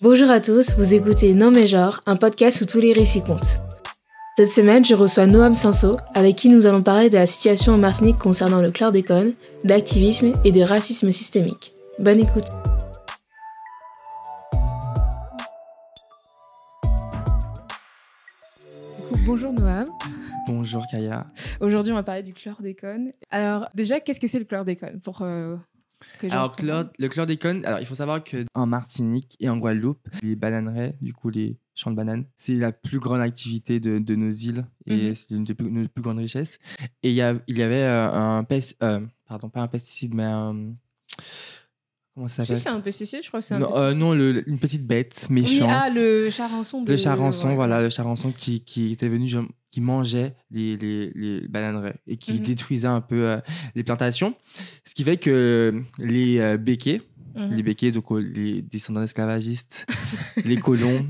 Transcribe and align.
Bonjour 0.00 0.30
à 0.30 0.40
tous, 0.40 0.74
vous 0.78 0.94
écoutez 0.94 1.34
Non 1.34 1.50
mais 1.50 1.66
genre, 1.66 2.00
un 2.06 2.14
podcast 2.14 2.60
où 2.60 2.66
tous 2.66 2.78
les 2.78 2.92
récits 2.92 3.24
comptent. 3.24 3.58
Cette 4.36 4.52
semaine, 4.52 4.84
je 4.84 4.94
reçois 4.94 5.26
Noam 5.26 5.54
Sinso, 5.54 5.96
avec 6.14 6.36
qui 6.36 6.48
nous 6.48 6.66
allons 6.66 6.84
parler 6.84 7.10
de 7.10 7.16
la 7.16 7.26
situation 7.26 7.72
en 7.72 7.78
Martinique 7.78 8.18
concernant 8.18 8.60
le 8.62 8.70
chlordécone, 8.70 9.32
d'activisme 9.64 10.34
et 10.44 10.52
de 10.52 10.60
racisme 10.60 11.10
systémique. 11.10 11.74
Bonne 11.98 12.20
écoute. 12.20 12.46
Bonjour 19.26 19.52
Noam. 19.52 19.84
Bonjour 20.46 20.84
Kaya. 20.92 21.26
Aujourd'hui, 21.60 21.90
on 21.90 21.96
va 21.96 22.04
parler 22.04 22.22
du 22.22 22.34
chlordécone. 22.34 23.10
Alors, 23.32 23.68
déjà, 23.74 23.98
qu'est-ce 23.98 24.20
que 24.20 24.28
c'est 24.28 24.38
le 24.38 24.44
chlordécone 24.44 25.00
pour 25.00 25.22
euh, 25.22 25.56
Alors, 26.30 26.56
le 26.60 27.08
chlordécone, 27.08 27.64
alors 27.64 27.80
il 27.80 27.86
faut 27.86 27.94
savoir 27.94 28.22
qu'en 28.22 28.66
Martinique 28.66 29.36
et 29.40 29.48
en 29.48 29.58
Guadeloupe, 29.58 30.06
les 30.22 30.36
bananeraies, 30.36 30.96
du 31.00 31.12
coup 31.12 31.30
les 31.30 31.58
champs 31.74 31.90
de 31.90 31.96
bananes, 31.96 32.24
c'est 32.36 32.54
la 32.54 32.72
plus 32.72 32.98
grande 32.98 33.20
activité 33.20 33.80
de, 33.80 33.98
de 33.98 34.14
nos 34.16 34.30
îles 34.30 34.66
et 34.86 35.08
mhm. 35.08 35.14
c'est 35.14 35.34
une 35.34 35.44
de 35.44 35.54
nos 35.62 35.88
plus 35.88 36.02
grandes 36.02 36.18
richesses. 36.18 36.58
Et 37.02 37.10
il 37.10 37.14
y, 37.14 37.22
a, 37.22 37.34
il 37.46 37.58
y 37.58 37.62
avait 37.62 37.82
euh, 37.82 38.10
un 38.12 38.44
pesticide, 38.44 38.76
euh, 38.82 39.00
pardon, 39.26 39.48
pas 39.48 39.60
un 39.60 39.68
pesticide, 39.68 40.14
mais 40.14 40.24
un 40.24 40.74
Comment 42.18 42.26
ça 42.26 42.44
s'appelle? 42.44 42.60
C'est 42.60 42.68
un 42.68 42.80
pesticide, 42.80 43.22
je 43.22 43.28
crois 43.28 43.38
que 43.38 43.46
c'est 43.46 43.54
un 43.54 43.60
non, 43.60 43.76
euh, 43.76 43.94
non 43.94 44.12
une 44.12 44.58
petite 44.58 44.84
bête 44.84 45.30
méchante. 45.30 45.60
Oui, 45.60 45.66
ah, 45.68 45.88
le 45.94 46.30
charançon. 46.30 46.84
Le 46.84 46.96
charançon, 46.96 47.54
voilà, 47.54 47.80
le 47.80 47.90
charançon 47.90 48.32
qui, 48.32 48.60
qui 48.64 48.90
était 48.90 49.06
venu, 49.06 49.28
qui 49.70 49.80
mangeait 49.80 50.34
les, 50.50 50.76
les, 50.76 51.12
les 51.14 51.48
bananeraies 51.48 51.96
et 52.06 52.16
qui 52.16 52.34
mhm. 52.34 52.38
détruisait 52.38 52.88
un 52.88 53.00
peu 53.00 53.28
euh, 53.28 53.38
les 53.74 53.84
plantations. 53.84 54.34
Ce 54.84 54.94
qui 54.94 55.04
fait 55.04 55.16
que 55.16 55.82
les 55.98 56.38
euh, 56.38 56.56
béquets, 56.56 57.02
mhm. 57.34 57.54
les 57.54 57.62
béquets, 57.62 57.90
donc 57.90 58.06
les 58.10 58.62
descendants 58.62 59.02
esclavagistes, 59.02 59.86
les 60.44 60.56
colons. 60.56 61.06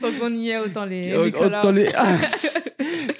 donc 0.00 0.12
on 0.22 0.34
y 0.34 0.50
est 0.50 0.58
autant 0.58 0.84
les 0.84 1.14
autant 1.14 1.72
les... 1.72 1.88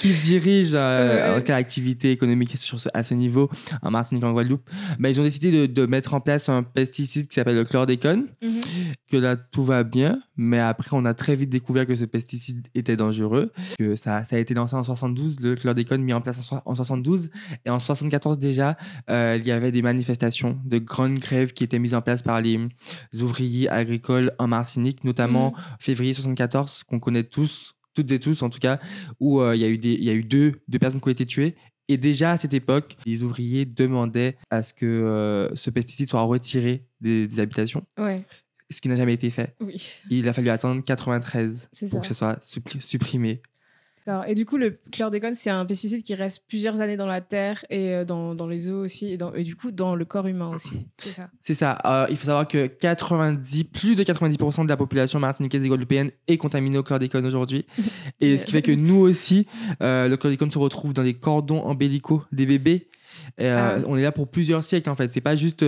qui 0.06 0.14
dirige 0.14 0.72
euh, 0.74 1.38
ouais. 1.38 1.50
activité 1.50 2.10
économique 2.10 2.56
sur 2.56 2.78
à 2.94 3.04
ce 3.04 3.14
niveau 3.14 3.50
en 3.82 3.90
Martinique 3.90 4.24
en 4.24 4.32
Guadeloupe, 4.32 4.68
bah, 4.98 5.10
ils 5.10 5.20
ont 5.20 5.24
décidé 5.24 5.50
de, 5.50 5.66
de, 5.66 5.86
mettre 5.86 6.14
en 6.14 6.20
place 6.20 6.48
un 6.48 6.62
pesticide 6.62 7.28
qui 7.28 7.34
s'appelle 7.34 7.56
le 7.56 7.64
chlordécone, 7.64 8.26
mm-hmm. 8.42 8.62
que 9.10 9.16
là 9.16 9.36
tout 9.36 9.64
va 9.64 9.82
bien, 9.82 10.20
mais 10.36 10.58
après 10.58 10.90
on 10.92 11.04
a 11.04 11.14
très 11.14 11.34
vite 11.34 11.50
découvert 11.50 11.86
que 11.86 11.96
ce 11.96 12.04
pesticide 12.04 12.66
était 12.74 12.96
dangereux, 12.96 13.52
que 13.78 13.96
ça, 13.96 14.24
ça 14.24 14.36
a 14.36 14.38
été 14.38 14.54
lancé 14.54 14.76
en 14.76 14.84
72, 14.84 15.40
le 15.40 15.56
chlordécone 15.56 16.02
mis 16.02 16.12
en 16.12 16.20
place 16.20 16.38
en, 16.64 16.74
72, 16.74 17.30
et 17.64 17.70
en 17.70 17.78
74 17.78 18.38
déjà, 18.38 18.76
euh, 19.10 19.36
il 19.40 19.46
y 19.46 19.50
avait 19.50 19.72
des 19.72 19.82
manifestations 19.82 20.60
de 20.64 20.78
grandes 20.78 21.18
grèves 21.18 21.52
qui 21.52 21.64
étaient 21.64 21.78
mises 21.78 21.94
en 21.94 22.02
place 22.02 22.22
par 22.22 22.40
les 22.40 22.58
ouvriers 23.20 23.68
agricoles 23.68 24.32
en 24.38 24.46
Martinique, 24.46 25.04
notamment 25.04 25.50
mm-hmm. 25.50 25.76
février 25.80 26.14
74, 26.14 26.84
qu'on 26.84 26.98
connaît 26.98 27.24
tous, 27.24 27.75
toutes 27.96 28.10
et 28.12 28.20
tous 28.20 28.42
en 28.42 28.50
tout 28.50 28.60
cas, 28.60 28.78
où 29.18 29.40
euh, 29.40 29.56
il 29.56 29.62
y, 29.62 29.64
a 29.64 29.68
eu 29.68 29.78
des, 29.78 29.94
y 29.94 30.10
a 30.10 30.12
eu 30.12 30.22
deux, 30.22 30.60
deux 30.68 30.78
personnes 30.78 31.00
qui 31.00 31.08
ont 31.08 31.12
été 31.12 31.26
tuées. 31.26 31.56
Et 31.88 31.96
déjà 31.96 32.32
à 32.32 32.38
cette 32.38 32.54
époque, 32.54 32.96
les 33.06 33.22
ouvriers 33.22 33.64
demandaient 33.64 34.36
à 34.50 34.62
ce 34.62 34.72
que 34.72 34.86
euh, 34.86 35.54
ce 35.54 35.70
pesticide 35.70 36.08
soit 36.08 36.22
retiré 36.22 36.84
des, 37.00 37.40
habitations. 37.40 37.84
Ouais. 37.98 38.16
Ce 38.70 38.80
qui 38.80 38.88
n'a 38.88 38.96
jamais 38.96 39.14
été 39.14 39.30
fait. 39.30 39.54
Oui. 39.60 40.00
Il 40.10 40.28
a 40.28 40.32
fallu 40.32 40.50
attendre 40.50 40.82
93 40.84 41.68
pour 41.90 42.00
que 42.00 42.06
ce 42.06 42.14
soit 42.14 42.38
supprimé. 42.42 43.40
Et 44.26 44.34
du 44.34 44.46
coup, 44.46 44.56
le 44.56 44.78
chlordécone, 44.92 45.34
c'est 45.34 45.50
un 45.50 45.64
pesticide 45.66 46.02
qui 46.02 46.14
reste 46.14 46.44
plusieurs 46.46 46.80
années 46.80 46.96
dans 46.96 47.06
la 47.06 47.20
terre 47.20 47.64
et 47.70 47.92
euh, 47.92 48.04
dans, 48.04 48.34
dans 48.34 48.46
les 48.46 48.70
eaux 48.70 48.84
aussi, 48.84 49.12
et, 49.12 49.16
dans, 49.16 49.34
et, 49.34 49.42
du 49.42 49.56
coup 49.56 49.72
dans 49.72 49.96
le 49.96 50.04
corps 50.04 50.28
humain 50.28 50.48
aussi. 50.54 50.86
C'est 50.98 51.10
ça. 51.10 51.28
C'est 51.42 51.54
ça. 51.54 51.78
Euh, 51.84 52.06
il 52.10 52.16
faut 52.16 52.26
savoir 52.26 52.46
que 52.46 52.66
90, 52.66 53.64
plus 53.64 53.96
de 53.96 54.04
90% 54.04 54.64
de 54.64 54.68
la 54.68 54.76
population 54.76 55.18
martiniquaise 55.18 55.64
et 55.64 55.68
guadeloupéenne 55.68 56.10
est 56.28 56.36
contaminée 56.36 56.78
au 56.78 56.84
chlordécone 56.84 57.26
aujourd'hui. 57.26 57.66
et 58.20 58.38
ce 58.38 58.44
qui 58.44 58.52
fait 58.52 58.62
que 58.62 58.72
nous 58.72 59.00
aussi, 59.00 59.46
euh, 59.82 60.08
le 60.08 60.16
chlordécone 60.16 60.52
se 60.52 60.58
retrouve 60.58 60.92
dans 60.92 61.02
les 61.02 61.14
cordons 61.14 61.62
ombilicaux 61.64 62.22
des 62.30 62.46
bébés. 62.46 62.88
Ah. 63.40 63.76
On 63.86 63.96
est 63.96 64.02
là 64.02 64.12
pour 64.12 64.28
plusieurs 64.30 64.64
siècles 64.64 64.90
en 64.90 64.96
fait. 64.96 65.12
C'est 65.12 65.20
pas 65.20 65.36
juste 65.36 65.64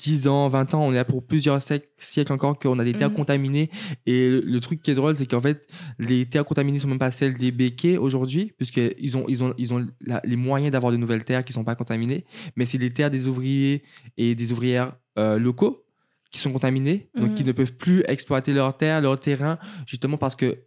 10 0.00 0.28
ans, 0.28 0.48
20 0.48 0.74
ans, 0.74 0.86
on 0.86 0.92
est 0.92 0.96
là 0.96 1.04
pour 1.04 1.22
plusieurs 1.22 1.60
siècles 1.62 2.32
encore 2.32 2.58
qu'on 2.58 2.78
a 2.78 2.84
des 2.84 2.94
terres 2.94 3.10
mhm. 3.10 3.16
contaminées. 3.16 3.70
Et 4.06 4.30
le, 4.30 4.60
truc 4.60 4.82
qui 4.82 4.90
est 4.90 4.94
drôle, 4.94 5.14
c'est 5.14 5.26
qu'en 5.26 5.40
fait, 5.40 5.68
les 5.98 6.26
terres 6.26 6.44
contaminées 6.44 6.78
sont 6.78 6.88
même 6.88 6.98
pas 6.98 7.10
celles 7.10 7.34
des 7.34 7.52
béquets 7.52 7.98
aujourd'hui, 7.98 8.52
puisqu'ils 8.56 9.16
ont, 9.16 9.24
ils 9.28 9.44
ont, 9.44 9.54
ils 9.58 9.74
ont 9.74 9.86
les 10.24 10.36
moyens 10.36 10.72
d'avoir 10.72 10.90
de 10.90 10.96
nouvelles 10.96 11.24
terres 11.24 11.44
qui 11.44 11.52
sont 11.52 11.64
pas 11.64 11.74
contaminées, 11.74 12.24
mais 12.56 12.64
c'est 12.66 12.78
les 12.78 12.92
terres 12.92 13.10
des 13.10 13.26
ouvriers 13.26 13.82
et 14.16 14.34
des 14.34 14.52
ouvrières 14.52 14.94
euh, 15.18 15.38
locaux 15.38 15.84
qui 16.30 16.38
sont 16.38 16.52
contaminés, 16.52 17.10
donc 17.14 17.34
qui 17.34 17.42
mhm. 17.42 17.48
ne 17.48 17.52
peuvent 17.52 17.74
plus 17.74 18.02
exploiter 18.06 18.52
leurs 18.52 18.76
terres, 18.76 19.02
leur 19.02 19.18
terrain, 19.18 19.58
justement 19.86 20.16
parce 20.16 20.36
que 20.36 20.58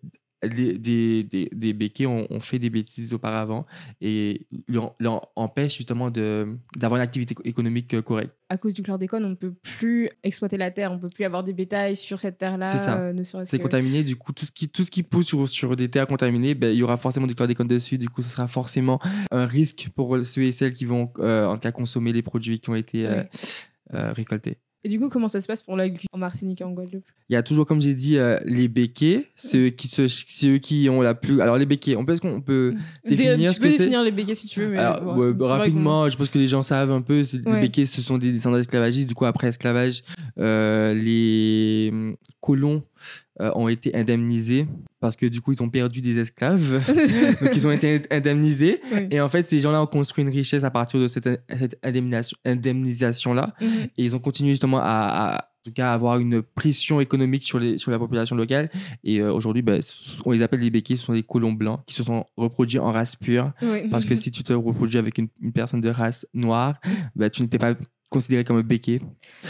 des, 0.47 0.77
des, 0.77 1.49
des, 1.51 1.73
béquets 1.73 2.05
ont, 2.05 2.39
fait 2.39 2.59
des 2.59 2.69
bêtises 2.69 3.13
auparavant 3.13 3.65
et 4.01 4.47
leur, 4.67 4.95
empêche 5.35 5.77
justement 5.77 6.09
d'avoir 6.09 6.95
une 6.95 7.01
activité 7.01 7.35
économique 7.43 7.99
correcte. 8.01 8.33
À 8.49 8.57
cause 8.57 8.73
du 8.73 8.83
chlordécone, 8.83 9.25
on 9.25 9.29
ne 9.29 9.35
peut 9.35 9.53
plus 9.53 10.09
exploiter 10.23 10.57
la 10.57 10.69
terre, 10.69 10.91
on 10.91 10.95
ne 10.95 10.99
peut 10.99 11.07
plus 11.07 11.23
avoir 11.23 11.43
des 11.43 11.53
bétails 11.53 11.95
sur 11.95 12.19
cette 12.19 12.37
terre-là. 12.37 12.71
C'est 12.71 12.77
ça. 12.77 12.99
Euh, 12.99 13.43
c'est 13.45 13.59
contaminé, 13.59 14.03
du 14.03 14.15
coup, 14.15 14.31
tout 14.31 14.45
ce 14.45 14.51
qui, 14.51 14.69
tout 14.69 14.83
ce 14.83 14.91
qui 14.91 15.01
pousse 15.01 15.25
sur, 15.25 15.49
sur 15.49 15.75
des 15.75 15.89
terres 15.89 16.07
contaminées, 16.07 16.53
ben, 16.53 16.71
il 16.71 16.77
y 16.77 16.83
aura 16.83 16.97
forcément 16.97 17.27
du 17.27 17.35
chlordécone 17.35 17.67
dessus, 17.67 17.97
du 17.97 18.09
coup, 18.09 18.21
ce 18.21 18.29
sera 18.29 18.47
forcément 18.47 18.99
un 19.31 19.45
risque 19.45 19.89
pour 19.95 20.17
ceux 20.23 20.43
et 20.43 20.51
celles 20.51 20.73
qui 20.73 20.85
vont 20.85 21.11
euh, 21.19 21.45
en 21.45 21.57
cas 21.57 21.71
consommer 21.71 22.13
les 22.13 22.21
produits 22.21 22.59
qui 22.59 22.69
ont 22.69 22.75
été 22.75 23.07
euh, 23.07 24.13
récoltés. 24.13 24.57
Et 24.85 24.89
du 24.89 24.99
coup, 24.99 25.07
comment 25.07 25.29
ça 25.29 25.39
se 25.39 25.47
passe 25.47 25.63
pour 25.63 25.77
l'agriculture 25.77 26.09
en 26.11 26.17
Martinique 26.17 26.59
et 26.59 26.63
en 26.65 26.71
Guadeloupe? 26.71 27.05
Il 27.29 27.33
y 27.33 27.35
a 27.37 27.43
toujours, 27.43 27.65
comme 27.65 27.79
j'ai 27.79 27.93
dit, 27.93 28.17
euh, 28.17 28.37
les 28.43 28.67
béquets, 28.67 29.25
qui, 29.37 29.87
se, 29.87 30.07
ceux 30.09 30.57
qui 30.57 30.89
ont 30.89 31.01
la 31.01 31.13
plus. 31.13 31.39
Alors, 31.39 31.57
les 31.57 31.65
béquets, 31.65 31.95
on 31.95 32.03
peut, 32.03 32.17
on 32.23 32.41
peut 32.41 32.73
définir 33.05 33.53
Tu 33.53 33.61
peux 33.61 33.69
définir 33.69 34.03
les 34.03 34.11
béquets 34.11 34.35
si 34.35 34.47
tu 34.47 34.59
veux. 34.59 34.69
Mais 34.69 34.79
Alors, 34.79 35.01
rapidement, 35.41 36.09
je 36.09 36.17
pense 36.17 36.27
que 36.27 36.37
les 36.37 36.49
gens 36.49 36.63
savent 36.63 36.91
un 36.91 37.01
peu. 37.01 37.23
Les 37.33 37.61
béquets, 37.61 37.85
ce 37.85 38.01
sont 38.01 38.17
des 38.17 38.33
descendants 38.33 38.57
esclavagistes. 38.57 39.07
Du 39.07 39.15
coup, 39.15 39.25
après 39.25 39.47
esclavage, 39.47 40.03
euh, 40.37 40.93
les 40.93 41.89
hum, 41.91 42.17
colons 42.41 42.83
euh, 43.41 43.51
ont 43.55 43.67
été 43.67 43.95
indemnisés 43.95 44.67
parce 44.99 45.15
que 45.15 45.25
du 45.25 45.41
coup, 45.41 45.51
ils 45.51 45.63
ont 45.63 45.69
perdu 45.69 46.01
des 46.01 46.19
esclaves. 46.19 46.81
donc, 47.41 47.51
ils 47.55 47.65
ont 47.65 47.71
été 47.71 48.03
indemnisés. 48.11 48.79
Et 49.09 49.19
en 49.19 49.27
fait, 49.27 49.47
ces 49.47 49.59
gens-là 49.59 49.81
ont 49.81 49.87
construit 49.87 50.23
une 50.23 50.29
richesse 50.29 50.63
à 50.63 50.69
partir 50.69 50.99
de 50.99 51.07
cette, 51.07 51.27
cette 51.49 51.79
indemnisation-là. 52.45 53.53
Mhm. 53.59 53.67
Et 53.97 54.05
ils 54.05 54.15
ont 54.15 54.19
continué 54.19 54.51
justement 54.51 54.79
à, 54.81 55.49
en 55.63 55.63
tout 55.63 55.73
cas, 55.73 55.93
avoir 55.93 56.19
une 56.19 56.41
pression 56.41 57.01
économique 57.01 57.43
sur, 57.43 57.57
les, 57.57 57.77
sur 57.77 57.89
la 57.89 57.97
population 57.97 58.35
locale. 58.35 58.69
Et 59.03 59.19
euh, 59.19 59.33
aujourd'hui, 59.33 59.61
bah, 59.61 59.77
on 60.25 60.31
les 60.31 60.41
appelle 60.41 60.59
les 60.59 60.69
béquilles, 60.69 60.97
ce 60.97 61.05
sont 61.05 61.13
des 61.13 61.23
colons 61.23 61.53
blancs 61.53 61.81
qui 61.87 61.95
se 61.95 62.03
sont 62.03 62.25
reproduits 62.37 62.79
en 62.79 62.91
race 62.91 63.15
pure. 63.15 63.51
Parce 63.89 64.05
que 64.05 64.15
si 64.15 64.29
tu 64.29 64.43
te 64.43 64.53
reproduis 64.53 64.99
avec 64.99 65.17
une, 65.17 65.27
une 65.41 65.53
personne 65.53 65.81
de 65.81 65.89
race 65.89 66.27
noire, 66.33 66.79
bah, 67.15 67.29
tu 67.29 67.41
n'étais 67.41 67.57
pas 67.57 67.73
considéré 68.13 68.43
comme 68.43 68.57
un 68.57 68.61
béquet. 68.61 69.01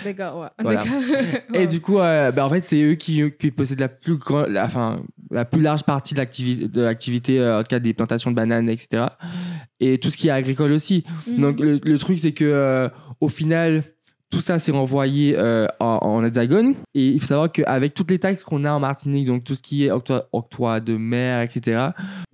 D'accord, 0.04 0.40
ouais. 0.40 0.48
Voilà. 0.62 0.84
Et 1.54 1.68
du 1.68 1.82
coup, 1.82 2.00
euh, 2.00 2.32
bah, 2.32 2.46
en 2.46 2.50
fait, 2.50 2.64
c'est 2.66 2.82
eux 2.82 2.96
qui, 2.96 3.22
qui, 3.38 3.52
possèdent 3.52 3.82
la 3.82 3.90
plus, 3.90 4.16
grande, 4.18 4.48
la, 4.48 4.66
enfin, 4.66 5.02
la 5.30 5.44
plus 5.44 5.62
large 5.62 5.84
partie 5.84 6.14
de 6.14 6.20
l'activité, 6.20 6.68
de 6.68 6.82
l'activité 6.82 7.40
euh, 7.40 7.60
en 7.60 7.62
tout 7.62 7.68
cas 7.68 7.80
des 7.80 7.94
plantations 7.94 8.32
de 8.32 8.36
bananes, 8.36 8.70
etc. 8.70 9.04
Et 9.82 9.98
tout 9.98 10.10
ce 10.10 10.18
qui 10.18 10.30
est 10.30 10.32
agricole 10.32 10.72
aussi. 10.72 11.04
Mhm. 11.28 11.42
Donc, 11.42 11.60
le, 11.60 11.98
truc, 11.98 12.20
c'est 12.20 12.32
que 12.32 12.46
euh, 12.46 12.88
au 13.20 13.28
final, 13.28 13.84
tout 14.30 14.40
ça 14.40 14.58
s'est 14.58 14.72
renvoyé 14.72 15.38
en, 15.80 15.98
en, 16.02 16.24
hexagone. 16.24 16.74
Et 16.96 17.10
il 17.10 17.20
faut 17.20 17.28
savoir 17.28 17.52
qu'avec 17.52 17.94
toutes 17.94 18.10
les 18.10 18.18
taxes 18.18 18.44
qu'on 18.44 18.64
a 18.64 18.72
en 18.72 18.80
Martinique, 18.80 19.28
donc 19.28 19.44
tout 19.44 19.56
ce 19.56 19.62
qui 19.62 19.86
est 19.86 19.92
octroi, 19.92 20.28
octroi 20.32 20.80
de 20.80 20.96
mer, 20.96 21.42
etc., 21.42 21.90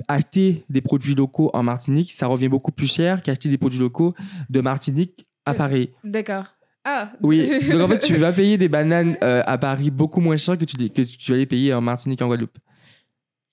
acheter 0.07 0.63
des 0.69 0.81
produits 0.81 1.15
locaux 1.15 1.49
en 1.53 1.63
Martinique, 1.63 2.13
ça 2.13 2.27
revient 2.27 2.47
beaucoup 2.47 2.71
plus 2.71 2.87
cher 2.87 3.21
qu'acheter 3.21 3.49
des 3.49 3.57
produits 3.57 3.79
locaux 3.79 4.13
de 4.49 4.61
Martinique 4.61 5.25
à 5.49 5.53
Paris. 5.53 5.91
D'accord. 6.03 6.45
Ah. 6.85 7.11
Oui, 7.21 7.49
donc 7.71 7.81
en 7.81 7.87
fait, 7.87 7.99
tu 7.99 8.15
vas 8.15 8.31
payer 8.31 8.57
des 8.57 8.69
bananes 8.69 9.17
euh, 9.23 9.41
à 9.45 9.57
Paris 9.57 9.91
beaucoup 9.91 10.21
moins 10.21 10.37
cher 10.37 10.57
que 10.57 10.65
tu, 10.65 10.77
que 10.89 11.01
tu 11.01 11.33
les 11.33 11.45
payer 11.45 11.73
en 11.73 11.81
Martinique, 11.81 12.21
en 12.21 12.27
Guadeloupe. 12.27 12.57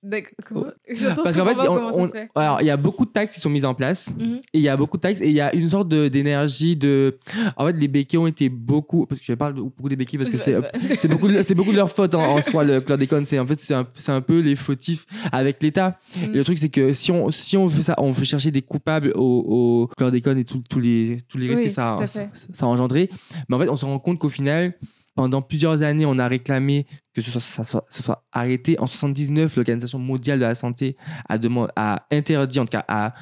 D'accord. 0.07 0.67
Parce 1.25 1.37
qu'en 1.37 1.45
fait, 1.45 2.21
alors 2.37 2.61
il 2.61 2.67
y 2.67 2.71
a 2.71 2.77
beaucoup 2.77 3.05
de 3.05 3.11
taxes 3.11 3.35
qui 3.35 3.41
sont 3.41 3.51
mises 3.51 3.65
en 3.65 3.75
place 3.75 4.09
mhm. 4.17 4.37
et 4.37 4.59
il 4.59 4.61
y 4.61 4.69
a 4.69 4.77
beaucoup 4.77 4.99
de 4.99 5.03
taxes 5.03 5.21
et 5.21 5.27
il 5.27 5.33
y 5.33 5.41
a 5.41 5.53
une 5.53 5.69
sorte 5.69 5.89
d'énergie 5.89 6.77
de, 6.77 7.19
En 7.57 7.67
fait, 7.67 7.73
les 7.73 7.89
béquilles 7.89 8.21
ont 8.21 8.29
été 8.29 8.49
beaucoup. 8.49 9.07
Parce 9.07 9.21
que 9.21 9.27
je 9.27 9.33
parle 9.33 9.55
beaucoup 9.55 9.89
des 9.89 9.97
béquilles 9.97 10.21
parce 10.21 10.31
que 10.31 10.37
c'est 10.37 11.09
beaucoup, 11.09 11.29
c'est 11.29 11.55
beaucoup 11.55 11.73
de 11.73 11.77
leur 11.77 11.91
faute 11.91 12.15
en, 12.15 12.41
soi 12.43 12.63
le 12.63 12.81
chlordécone. 12.81 13.27
C'est 13.27 13.41
en 13.41 13.47
fait 13.47 13.59
c'est 13.59 13.75
un, 13.75 13.87
un, 14.09 14.21
peu 14.21 14.39
les 14.39 14.55
fautifs 14.55 15.07
avec 15.33 15.61
l'État. 15.61 15.99
Mhm. 16.17 16.33
le 16.35 16.45
truc 16.45 16.59
c'est 16.59 16.69
que 16.69 16.93
si 16.93 17.11
on 17.11 17.33
si 17.33 17.57
on 17.57 17.67
veut 17.67 17.83
ça, 17.83 17.97
on 17.99 18.11
veut 18.11 18.25
chercher 18.25 18.53
des 18.53 18.63
coupables 18.63 19.13
au, 19.17 19.45
au 19.49 19.91
chlordécone 19.97 20.39
et 20.39 20.45
tous 20.45 20.63
les 20.79 21.19
tous 21.29 21.39
les 21.39 21.49
risques 21.49 21.65
que 21.65 21.69
ça, 21.69 21.97
ça, 22.07 22.29
ça 22.33 22.67
a 22.67 22.69
engendré. 22.69 23.11
Mais 23.49 23.57
en 23.57 23.59
fait, 23.59 23.69
on 23.69 23.77
se 23.77 23.85
rend 23.85 23.99
compte 23.99 24.21
qu'au 24.21 24.29
final 24.29 24.75
pendant 25.17 25.43
plusieurs 25.43 25.83
années, 25.83 26.07
on 26.07 26.19
a 26.19 26.29
réclamé 26.29 26.87
que 27.15 27.23
ce 27.23 27.31
soit, 27.41 27.83
soit, 27.91 28.25
arrêté. 28.31 28.79
En 28.79 28.87
79, 28.87 29.57
l'Organisation 29.57 29.99
mondiale 29.99 30.39
de 30.39 30.45
la 30.45 30.55
santé 30.55 30.97
a, 31.29 31.39
demandé, 31.39 31.73
a 31.75 32.07
interdit, 32.13 32.61
en 32.61 32.67
tout 32.67 32.73
cas, 32.73 32.85
a, 32.87 33.15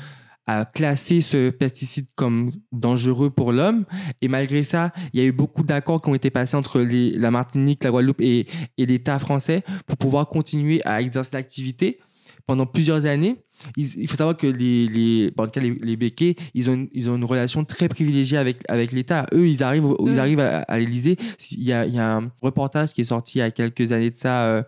classé 0.75 1.23
ce 1.23 1.49
pesticide 1.49 2.05
comme 2.17 2.51
dangereux 2.71 3.31
pour 3.31 3.51
l'homme. 3.51 3.87
Et 4.21 4.29
malgré 4.29 4.63
ça, 4.63 4.93
il 5.15 5.21
y 5.21 5.23
a 5.23 5.27
eu 5.27 5.33
beaucoup 5.33 5.63
d'accords 5.63 6.03
qui 6.03 6.11
ont 6.11 6.15
été 6.15 6.29
passés 6.29 6.57
entre 6.57 6.81
la 6.81 7.31
Martinique, 7.31 7.83
la 7.83 7.91
Guadeloupe 7.91 8.21
et 8.21 8.47
l'État 8.77 9.19
français 9.19 9.63
pour 9.87 9.97
pouvoir 9.97 10.29
continuer 10.29 10.83
à 10.85 11.01
exercer 11.01 11.31
l'activité 11.33 11.99
pendant 12.47 12.67
plusieurs 12.67 13.07
années. 13.07 13.44
Il, 13.77 13.87
il 14.03 14.09
faut 14.09 14.17
savoir 14.17 14.37
que 14.37 14.47
les, 14.47 14.89
les, 14.89 15.31
bon, 15.31 15.45
en 15.45 15.47
tout 15.47 15.53
cas, 15.53 15.61
les, 15.61 15.71
les 15.71 15.97
béquets, 15.97 16.37
ils 16.55 16.69
ont, 16.69 16.75
une, 16.75 16.89
ils 16.93 17.09
ont 17.09 17.17
une 17.17 17.25
relation 17.25 17.65
très 17.65 17.89
privilégiée 17.89 18.37
avec, 18.39 18.59
avec 18.69 18.93
l'État. 18.93 19.27
Eux, 19.33 19.49
ils 19.49 19.63
arrivent, 19.63 19.95
ils 20.01 20.13
Mm. 20.13 20.19
arrivent 20.19 20.41
à, 20.41 20.59
à 20.63 20.79
l'Élysée. 20.79 21.17
Il 21.53 21.63
y 21.65 21.73
a, 21.73 21.87
il 21.87 21.95
y 21.95 21.99
a 21.99 22.17
un 22.17 22.33
reportage 22.43 22.93
qui 22.93 23.01
est 23.01 23.05
sorti 23.05 23.39
il 23.39 23.41
y 23.41 23.43
a 23.43 23.51
quelques 23.51 23.93
années 23.93 24.11
de 24.11 24.17
ça 24.17 24.47
euh, 24.47 24.63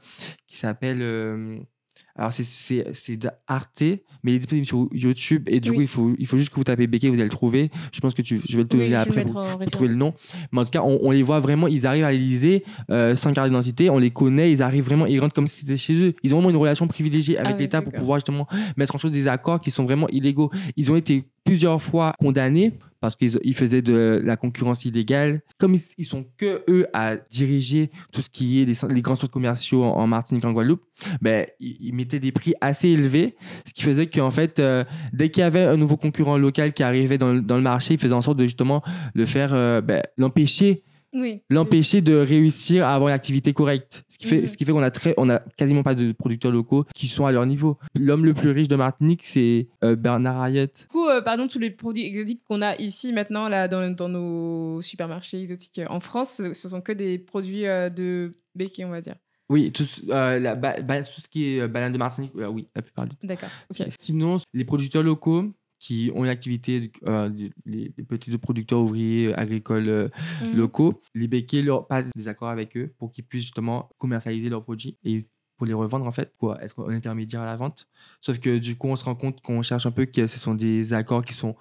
qui 0.46 0.56
s'appelle. 0.56 0.98
euh, 1.02 1.58
alors, 2.16 2.32
c'est- 2.32 3.16
d'Arte, 3.16 3.82
mais 4.22 4.32
il 4.32 4.34
est 4.34 4.38
disponible 4.38 4.66
sur 4.66 4.88
YouTube. 4.92 5.44
Et 5.48 5.60
du 5.60 5.70
Oui. 5.70 5.76
coup, 5.76 5.82
il 5.82 5.88
faut, 5.88 6.14
il 6.18 6.26
faut 6.26 6.38
juste 6.38 6.50
que 6.50 6.56
vous 6.56 6.64
tapez 6.64 6.86
béquet, 6.86 7.08
vous 7.08 7.14
allez 7.14 7.24
le 7.24 7.30
trouver. 7.30 7.70
Je 7.92 8.00
pense 8.00 8.14
que 8.14 8.22
tu, 8.22 8.40
je 8.48 8.56
vais 8.56 8.62
le 8.62 8.68
donner 8.68 8.94
après 8.94 9.24
pour, 9.24 9.34
trouver 9.70 9.88
le 9.90 9.96
nom. 9.96 10.14
Mais 10.52 10.60
en 10.60 10.64
tout 10.64 10.70
cas, 10.70 10.82
on, 10.82 10.98
on 11.02 11.10
les 11.10 11.22
voit 11.22 11.40
vraiment, 11.40 11.66
ils 11.68 11.86
arrivent 11.86 12.04
à 12.04 12.12
l'Élysée 12.12 12.64
euh, 12.90 13.16
sans 13.16 13.32
carte 13.32 13.48
d'identité, 13.48 13.90
on 13.90 13.98
les 13.98 14.10
connaît, 14.10 14.50
ils 14.50 14.62
arrivent 14.62 14.84
vraiment, 14.84 15.06
ils 15.06 15.20
rentrent 15.20 15.34
comme 15.34 15.48
si 15.48 15.60
c'était 15.60 15.76
chez 15.76 15.94
eux. 15.94 16.14
Ils 16.22 16.34
ont 16.34 16.38
vraiment 16.38 16.50
une 16.50 16.56
relation 16.56 16.86
privilégiée 16.86 17.38
avec 17.38 17.54
Ah 17.56 17.58
l'État 17.58 17.82
pour 17.82 17.92
pouvoir 17.92 18.19
justement 18.19 18.46
mettre 18.76 18.94
en 18.94 18.98
chose 18.98 19.12
des 19.12 19.28
accords 19.28 19.60
qui 19.60 19.70
sont 19.70 19.84
vraiment 19.84 20.08
illégaux. 20.08 20.50
Ils 20.76 20.90
ont 20.90 20.96
été 20.96 21.24
plusieurs 21.46 21.81
fois 21.81 22.12
condamnés 22.20 22.72
parce 23.00 23.14
qu'ils 23.14 23.38
ils 23.44 23.54
faisaient 23.54 23.82
de 23.82 24.20
la 24.25 24.37
concurrence 24.37 24.84
illégale. 24.84 25.40
Comme 25.58 25.75
ils, 25.75 25.81
ils 25.98 26.04
sont 26.04 26.25
que 26.38 26.62
eux 26.69 26.87
à 26.93 27.14
diriger 27.16 27.90
tout 28.12 28.20
ce 28.20 28.28
qui 28.28 28.62
est 28.62 28.64
les, 28.64 29.00
grands 29.02 29.16
centres 29.16 29.32
commerciaux 29.32 29.84
en, 29.84 29.90
en 29.96 30.06
Martinique, 30.06 30.44
en 30.44 30.52
Guadeloupe, 30.52 30.82
ben, 31.20 31.46
ils, 31.60 31.76
ils 31.81 31.94
mettaient 31.94 32.19
des 32.19 32.32
prix 32.32 32.54
assez 32.60 32.88
élevés, 32.88 33.37
ce 33.66 33.72
qui 33.75 33.82
faisait 33.82 34.06
qu'en 34.06 34.31
fait, 34.31 34.58
euh, 34.58 34.82
dès 35.12 35.28
qu'il 35.28 35.43
y 35.43 35.44
avait 35.44 35.64
un 35.64 35.76
nouveau 35.76 35.96
concurrent 35.96 36.38
local 36.38 36.72
qui 36.72 36.82
arrivait 36.82 37.19
dans, 37.19 37.32
le- 37.34 37.43
dans 37.43 37.56
le 37.56 37.62
marché, 37.62 37.94
ils 37.94 38.00
faisaient 38.00 38.14
en 38.14 38.22
sorte 38.22 38.38
de 38.38 38.44
justement 38.44 38.82
le 39.14 39.25
faire, 39.26 39.54
euh, 39.54 39.81
ben, 39.81 40.02
l'empêcher 40.16 40.82
Oui. 41.14 41.40
l'empêcher 41.50 42.00
de 42.02 42.14
réussir 42.16 42.84
à 42.87 42.94
avoir 42.94 43.08
une 43.10 43.14
activité 43.14 43.52
correcte. 43.52 44.04
Ce 44.08 44.19
qui 44.19 44.26
fait, 44.26 44.40
Mhm. 44.43 44.48
ce 44.48 44.56
qui 44.56 44.64
fait 44.64 44.72
qu'on 44.72 44.82
a 44.82 44.90
très, 44.90 45.14
on 45.16 45.31
a 45.31 45.38
quasiment 45.56 45.82
pas 45.82 45.94
de 45.94 46.12
producteurs 46.12 46.50
locaux 46.52 46.84
qui 46.94 47.08
sont 47.08 47.25
à 47.26 47.32
leur 47.32 47.46
niveau. 47.46 47.78
L'homme 47.98 48.25
le 48.25 48.34
plus 48.34 48.50
riche 48.50 48.69
de 48.69 48.76
Martinique, 48.76 49.22
c'est 49.25 49.69
euh, 49.84 49.96
Bernard. 49.96 50.50
Du 50.50 50.66
coup, 50.90 51.06
euh, 51.16 51.22
pardon, 51.22 51.48
tous 51.48 51.58
les 51.58 51.70
produits 51.70 52.04
exotiques 52.04 52.42
qu'on 52.44 52.62
a 52.62 52.76
ici 52.76 53.12
maintenant 53.12 53.48
là 53.48 53.68
dans, 53.68 53.90
dans 53.90 54.08
nos 54.08 54.80
supermarchés 54.82 55.40
exotiques 55.40 55.78
euh, 55.80 55.86
en 55.88 56.00
France, 56.00 56.40
ce, 56.52 56.68
sont 56.68 56.80
que 56.80 56.92
des 56.92 57.18
produits 57.18 57.66
euh, 57.66 57.90
de 57.90 58.32
béquet, 58.54 58.84
on 58.84 58.90
va 58.90 59.00
dire. 59.00 59.16
Oui, 59.48 59.70
tout, 59.72 59.84
ce- 59.84 60.00
euh, 60.10 60.38
la 60.40 60.54
ba- 60.56 60.80
ba- 60.82 61.02
tout 61.02 61.20
ce 61.20 61.28
qui 61.28 61.56
est 61.56 61.68
banane 61.68 61.92
de 61.92 61.98
Martinique, 61.98 62.32
oui, 62.34 62.66
la 62.74 62.82
plupart 62.82 63.06
du 63.06 63.14
D'accord. 63.22 63.48
Ok. 63.70 63.86
Sinon, 63.98 64.38
les 64.52 64.64
producteurs 64.64 65.02
locaux 65.04 65.52
qui 65.78 66.10
ont 66.14 66.24
une 66.24 66.30
activité, 66.30 66.90
les, 67.06 67.52
les 67.66 67.90
petits 67.90 68.36
producteurs 68.38 68.80
ouvriers 68.80 69.34
agricoles 69.34 70.10
Mhm. 70.42 70.56
locaux, 70.56 71.00
les 71.14 71.28
béquets 71.28 71.62
leur 71.62 71.86
passent 71.86 72.10
des 72.16 72.28
accords 72.28 72.48
avec 72.48 72.76
eux 72.76 72.92
pour 72.98 73.12
qu'ils 73.12 73.24
puissent 73.24 73.42
justement 73.44 73.90
commercialiser 73.98 74.48
leurs 74.48 74.64
produits 74.64 74.96
et 75.04 75.26
pour 75.56 75.67
les 75.67 75.73
revendre 75.73 76.06
en 76.06 76.11
fait, 76.12 76.32
quoi, 76.38 76.62
être 76.62 76.75
un 76.88 76.93
intermédiaire 76.94 77.41
à 77.41 77.47
la 77.47 77.56
vente. 77.56 77.87
Sauf 78.20 78.38
que 78.38 78.58
du 78.58 78.76
coup, 78.76 78.88
on 78.88 78.97
se 78.97 79.05
rend 79.05 79.14
compte 79.14 79.41
qu'on 79.41 79.62
cherche 79.62 79.87
un 79.87 79.91
peu 79.91 80.05
que 80.05 80.26
ce 80.26 80.38
sont 80.38 80.55
des 80.55 80.93
accords 80.93 81.25
qui 81.25 81.32
sont 81.35 81.55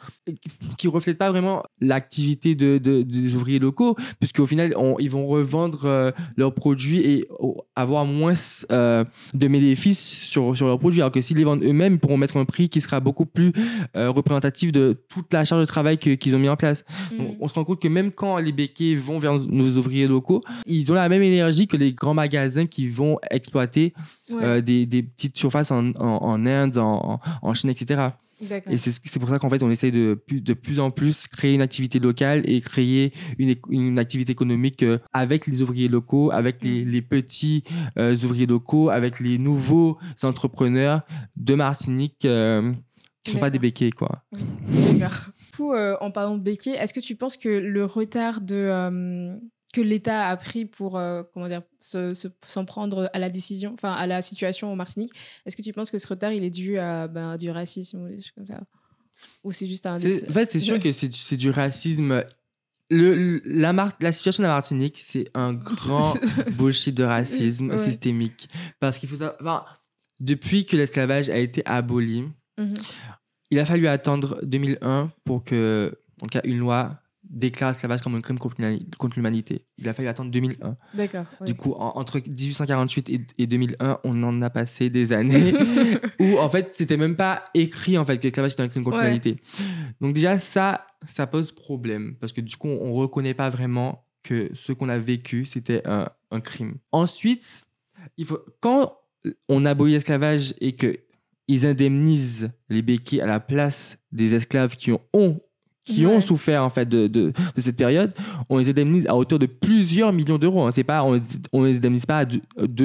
qui 0.78 0.88
reflètent 0.88 1.18
pas 1.18 1.30
vraiment 1.32 1.64
l'activité 1.80 2.56
de, 2.56 2.78
de- 2.78 3.04
des 3.04 3.36
ouvriers 3.36 3.60
locaux, 3.60 3.96
puisqu'au 4.20 4.46
final, 4.46 4.74
on- 4.78 4.98
ils 5.00 5.10
vont 5.10 5.28
revendre 5.28 5.86
euh, 5.86 6.12
leurs 6.38 6.54
produits 6.54 7.00
et 7.00 7.26
oh, 7.40 7.64
avoir 7.76 8.06
moins 8.06 8.34
euh, 8.72 9.04
de 9.34 9.48
bénéfices 9.48 10.00
sur, 10.22 10.56
sur 10.58 10.68
leurs 10.68 10.80
produits. 10.80 11.02
Alors 11.02 11.12
que 11.12 11.22
s'ils 11.22 11.38
les 11.38 11.44
vendent 11.44 11.64
eux-mêmes, 11.64 11.94
ils 11.94 12.00
pourront 12.00 12.18
mettre 12.18 12.38
un 12.38 12.46
prix 12.46 12.68
qui 12.70 12.82
sera 12.82 13.00
beaucoup 13.00 13.26
plus 13.26 13.52
euh, 13.96 14.10
représentatif 14.12 14.72
de 14.72 15.00
toute 15.10 15.32
la 15.34 15.46
charge 15.46 15.62
de 15.62 15.66
travail 15.66 15.98
qu'ils 15.98 16.36
ont 16.36 16.40
mis 16.40 16.50
en 16.50 16.58
place. 16.58 16.84
Donc, 17.18 17.30
Mhm. 17.30 17.36
on 17.40 17.48
se 17.48 17.54
rend 17.54 17.64
compte 17.64 17.82
que 17.82 17.88
même 17.88 18.12
quand 18.12 18.38
les 18.38 18.52
béquets 18.52 18.96
vont 18.96 19.20
vers 19.20 19.34
nos 19.40 19.78
ouvriers 19.78 20.08
locaux, 20.08 20.42
ils 20.66 20.92
ont 20.92 20.96
la 20.96 21.08
même 21.10 21.22
énergie 21.24 21.68
que 21.68 21.78
les 21.78 21.94
grands 21.94 22.14
magasins 22.14 22.66
qui 22.66 22.88
vont 22.88 23.20
exploiter 23.32 23.85
Ouais, 24.30 24.44
euh, 24.44 24.62
des, 24.62 24.86
des 24.86 25.04
petites 25.04 25.38
surfaces 25.38 25.72
en, 25.72 25.90
en- 25.92 26.20
en 26.24 26.46
Inde, 26.46 26.78
en, 26.78 27.20
en 27.42 27.54
Chine, 27.54 27.70
etc. 27.70 28.10
Et 28.70 28.78
c'est 28.78 29.20
pour 29.20 29.30
ça 29.30 29.40
qu'en 29.40 29.50
fait, 29.50 29.64
on 29.64 29.72
essaye 29.72 29.94
de 29.94 30.14
plus, 30.14 30.42
de 30.42 30.54
plus 30.54 30.80
en 30.82 30.92
plus 30.92 31.26
créer 31.28 31.54
une 31.54 31.62
activité 31.62 32.00
locale 32.00 32.42
et 32.50 32.60
créer 32.60 33.14
une, 33.40 33.56
une 33.70 33.98
activité 33.98 34.34
économique 34.34 34.84
euh, 34.84 34.98
avec 35.14 35.48
les 35.48 35.62
ouvriers 35.62 35.88
locaux, 35.88 36.32
avec 36.32 36.62
les, 36.62 36.84
les 36.84 37.02
petits 37.02 37.64
euh, 37.98 38.14
ouvriers 38.26 38.46
locaux, 38.46 38.90
avec 38.90 39.22
les 39.22 39.38
nouveaux 39.38 39.98
entrepreneurs 40.22 41.02
de 41.38 41.54
Martinique 41.56 42.26
euh, 42.26 42.74
qui 43.24 43.32
ne 43.32 43.36
sont 43.36 43.40
pas 43.40 43.50
des 43.50 43.60
béquets, 43.60 43.92
quoi. 43.92 44.24
Du 44.34 45.56
coup, 45.56 45.72
euh, 45.74 45.96
en 46.02 46.12
parlant 46.12 46.36
de 46.36 46.44
béquet, 46.44 46.72
est-ce 46.72 46.94
que 46.94 47.00
tu 47.00 47.16
penses 47.16 47.38
que 47.38 47.48
le 47.48 47.86
retard 47.86 48.42
de, 48.42 49.40
que 49.76 49.82
l'État 49.82 50.28
a 50.30 50.38
pris 50.38 50.66
pour 50.66 50.98
euh, 50.98 51.24
comment 51.34 51.48
dire, 51.48 51.62
se- 51.80 52.14
se- 52.14 52.28
s'en 52.48 52.66
prendre 52.66 53.10
à 53.14 53.20
la 53.20 53.30
décision, 53.30 53.74
enfin 53.74 53.92
à 53.94 54.08
la 54.08 54.22
situation 54.22 54.72
en 54.72 54.76
Martinique, 54.76 55.12
est-ce 55.46 55.56
que 55.58 55.62
tu 55.62 55.74
penses 55.74 55.92
que 55.92 55.98
ce 55.98 56.08
retard 56.08 56.32
il 56.32 56.44
est 56.44 56.50
dû 56.50 56.78
à 56.78 57.08
ben, 57.08 57.38
du 57.38 57.50
racisme 57.50 58.04
ou 58.04 58.08
des 58.08 58.22
choses 58.22 58.32
comme 58.36 58.46
ça? 58.46 58.62
Ou 59.44 59.52
c'est 59.52 59.68
juste 59.68 59.86
un. 59.86 59.96
En 59.96 60.00
fait, 60.00 60.52
c'est 60.52 60.60
sûr 60.60 60.80
que 60.80 60.92
c'est 60.92 61.08
du- 61.10 61.18
c'est 61.18 61.38
du 61.38 61.50
racisme. 61.50 62.24
Le, 62.92 63.16
le- 63.16 63.42
la, 63.46 63.74
Mar- 63.74 63.94
la 64.00 64.14
situation 64.14 64.44
de 64.44 64.48
la 64.48 64.54
Martinique, 64.54 64.98
c'est 65.00 65.30
un 65.34 65.54
grand 65.54 66.14
bullshit 66.58 66.94
de 66.96 67.04
racisme 67.04 67.72
Ouais. 67.72 67.78
systémique. 67.78 68.48
Parce 68.80 68.98
qu'il 69.00 69.10
faut 69.10 69.16
savoir, 69.16 69.36
enfin, 69.42 69.66
depuis 70.20 70.66
que 70.66 70.78
l'esclavage 70.78 71.30
a 71.30 71.38
été 71.38 71.66
aboli, 71.66 72.24
Mhm. 72.58 72.76
il 73.52 73.60
a 73.60 73.66
fallu 73.66 73.88
attendre 73.88 74.40
2001 74.44 75.12
pour 75.24 75.44
que, 75.44 75.98
en 76.22 76.28
cas, 76.28 76.42
une 76.44 76.60
loi 76.60 77.00
déclare 77.36 77.70
l'esclavage 77.72 78.02
comme 78.02 78.16
un 78.16 78.22
crime 78.22 78.40
contre 78.40 78.56
l'humani- 78.60 78.90
contre 78.98 79.18
l'humanité. 79.18 79.66
Il 79.78 79.88
a 79.88 79.94
fallu 79.94 80.08
attendre 80.08 80.32
2001. 80.32 80.78
D'accord. 80.96 81.26
ouais. 81.42 81.48
Du 81.48 81.54
coup, 81.54 81.74
en- 81.74 81.92
entre 82.00 82.20
1848 82.20 83.10
et, 83.10 83.22
et 83.38 83.46
2001, 83.46 84.00
on 84.04 84.24
en 84.24 84.42
a 84.42 84.50
passé 84.50 84.90
des 84.90 85.12
années 85.12 85.54
où, 86.20 86.38
en 86.40 86.50
fait, 86.50 86.74
c'était 86.74 86.98
même 86.98 87.16
pas 87.16 87.44
écrit, 87.54 87.98
en 87.98 88.06
fait, 88.06 88.18
que 88.18 88.24
l'esclavage 88.24 88.54
était 88.54 88.64
un 88.64 88.70
crime 88.70 88.84
contre 88.84 88.98
Ouais. 88.98 89.04
l'humanité. 89.04 89.38
Donc 90.02 90.14
déjà, 90.14 90.40
ça, 90.40 90.88
ça 91.06 91.28
pose 91.28 91.52
problème 91.52 92.16
parce 92.20 92.32
que 92.32 92.42
du 92.42 92.56
coup, 92.56 92.70
on 92.70 92.94
reconnaît 92.94 93.34
pas 93.36 93.50
vraiment 93.50 94.06
que 94.24 94.50
ce 94.56 94.72
qu'on 94.72 94.90
a 94.90 94.98
vécu, 94.98 95.46
c'était 95.46 95.82
un, 95.86 96.08
un 96.32 96.40
crime. 96.42 96.76
Ensuite, 96.92 97.66
il 98.18 98.26
faut, 98.26 98.40
quand 98.62 98.92
on 99.50 99.66
abolit 99.66 99.92
l'esclavage 99.94 100.54
et 100.62 100.72
que 100.76 100.98
ils 101.48 101.66
indemnisent 101.66 102.50
les 102.70 102.82
béquets 102.82 103.22
à 103.22 103.28
la 103.28 103.40
place 103.40 103.98
des 104.12 104.34
esclaves 104.34 104.76
qui 104.76 104.92
ont, 104.92 105.02
ont- 105.14 105.40
qui 105.86 106.06
Ouais. 106.06 106.14
ont 106.16 106.20
souffert 106.22 106.64
en 106.64 106.70
fait 106.70 106.90
de, 106.90 107.08
de, 107.08 107.32
de 107.56 107.62
cette 107.62 107.78
période, 107.78 108.12
on 108.50 108.58
les 108.58 108.70
indemnise 108.70 109.06
à 109.08 109.16
hauteur 109.16 109.38
de 109.40 109.46
plusieurs 109.46 110.12
millions 110.12 110.38
d'euros. 110.40 110.64
hein. 110.64 110.72
C'est 110.72 110.84
pas, 110.84 111.04
on, 111.04 111.22
on 111.54 111.64
les 111.64 111.78
indemnise 111.78 112.06
pas 112.08 112.20
à 112.20 112.26
2 112.26 112.42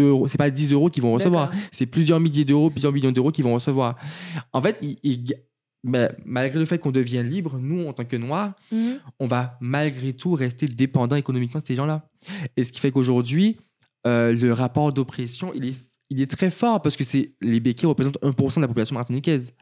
euros, 0.09 0.28
c'est 0.28 0.38
pas 0.38 0.50
10 0.50 0.73
euros 0.73 0.90
qu'ils 0.90 1.02
vont 1.02 1.12
recevoir, 1.14 1.50
c'est 1.73 1.87
plusieurs 1.87 2.21
milliers 2.21 2.45
d'euros, 2.45 2.69
plusieurs 2.71 2.92
millions 2.92 3.11
d'euros 3.12 3.30
qu'ils 3.33 3.45
vont 3.45 3.54
recevoir. 3.54 3.97
En 4.52 4.61
fait, 4.61 4.78
malgré 6.26 6.59
le 6.59 6.64
fait 6.66 6.78
qu'on 6.78 6.90
devienne 6.90 7.26
libre, 7.28 7.59
nous, 7.59 7.87
en 7.87 7.92
tant 7.92 8.04
que 8.04 8.16
Noirs, 8.16 8.52
Mhm. 8.71 8.99
on 9.19 9.26
va 9.26 9.57
malgré 9.61 10.12
tout 10.12 10.33
rester 10.33 10.66
dépendant 10.69 11.16
économiquement 11.16 11.61
de 11.61 11.66
ces 11.66 11.75
gens-là. 11.75 12.07
Et 12.57 12.64
ce 12.64 12.73
qui 12.73 12.80
fait 12.80 12.90
qu'aujourd'hui, 12.90 13.57
euh, 14.07 14.33
le 14.33 14.52
rapport 14.52 14.92
d'oppression, 14.92 15.52
il 15.54 15.64
est, 15.64 15.75
il 16.11 16.21
est 16.21 16.30
très 16.30 16.50
fort 16.50 16.83
parce 16.83 16.97
que 16.97 17.04
c'est 17.04 17.33
les 17.40 17.61
béquets 17.61 17.87
représentent 17.87 18.19
1% 18.23 18.57
de 18.57 18.61
la 18.62 18.69
population 18.69 18.95
martiniquaise. 18.95 19.52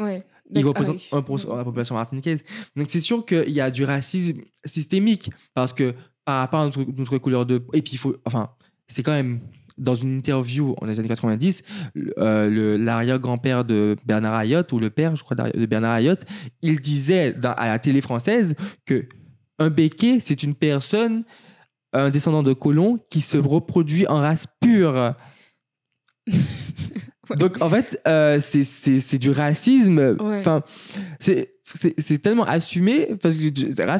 Ouais. 0.00 0.22
Ils 0.50 0.54
D'accord. 0.62 0.68
représentent 0.70 1.00
Ah 1.12 1.16
oui. 1.28 1.36
1% 1.36 1.50
de 1.52 1.56
la 1.56 1.64
population 1.64 1.94
martiniquaise. 1.94 2.44
Donc 2.76 2.90
c'est 2.90 3.00
sûr 3.00 3.24
qu'il 3.24 3.50
y 3.50 3.60
a 3.60 3.70
du 3.70 3.84
racisme 3.84 4.40
systémique 4.64 5.30
parce 5.54 5.72
que 5.72 5.94
par 6.24 6.40
rapport 6.40 6.60
à 6.60 6.64
notre, 6.66 6.84
notre 6.96 7.18
couleur 7.18 7.46
de... 7.46 7.62
Et 7.72 7.82
puis 7.82 7.92
il 7.94 7.98
faut... 7.98 8.16
Enfin, 8.24 8.50
c'est 8.88 9.02
quand 9.02 9.12
même... 9.12 9.40
Dans 9.76 9.96
une 9.96 10.18
interview 10.18 10.76
dans 10.80 10.86
les 10.86 11.00
années 11.00 11.08
90, 11.08 11.64
le- 11.94 12.14
euh, 12.18 12.78
l'arrière-grand-père 12.78 13.64
de 13.64 13.96
Bernard 14.06 14.34
Ayotte, 14.34 14.70
ou 14.72 14.78
le 14.78 14.88
père, 14.88 15.16
je 15.16 15.24
crois, 15.24 15.36
de 15.36 15.66
Bernard 15.66 15.90
Ayotte, 15.94 16.24
il 16.62 16.78
disait 16.78 17.32
dans- 17.32 17.54
à 17.54 17.66
la 17.66 17.80
télé 17.80 18.00
française 18.00 18.54
que 18.86 19.08
un 19.58 19.70
béquet, 19.70 20.20
c'est 20.20 20.44
une 20.44 20.54
personne, 20.54 21.24
un 21.92 22.10
descendant 22.10 22.44
de 22.44 22.52
colons, 22.52 23.00
qui 23.10 23.20
se 23.20 23.36
reproduit 23.36 24.06
en 24.06 24.20
race 24.20 24.46
pure. 24.60 25.16
Ouais. 27.30 27.36
Donc, 27.36 27.60
en 27.62 27.70
fait, 27.70 28.00
euh, 28.06 28.40
c'est- 28.40 29.18
du 29.18 29.30
racisme. 29.30 30.16
Enfin, 30.20 30.62
c'est 31.20 32.18
tellement 32.22 32.44
assumé 32.44 33.08
parce 33.20 33.36
que 33.36 33.48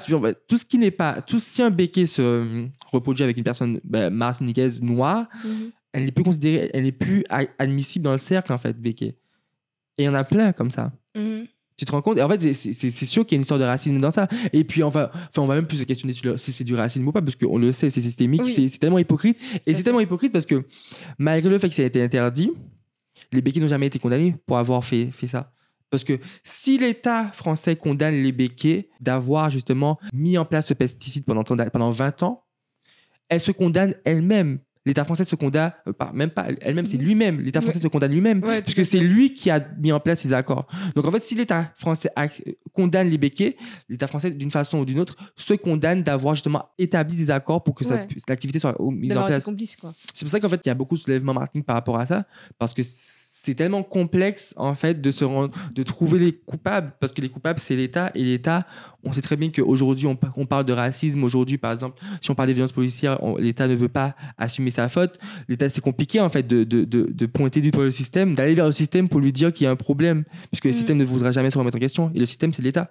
pure. 0.07 0.21
Bah, 0.21 0.35
tout 0.35 0.59
ce 0.59 0.65
qui 0.65 0.79
n'est 0.79 0.91
pas. 0.91 1.21
Tout, 1.23 1.41
si 1.41 1.63
un 1.63 1.71
béquet 1.71 2.07
se 2.07 2.21
euh, 2.23 2.67
reproduit 2.93 3.25
avec 3.25 3.37
une 3.37 3.45
personne 3.45 3.81
bah, 3.85 4.11
martiniquaise 4.11 4.81
noire, 4.83 5.27
Mhm. 5.45 5.71
elle 5.93 6.05
n'est 6.05 6.13
plus 6.13 6.25
considérée, 6.25 6.71
elle 6.75 6.85
n'est 6.85 6.93
plus 6.93 7.25
admissible 7.59 8.05
dans 8.05 8.13
le 8.13 8.19
cercle, 8.19 8.53
en 8.53 8.59
fait, 8.59 8.79
béquet. 8.79 9.17
Et 9.97 10.03
il 10.03 10.05
y 10.05 10.09
en 10.09 10.15
a 10.15 10.25
plein 10.25 10.53
comme 10.53 10.71
ça. 10.71 10.93
Mhm. 11.17 11.47
Tu 11.77 11.85
te 11.85 11.91
rends 11.91 12.03
compte? 12.03 12.19
Et 12.19 12.23
en 12.23 12.29
fait, 12.29 12.53
c'est- 12.53 12.73
sûr 13.05 13.27
qu'il 13.27 13.35
y 13.35 13.37
a 13.37 13.39
une 13.39 13.43
histoire 13.43 13.59
de 13.59 13.65
racisme 13.65 13.99
dans 13.99 14.13
ça. 14.13 14.29
Et 14.53 14.63
puis, 14.63 14.85
enfin, 14.85 15.09
enfin 15.13 15.43
on 15.43 15.47
va 15.47 15.57
même 15.57 15.67
plus 15.67 15.79
se 15.79 15.83
questionner 15.83 16.13
sur 16.13 16.27
le- 16.33 16.39
si 16.39 16.53
c'est 16.53 16.63
du 16.63 16.75
racisme 16.77 17.07
ou 17.09 17.11
pas, 17.11 17.21
parce 17.21 17.35
qu'on 17.35 17.59
le 17.59 17.73
sait, 17.73 17.91
c'est 17.91 18.01
systémique, 18.01 18.43
Oui. 18.45 18.69
c'est 18.71 18.79
tellement 18.79 18.99
hypocrite. 18.99 19.39
Et 19.67 19.75
c'est 19.75 19.83
tellement 19.83 19.99
hypocrite 20.01 20.33
parce 20.33 20.47
que, 20.47 20.65
malgré 21.19 21.51
le 21.51 21.59
fait 21.59 21.69
que 21.69 21.75
ça 21.75 21.83
a 21.83 21.87
été 21.87 22.01
interdit, 22.01 22.53
les 23.33 23.43
béquets 23.43 23.61
n'ont 23.61 23.69
jamais 23.69 23.87
été 23.87 23.99
condamnés 23.99 24.37
pour 24.47 24.59
avoir 24.59 24.85
fait, 24.85 25.11
ça. 25.27 25.53
Parce 25.91 26.05
que 26.05 26.19
si 26.43 26.79
l'État 26.79 27.31
français 27.33 27.77
condamne 27.77 28.23
les 28.23 28.33
béquets 28.33 28.89
d'avoir 29.01 29.51
justement 29.51 29.99
mis 30.13 30.37
en 30.39 30.45
place 30.45 30.67
ce 30.67 30.75
pesticide 30.75 31.25
pendant, 31.25 31.45
pendant 31.45 31.91
20 31.91 32.23
ans, 32.25 32.45
elle 33.29 33.41
se 33.41 33.53
condamne 33.53 33.95
elle-même 34.05 34.59
l'État 34.87 35.05
français 35.05 35.25
se 35.25 35.35
condamne, 35.35 35.73
euh, 35.89 35.93
pas, 35.93 36.13
même 36.13 36.31
pas 36.31 36.47
elle-même, 36.61 36.87
c'est 36.87 36.97
lui-même. 36.97 37.41
L'État 37.41 37.61
français 37.61 37.79
se 37.79 37.89
condamne 37.89 38.13
lui-même, 38.13 38.43
puisque 38.63 38.85
c'est 38.85 39.01
lui 39.01 39.35
qui 39.35 39.51
a 39.51 39.65
mis 39.79 39.93
en 39.93 40.01
place 40.01 40.21
ces 40.21 40.33
accords. 40.33 40.67
Donc 40.95 41.07
en 41.07 41.11
fait, 41.11 41.25
si 41.25 41.35
l'État 41.35 41.73
français 41.77 42.11
condamne 42.73 43.09
les 43.09 43.19
béquets, 43.19 43.57
l'État 43.89 44.07
français, 44.07 44.31
d'une 44.31 44.51
façon 44.51 44.79
ou 44.79 44.85
d'une 44.85 45.01
autre, 45.01 45.17
se 45.37 45.55
condamne 45.55 46.03
d'avoir 46.03 46.35
justement 46.35 46.69
établi 46.79 47.17
des 47.17 47.31
accords 47.31 47.63
pour 47.63 47.75
que 47.75 47.85
l'activité 48.29 48.59
soit 48.59 48.77
mise 48.81 49.17
en 49.17 49.27
place. 49.27 49.49
C'est 50.13 50.25
pour 50.25 50.31
ça 50.31 50.41
qu'en 50.41 50.49
fait, 50.49 50.61
il 50.65 50.69
y 50.69 50.71
a 50.71 50.75
beaucoup 50.75 50.97
de 50.97 51.01
soulèvements 51.01 51.35
marketing 51.35 51.63
par 51.63 51.77
rapport 51.77 51.99
à 51.99 52.07
ça, 52.07 52.25
parce 52.59 52.75
que 52.75 52.83
c'est 53.45 53.55
tellement 53.55 53.83
complexe 53.83 54.55
en 54.57 54.75
fait 54.75 55.03
de 55.03 55.11
se 55.11 55.23
rendre, 55.23 55.55
de 55.75 55.83
trouver 55.83 56.19
les 56.19 56.33
coupables 56.33 56.93
parce 56.99 57.13
que 57.13 57.21
les 57.21 57.29
coupables 57.29 57.61
c'est 57.61 57.77
l'État 57.77 58.11
et 58.15 58.25
l'État 58.25 58.67
on 59.03 59.13
sait 59.13 59.21
très 59.21 59.37
bien 59.37 59.51
qu'aujourd'hui 59.51 60.07
on, 60.07 60.19
on, 60.37 60.47
parle 60.47 60.65
de 60.65 60.73
racisme 60.73 61.23
aujourd'hui 61.25 61.59
par 61.59 61.71
exemple 61.71 62.03
si 62.23 62.31
on 62.31 62.35
parle 62.35 62.49
des 62.49 62.55
violences 62.55 62.73
policières 62.73 63.19
l'État 63.39 63.69
ne 63.69 63.75
veut 63.75 63.91
pas 63.91 64.15
assumer 64.39 64.71
sa 64.71 64.89
faute 64.89 65.19
l'État 65.49 65.69
c'est 65.69 65.83
compliqué 65.83 66.21
en 66.21 66.31
fait 66.31 66.47
de, 66.47 66.65
de, 66.65 66.85
de, 66.85 67.27
pointer 67.27 67.61
du 67.61 67.71
doigt 67.71 67.85
le 67.85 67.91
système 67.91 68.35
d'aller 68.35 68.55
vers 68.55 68.67
le 68.67 68.73
système 68.73 69.11
pour 69.11 69.21
lui 69.21 69.31
dire 69.31 69.53
qu'il 69.53 69.65
y 69.65 69.67
a 69.67 69.71
un 69.71 69.77
problème 69.77 70.25
puisque 70.51 70.65
le 70.65 70.71
mm. 70.71 70.75
système 70.75 70.97
ne 70.97 71.05
voudra 71.05 71.31
jamais 71.31 71.51
se 71.51 71.59
remettre 71.59 71.77
en 71.77 71.81
question 71.81 72.11
et 72.15 72.19
le 72.19 72.27
système 72.27 72.55
c'est 72.55 72.63
l'État 72.63 72.89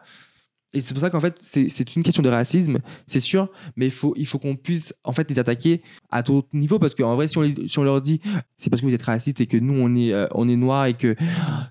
et 0.73 0.81
c'est 0.81 0.93
pour 0.93 1.01
ça 1.01 1.09
qu'en 1.09 1.19
fait, 1.19 1.37
c'est 1.39 1.95
une 1.95 2.03
question 2.03 2.23
de 2.23 2.29
racisme, 2.29 2.79
c'est 3.05 3.19
sûr, 3.19 3.49
mais 3.75 3.85
il 3.85 3.91
faut, 3.91 4.13
il 4.17 4.25
faut 4.25 4.39
qu'on 4.39 4.55
puisse 4.55 4.93
en 5.03 5.13
fait 5.13 5.29
les 5.29 5.37
attaquer 5.37 5.83
à 6.09 6.23
tout 6.23 6.43
niveau 6.51 6.79
parce 6.79 6.95
qu'en 6.95 7.15
vrai, 7.15 7.27
si 7.27 7.37
on, 7.37 7.45
si 7.67 7.79
on 7.79 7.83
leur 7.83 8.01
dit 8.01 8.21
c'est 8.57 8.69
parce 8.69 8.81
que 8.81 8.87
vous 8.87 8.93
êtes 8.93 9.03
raciste 9.03 9.39
et 9.39 9.45
que 9.45 9.57
nous 9.57 9.73
on 9.73 9.95
est, 9.95 10.11
euh, 10.13 10.27
on 10.31 10.49
est 10.49 10.55
noir 10.55 10.87
et 10.87 10.95
que 10.95 11.15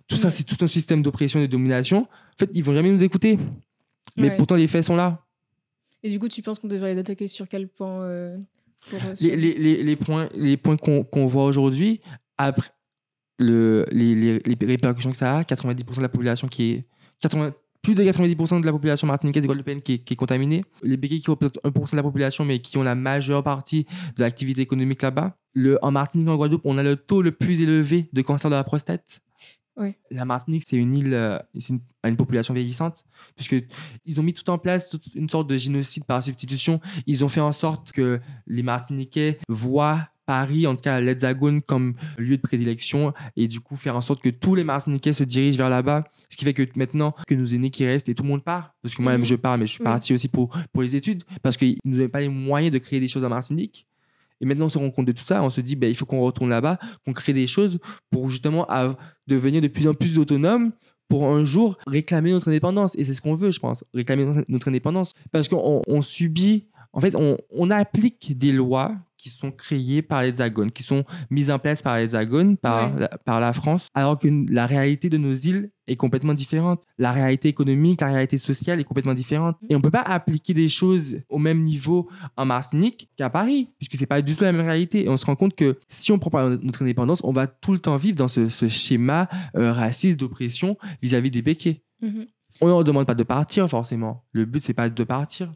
tout 0.06 0.16
ça 0.16 0.30
c'est 0.30 0.44
tout 0.44 0.56
un 0.61 0.68
système 0.68 1.02
d'oppression 1.02 1.40
et 1.40 1.42
de 1.42 1.50
domination, 1.50 2.02
en 2.02 2.38
fait, 2.38 2.50
ils 2.54 2.62
vont 2.62 2.73
jamais 2.73 2.90
nous 2.90 3.02
écouter. 3.02 3.38
Mais 4.16 4.37
pourtant, 4.37 4.56
les 4.56 4.68
faits 4.68 4.85
sont 4.85 4.97
là. 4.97 5.25
Et 6.02 6.11
du 6.11 6.18
coup, 6.18 6.28
tu 6.28 6.42
penses 6.42 6.59
qu'on 6.59 6.68
devrait 6.68 6.94
les 6.94 7.00
attaquer 7.00 7.28
sur 7.28 7.49
quel 7.49 7.68
point 7.68 8.02
euh, 8.02 8.37
euh, 8.92 8.99
les, 9.21 9.37
les, 9.37 9.82
les, 9.82 9.97
points, 9.97 10.28
les 10.35 10.56
points 10.56 10.76
qu'on 10.76 11.26
voit 11.26 11.44
aujourd'hui, 11.44 12.00
après 12.37 12.68
le, 13.38 13.87
les, 13.92 14.14
les, 14.14 14.66
répercussions 14.66 15.12
que 15.12 15.16
ça 15.16 15.38
a, 15.38 15.42
90% 15.42 15.97
de 15.97 16.02
la 16.02 16.09
population 16.09 16.49
qui 16.49 16.73
est. 16.73 16.87
80, 17.21 17.54
plus 17.82 17.96
de 17.96 18.04
90% 18.04 18.60
de 18.60 18.66
la 18.66 18.72
population 18.72 19.06
martiniquaise 19.06 19.44
et 19.44 19.48
guadeloupéenne 19.48 19.82
qui 19.82 19.94
est, 19.94 19.98
qui 19.98 20.14
est 20.14 20.16
contaminée. 20.16 20.64
Les 20.82 20.96
béquilles 20.96 21.20
qui 21.20 21.30
représentent 21.30 21.58
1% 21.64 21.90
de 21.90 21.96
la 21.96 22.02
population, 22.02 22.44
mais 22.44 22.60
qui 22.60 22.78
ont 22.78 22.82
la 22.82 22.94
majeure 22.94 23.42
partie 23.42 23.86
de 24.16 24.22
l'activité 24.22 24.60
économique 24.60 25.02
là-bas. 25.02 25.36
en 25.82 25.90
Martinique 25.90 26.28
et 26.28 26.30
en 26.30 26.36
Guadeloupe, 26.36 26.62
on 26.64 26.78
a 26.78 26.82
le 26.82 26.96
taux 26.96 27.22
le 27.22 27.32
plus 27.32 27.60
élevé 27.60 28.08
de 28.12 28.22
cancer 28.22 28.50
de 28.50 28.54
la 28.54 28.64
prostate. 28.64 29.20
Oui. 29.76 29.94
La 30.10 30.24
Martinique, 30.24 30.64
c'est 30.66 30.76
une 30.76 30.94
île, 30.94 31.14
euh, 31.14 31.38
c'est 31.58 31.70
une, 31.70 31.80
une, 32.04 32.16
population 32.16 32.52
vieillissante, 32.52 33.04
puisque 33.36 33.56
ils 34.04 34.20
ont 34.20 34.22
mis 34.22 34.34
tout 34.34 34.48
en 34.50 34.58
place 34.58 34.90
toute 34.90 35.06
une 35.14 35.30
sorte 35.30 35.48
de 35.48 35.56
génocide 35.56 36.04
par 36.04 36.22
substitution. 36.22 36.78
Ils 37.06 37.24
ont 37.24 37.28
fait 37.28 37.40
en 37.40 37.54
sorte 37.54 37.90
que 37.90 38.20
les 38.46 38.62
Martiniquais 38.62 39.38
voient 39.48 40.12
Paris, 40.26 40.67
en 40.67 40.76
tout 40.76 40.83
cas 40.83 41.00
l'Hexagone, 41.00 41.62
comme 41.62 41.95
lieu 42.19 42.37
de 42.37 42.43
prédilection 42.43 43.12
et 43.37 43.49
du 43.49 43.61
coup 43.61 43.76
faire 43.76 43.97
en 43.97 44.02
sorte 44.02 44.23
que 44.23 44.31
tous 44.31 44.55
les 44.55 44.64
Martiniquais 44.64 45.12
se 45.12 45.25
dirigent 45.25 45.59
vers 45.59 45.71
là-bas. 45.71 46.05
Ce 46.29 46.37
qui 46.37 46.45
fait 46.45 46.55
que 46.55 46.67
maintenant 46.76 47.14
que 47.26 47.35
nos 47.35 47.47
aînés 47.47 47.71
qui 47.71 47.85
restent 47.87 48.09
et 48.09 48.14
tout 48.14 48.23
le 48.23 48.29
monde 48.29 48.45
part, 48.45 48.75
parce 48.83 48.95
que 48.95 49.02
moi-même 49.02 49.21
mhm. 49.21 49.26
je 49.26 49.35
pars, 49.35 49.59
mais 49.59 49.67
je 49.67 49.73
suis 49.73 49.85
parti 49.85 50.14
aussi 50.14 50.29
pour, 50.29 50.57
pour 50.73 50.83
les 50.83 50.97
études, 50.97 51.25
parce 51.43 51.57
qu'ils 51.57 51.79
nous 51.85 51.99
avaient 51.99 52.09
pas 52.09 52.21
les 52.21 52.29
moyens 52.29 52.73
de 52.73 52.79
créer 52.79 53.00
des 53.00 53.09
choses 53.09 53.25
en 53.25 53.29
Martinique. 53.29 53.87
Et 54.43 54.45
maintenant, 54.45 54.67
on 54.67 54.69
se 54.69 54.79
rend 54.79 54.91
compte 54.91 55.07
de 55.07 55.12
tout 55.12 55.23
ça. 55.23 55.43
On 55.43 55.50
se 55.50 55.61
dit, 55.61 55.76
ben, 55.76 55.88
il 55.88 55.95
faut 55.95 56.05
qu'on 56.05 56.21
retourne 56.21 56.50
là-bas, 56.50 56.79
qu'on 57.05 57.12
crée 57.12 57.33
des 57.33 57.47
choses 57.47 57.79
pour 58.11 58.29
justement 58.29 58.67
devenir 59.29 59.62
de 59.62 59.69
plus 59.69 59.87
en 59.87 59.95
plus 59.95 60.19
autonome 60.19 60.73
pour 61.09 61.29
un 61.29 61.45
jour 61.45 61.79
réclamer 61.87 62.33
notre 62.33 62.49
indépendance. 62.49 62.97
Et 62.99 63.05
c'est 63.05 63.14
ce 63.14 63.21
qu'on 63.21 63.37
veut, 63.37 63.52
je 63.52 63.61
pense, 63.61 63.85
réclamer 63.95 64.45
notre 64.49 64.69
indépendance. 64.69 65.12
Parce 65.31 65.49
qu'on 65.49 65.83
on 65.87 66.02
subit, 66.02 66.67
en 66.93 67.00
fait, 67.00 67.14
on, 67.14 67.37
on 67.50 67.71
applique 67.71 68.37
des 68.37 68.50
lois 68.50 68.97
qui 69.23 69.31
sont 69.31 69.52
créées 69.52 70.02
par 70.02 70.23
l'Hexagone, 70.23 70.73
qui 70.73 70.83
sont 70.83 71.05
mises 71.31 71.49
en 71.50 71.61
place 71.61 71.81
par 71.81 71.97
l'Hexagone, 71.97 72.57
par, 72.57 72.93
la, 72.97 73.09
par 73.09 73.38
la 73.38 73.52
France, 73.52 73.87
alors 73.95 74.19
que 74.19 74.29
la 74.50 74.67
réalité 74.67 75.09
de 75.09 75.17
nos 75.17 75.33
îles 75.33 75.71
est 75.87 75.95
complètement 75.95 76.35
différente. 76.35 76.83
La 76.99 77.12
réalité 77.12 77.49
économique, 77.49 78.00
la 78.00 78.09
réalité 78.09 78.37
sociale 78.37 78.81
est 78.81 78.85
complètement 78.85 79.14
différente. 79.14 79.57
Et 79.69 79.76
on 79.76 79.79
ne 79.79 79.83
peut 79.83 79.93
pas 79.93 80.02
appliquer 80.02 80.55
des 80.55 80.69
choses 80.69 81.19
au 81.29 81.38
même 81.38 81.62
niveau 81.62 82.11
en 82.37 82.45
Martinique 82.45 83.11
qu'à 83.17 83.31
Paris, 83.31 83.71
puisque 83.79 83.95
c'est 83.95 84.07
pas 84.07 84.23
du 84.23 84.35
tout 84.35 84.43
la 84.43 84.50
même 84.50 84.67
réalité. 84.67 85.05
Et 85.05 85.09
on 85.09 85.17
se 85.17 85.26
rend 85.26 85.37
compte 85.37 85.55
que 85.55 85.79
si 85.88 86.11
on 86.11 86.19
prend 86.19 86.31
pas 86.31 86.49
notre 86.49 86.83
indépendance, 86.83 87.21
on 87.23 87.33
va 87.33 87.47
tout 87.47 87.73
le 87.73 87.79
temps 87.79 87.97
vivre 87.97 88.17
dans 88.17 88.29
ce, 88.29 88.49
schéma 88.69 89.29
euh, 89.57 89.73
raciste 89.73 90.19
d'oppression 90.19 90.76
vis-à-vis 91.00 91.31
des 91.31 91.43
béquets. 91.43 91.85
Mm-hmm. 92.02 92.26
On 92.61 92.67
ne 92.67 92.71
leur 92.71 92.85
demande 92.85 93.07
pas 93.07 93.14
de 93.14 93.23
partir 93.23 93.69
forcément. 93.69 94.25
Le 94.33 94.45
but, 94.47 94.62
c'est 94.62 94.75
pas 94.75 94.88
de 94.88 95.05
partir. 95.05 95.52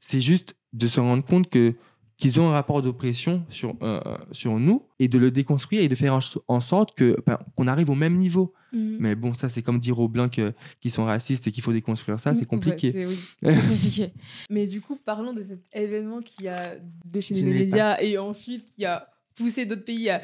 C'est 0.00 0.20
juste 0.20 0.56
de 0.74 0.86
se 0.86 1.00
rendre 1.00 1.24
compte 1.24 1.48
que 1.48 1.74
qu'ils 2.18 2.40
ont 2.40 2.48
un 2.48 2.52
rapport 2.52 2.82
d'oppression 2.82 3.44
sur, 3.48 3.76
euh, 3.80 4.00
sur 4.32 4.58
nous 4.58 4.84
et 4.98 5.06
de 5.06 5.18
le 5.18 5.30
déconstruire 5.30 5.82
et 5.82 5.88
de 5.88 5.94
faire 5.94 6.18
en, 6.48 6.60
sorte 6.60 6.94
que 6.96 7.16
ben, 7.24 7.38
qu'on 7.54 7.68
arrive 7.68 7.90
au 7.90 7.94
même 7.94 8.14
niveau. 8.14 8.52
Mhm. 8.72 8.96
Mais 8.98 9.14
bon, 9.14 9.34
ça, 9.34 9.48
c'est 9.48 9.62
comme 9.62 9.78
dire 9.78 9.98
aux 10.00 10.08
blancs 10.08 10.40
qu'ils 10.80 10.90
sont 10.90 11.04
racistes 11.04 11.46
et 11.46 11.52
qu'il 11.52 11.62
faut 11.62 11.72
déconstruire 11.72 12.18
ça, 12.18 12.34
c'est 12.34 12.44
compliqué. 12.44 12.92
c'est 12.92 13.54
compliqué. 13.68 14.12
Mais 14.50 14.66
du 14.66 14.80
coup, 14.80 14.96
parlons 14.96 15.32
de 15.32 15.40
cet 15.40 15.60
événement 15.72 16.20
qui 16.20 16.48
a 16.48 16.74
déchaîné 17.04 17.42
les 17.42 17.52
médias 17.52 18.00
et 18.00 18.18
ensuite 18.18 18.66
qui 18.76 18.84
a 18.84 19.08
poussé 19.36 19.64
d'autres 19.64 19.84
pays 19.84 20.10
à 20.10 20.20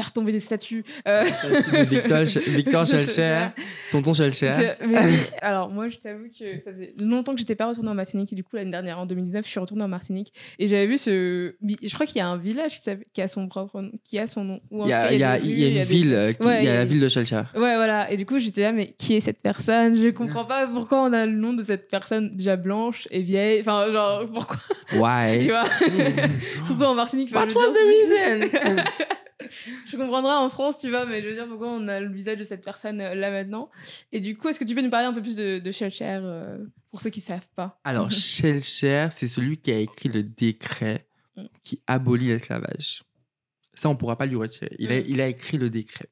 faire 0.00 0.12
tomber 0.12 0.32
des 0.32 0.40
statues. 0.40 0.82
Euh... 1.06 1.24
Victor, 1.82 2.22
Victor 2.46 2.86
Schelcher, 2.86 3.48
tonton 3.90 4.14
Schelcher. 4.14 4.52
alors 5.42 5.68
moi, 5.68 5.88
je 5.88 5.98
t'avoue 5.98 6.28
que 6.28 6.58
ça 6.58 6.72
faisait 6.72 6.94
longtemps 6.98 7.34
que 7.34 7.38
j'étais 7.38 7.54
pas 7.54 7.68
retournée 7.68 7.90
en 7.90 7.94
Martinique 7.94 8.32
et 8.32 8.36
du 8.36 8.42
coup 8.42 8.56
l'année 8.56 8.70
dernière, 8.70 8.98
en 8.98 9.06
2019, 9.06 9.44
je 9.44 9.50
suis 9.50 9.60
retournée 9.60 9.84
en 9.84 9.88
Martinique 9.88 10.32
et 10.58 10.68
j'avais 10.68 10.86
vu 10.86 10.96
ce. 10.96 11.54
Je 11.62 11.94
crois 11.94 12.06
qu'il 12.06 12.16
y 12.16 12.20
a 12.20 12.28
un 12.28 12.38
village 12.38 12.80
qui 13.12 13.20
a 13.20 13.28
son 13.28 13.46
propre, 13.48 13.82
qui 14.04 14.18
a 14.18 14.26
son 14.26 14.44
nom. 14.44 14.60
il 14.70 14.88
y 14.88 14.92
a, 14.92 15.12
il 15.12 15.18
y 15.18 15.24
a, 15.24 15.36
une 15.38 15.84
ville, 15.84 16.34
il 16.40 16.64
y 16.64 16.68
a 16.68 16.74
la 16.74 16.84
ville 16.84 17.00
de 17.00 17.08
Schelcher. 17.08 17.42
Ouais, 17.54 17.76
voilà. 17.76 18.10
Et 18.10 18.16
du 18.16 18.24
coup, 18.24 18.38
j'étais 18.38 18.62
là, 18.62 18.72
mais 18.72 18.94
qui 18.96 19.14
est 19.14 19.20
cette 19.20 19.42
personne? 19.42 19.96
Je 19.96 20.08
comprends 20.08 20.46
pas 20.46 20.66
pourquoi 20.66 21.02
on 21.02 21.12
a 21.12 21.26
le 21.26 21.36
nom 21.36 21.52
de 21.52 21.62
cette 21.62 21.88
personne 21.88 22.30
déjà 22.34 22.56
blanche 22.56 23.06
et 23.10 23.20
vieille. 23.20 23.60
Enfin, 23.60 23.90
genre 23.90 24.26
pourquoi? 24.32 24.56
Ouais. 24.94 25.50
Surtout 26.64 26.84
en 26.84 26.94
Martinique. 26.94 27.34
What 27.34 27.48
was 27.54 27.72
the 27.72 28.48
reason 28.48 28.82
je 29.86 29.96
comprendrai 29.96 30.32
en 30.32 30.48
France, 30.48 30.78
tu 30.78 30.90
vois, 30.90 31.06
mais 31.06 31.22
je 31.22 31.28
veux 31.28 31.34
dire 31.34 31.48
pourquoi 31.48 31.68
on 31.68 31.88
a 31.88 32.00
le 32.00 32.12
visage 32.12 32.38
de 32.38 32.44
cette 32.44 32.64
personne 32.64 33.00
euh, 33.00 33.14
là 33.14 33.30
maintenant? 33.30 33.70
Et 34.12 34.20
du 34.20 34.36
coup, 34.36 34.48
est-ce 34.48 34.58
que 34.58 34.64
tu 34.64 34.74
peux 34.74 34.82
nous 34.82 34.90
parler 34.90 35.06
un 35.06 35.12
peu 35.12 35.22
plus 35.22 35.36
de, 35.36 35.58
de 35.58 35.72
Shelcher 35.72 36.20
euh, 36.22 36.58
pour 36.90 37.00
ceux 37.00 37.10
qui 37.10 37.20
savent 37.20 37.48
pas? 37.54 37.80
Alors, 37.84 38.10
Shelcher, 38.10 39.08
c'est 39.10 39.28
celui 39.28 39.58
qui 39.58 39.72
a 39.72 39.78
écrit 39.78 40.08
le 40.08 40.22
décret 40.22 41.06
mm. 41.36 41.44
qui 41.64 41.82
abolit 41.86 42.28
l'esclavage. 42.28 43.02
Ça, 43.74 43.88
on 43.88 43.96
pourra 43.96 44.16
pas 44.16 44.26
lui 44.26 44.36
retirer. 44.36 44.74
Il, 44.78 44.92
a, 44.92 45.00
mm. 45.00 45.04
il 45.08 45.20
a 45.20 45.28
écrit 45.28 45.58
le 45.58 45.70
décret. 45.70 46.08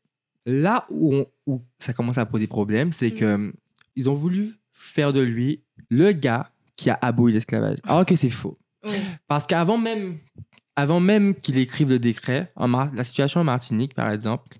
Là 0.46 0.86
où, 0.90 1.24
où 1.46 1.62
ça 1.78 1.92
commence 1.92 2.18
à 2.18 2.26
poser 2.26 2.46
problème, 2.46 2.92
c'est 2.92 3.10
qu'ils 3.10 3.20
que 3.20 3.36
mm. 3.36 3.52
ils 3.96 4.08
ont 4.10 4.14
voulu 4.14 4.54
faire 4.72 5.12
de 5.12 5.20
lui 5.20 5.62
le 5.90 6.12
gars 6.12 6.50
qui 6.76 6.90
a 6.90 6.98
aboli 7.02 7.34
l'esclavage. 7.34 7.78
Alors 7.82 8.06
que 8.06 8.16
c'est 8.16 8.30
faux. 8.30 8.56
Parce 9.26 9.46
qu'avant 9.46 9.78
même 9.78 10.18
avant 10.78 11.00
même 11.00 11.34
qu'il 11.34 11.58
écrive 11.58 11.88
le 11.88 11.98
décret, 11.98 12.52
en 12.54 12.68
la 12.68 13.02
situation 13.02 13.40
en 13.40 13.44
Martinique, 13.44 13.94
par 13.94 14.12
exemple, 14.12 14.58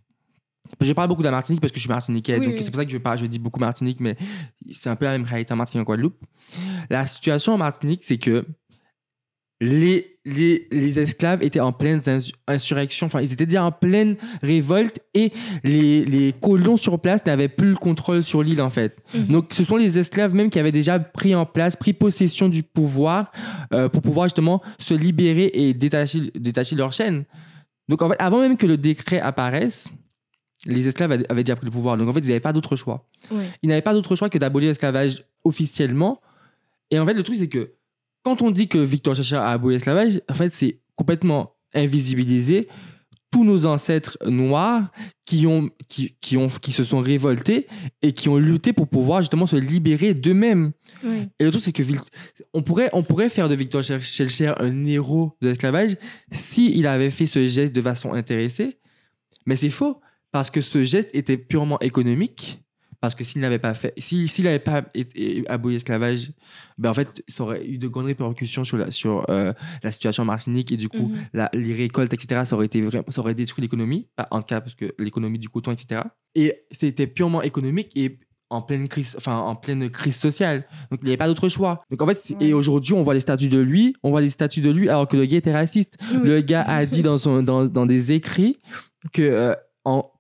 je 0.81 0.93
parle 0.93 1.07
beaucoup 1.07 1.23
de 1.23 1.29
la 1.29 1.31
Martinique 1.31 1.61
parce 1.61 1.71
que 1.71 1.79
je 1.79 1.83
suis 1.83 1.89
martiniquais, 1.89 2.41
donc 2.41 2.55
c'est 2.59 2.73
pour 2.73 2.81
ça 2.81 2.85
que 2.85 2.91
je, 2.91 2.99
parle, 2.99 3.19
je 3.19 3.27
dis 3.27 3.39
beaucoup 3.39 3.61
Martinique, 3.61 4.01
mais 4.01 4.17
c'est 4.75 4.91
un 4.91 4.97
peu 4.97 5.05
la 5.05 5.13
même 5.13 5.23
réalité 5.23 5.53
en 5.53 5.57
Martinique 5.57 5.83
en 5.83 5.85
Guadeloupe. 5.85 6.21
La 6.91 7.07
situation 7.07 7.53
en 7.53 7.59
Martinique, 7.59 8.03
c'est 8.03 8.19
que 8.19 8.45
les, 9.61 10.19
les, 10.25 10.69
les, 10.71 10.99
esclaves 11.01 11.43
étaient 11.43 11.59
en 11.59 11.73
pleine 11.73 12.01
insurrection, 12.47 13.07
enfin, 13.07 13.21
ils 13.21 13.33
étaient 13.33 13.47
déjà 13.47 13.65
en 13.65 13.73
pleine 13.73 14.17
révolte 14.41 15.01
et 15.15 15.33
les, 15.65 16.05
les 16.05 16.33
colons 16.33 16.77
sur 16.77 17.01
place 17.01 17.27
n'avaient 17.27 17.49
plus 17.49 17.71
le 17.71 17.77
contrôle 17.77 18.23
sur 18.23 18.43
l'île, 18.43 18.63
en 18.63 18.71
fait. 18.71 18.99
Mhm. 19.15 19.27
Donc, 19.27 19.47
ce 19.53 19.65
sont 19.65 19.77
les 19.77 19.99
esclaves 19.99 20.33
même 20.33 20.51
qui 20.51 20.61
avaient 20.61 20.71
déjà 20.71 21.01
pris 21.01 21.35
en 21.35 21.45
place, 21.45 21.75
pris 21.75 21.93
possession 21.93 22.49
du 22.49 22.63
pouvoir 22.63 23.33
euh, 23.73 23.89
pour 23.89 24.01
pouvoir 24.03 24.27
justement 24.27 24.63
se 24.79 24.95
libérer 24.95 25.51
et 25.53 25.75
détacher, 25.75 26.31
détacher 26.37 26.77
leur 26.77 26.93
chaîne. 26.93 27.25
Donc, 27.89 28.03
en 28.03 28.09
fait, 28.09 28.17
avant 28.21 28.41
même 28.41 28.57
que 28.57 28.67
le 28.67 28.77
décret 28.77 29.19
apparaisse, 29.19 29.89
les 30.67 30.87
esclaves 30.87 31.25
avaient 31.29 31.45
déjà 31.45 31.57
pris 31.57 31.67
le 31.67 31.73
pouvoir. 31.73 31.97
Donc, 31.97 32.09
en 32.09 32.13
fait, 32.13 32.21
ils 32.21 32.29
n'avaient 32.29 32.39
pas 32.39 32.53
d'autre 32.53 32.77
choix. 32.77 33.09
Ils 33.63 33.69
n'avaient 33.69 33.83
pas 33.83 33.93
d'autre 33.93 34.15
choix 34.15 34.29
que 34.29 34.39
d'abolir 34.39 34.69
l'esclavage 34.69 35.25
officiellement. 35.43 36.21
Et 36.91 36.99
en 36.99 37.07
fait, 37.07 37.15
le 37.15 37.23
truc, 37.23 37.37
c'est 37.37 37.49
que 37.49 37.73
quand 38.29 38.43
on 38.43 38.51
dit 38.51 38.69
que 38.69 38.77
Victor 38.77 39.15
Chacha 39.15 39.43
a 39.43 39.53
aboli 39.53 39.77
l'esclavage, 39.77 40.21
en 40.29 40.35
fait, 40.35 40.53
c'est 40.53 40.81
complètement 40.97 41.55
invisibilisé 41.73 42.69
tous 43.31 43.43
nos 43.43 43.65
ancêtres 43.65 44.19
noirs 44.27 44.93
qui, 45.25 45.47
ont, 45.47 45.71
qui, 45.89 46.15
qui, 46.21 46.37
ont, 46.37 46.49
qui 46.49 46.73
se 46.73 46.85
sont 46.85 47.01
révoltés 47.01 47.67
et 48.03 48.13
qui 48.13 48.29
ont 48.29 48.37
lutté 48.37 48.75
pour 48.75 48.87
pouvoir 48.87 49.23
justement 49.23 49.47
se 49.47 49.57
libérer 49.57 50.13
d'eux-mêmes. 50.13 50.73
Et 51.39 51.45
le 51.45 51.51
truc, 51.51 51.63
c'est 51.63 51.73
que 51.73 51.83
on 52.53 52.63
pourrait, 52.63 52.91
on 52.93 53.03
pourrait 53.03 53.31
faire 53.31 53.49
de 53.49 53.55
Victor 53.55 53.83
Schellcher 53.83 54.53
un 54.59 54.85
héros 54.85 55.35
de 55.41 55.49
l'esclavage 55.49 55.97
s'il 56.31 56.87
avait 56.87 57.11
fait 57.11 57.27
ce 57.27 57.47
geste 57.47 57.75
de 57.75 57.81
façon 57.81 58.13
intéressée, 58.13 58.77
mais 59.47 59.57
c'est 59.57 59.71
faux, 59.71 60.03
parce 60.33 60.51
que 60.51 60.61
ce 60.61 60.85
geste 60.85 61.09
était 61.15 61.39
purement 61.39 61.81
économique, 61.81 62.63
Parce 63.01 63.15
que 63.15 63.23
s'il 63.23 63.41
n'avait 63.41 63.61
pas 63.61 63.75
fait, 63.75 63.95
s'il 63.99 64.29
s'il 64.29 64.45
n'avait 64.45 64.59
pas 64.59 64.85
été- 64.93 65.45
aboli 65.49 65.75
l'esclavage, 65.77 66.33
ben 66.79 66.91
en 66.91 66.95
fait, 66.95 67.23
ça 67.29 67.45
aurait 67.45 67.65
eu 67.65 67.79
de 67.79 67.87
grandes 67.87 68.07
répercussions 68.07 68.65
sur 68.65 68.77
la, 68.77 68.91
sur, 68.91 69.25
euh, 69.31 69.53
la 69.85 69.93
situation 69.93 70.25
en 70.25 70.27
Martinique 70.27 70.73
et 70.73 70.77
du 70.77 70.89
coup, 70.89 71.09
Mhm. 71.09 71.19
la- 71.33 71.51
les 71.55 71.75
récoltes, 71.75 72.13
etc., 72.13 72.43
ça 72.45 72.57
aurait, 72.57 72.67
été 72.67 72.83
vraiment, 72.83 73.05
ça 73.09 73.21
aurait 73.21 73.35
détruit 73.35 73.63
l'économie, 73.63 74.09
pas 74.17 74.27
en 74.33 74.41
tout 74.41 74.47
cas 74.47 74.61
parce 74.61 74.75
que 74.75 74.93
l'économie 74.99 75.39
du 75.39 75.49
coton, 75.49 75.71
etc. 75.71 76.03
Et 76.35 76.65
c'était 76.73 77.07
purement 77.07 77.41
économique 77.43 77.93
et 77.95 78.19
en 78.51 78.63
pleine 78.63 78.89
crise, 78.89 79.15
enfin, 79.17 79.37
en 79.37 79.55
pleine 79.55 79.91
crise 79.91 80.17
sociale. 80.17 80.67
Donc, 80.91 81.01
il 81.03 81.05
n'y 81.05 81.11
avait 81.11 81.19
pas 81.19 81.27
d'autre 81.29 81.49
choix. 81.51 81.79
Donc, 81.91 82.01
en 82.03 82.07
fait, 82.07 82.35
et 82.41 82.53
aujourd'hui, 82.55 82.95
on 82.95 83.03
voit 83.03 83.13
les 83.15 83.21
statuts 83.21 83.49
de 83.51 83.59
lui, 83.61 83.95
on 84.03 84.11
voit 84.11 84.23
les 84.23 84.31
statuts 84.31 84.63
de 84.63 84.71
lui 84.71 84.89
alors 84.89 85.07
que 85.07 85.17
le 85.19 85.27
gars 85.27 85.37
était 85.37 85.53
raciste. 85.53 85.99
Oui. 86.15 86.21
Le 86.25 86.41
gars 86.41 86.63
a 86.63 86.85
dit 86.87 87.03
dans, 87.03 87.19
son, 87.19 87.43
dans, 87.45 87.67
dans 87.67 87.87
des 87.87 88.11
écrits 88.13 88.57
que, 89.13 89.23
euh, 89.23 89.55
en, 89.85 90.11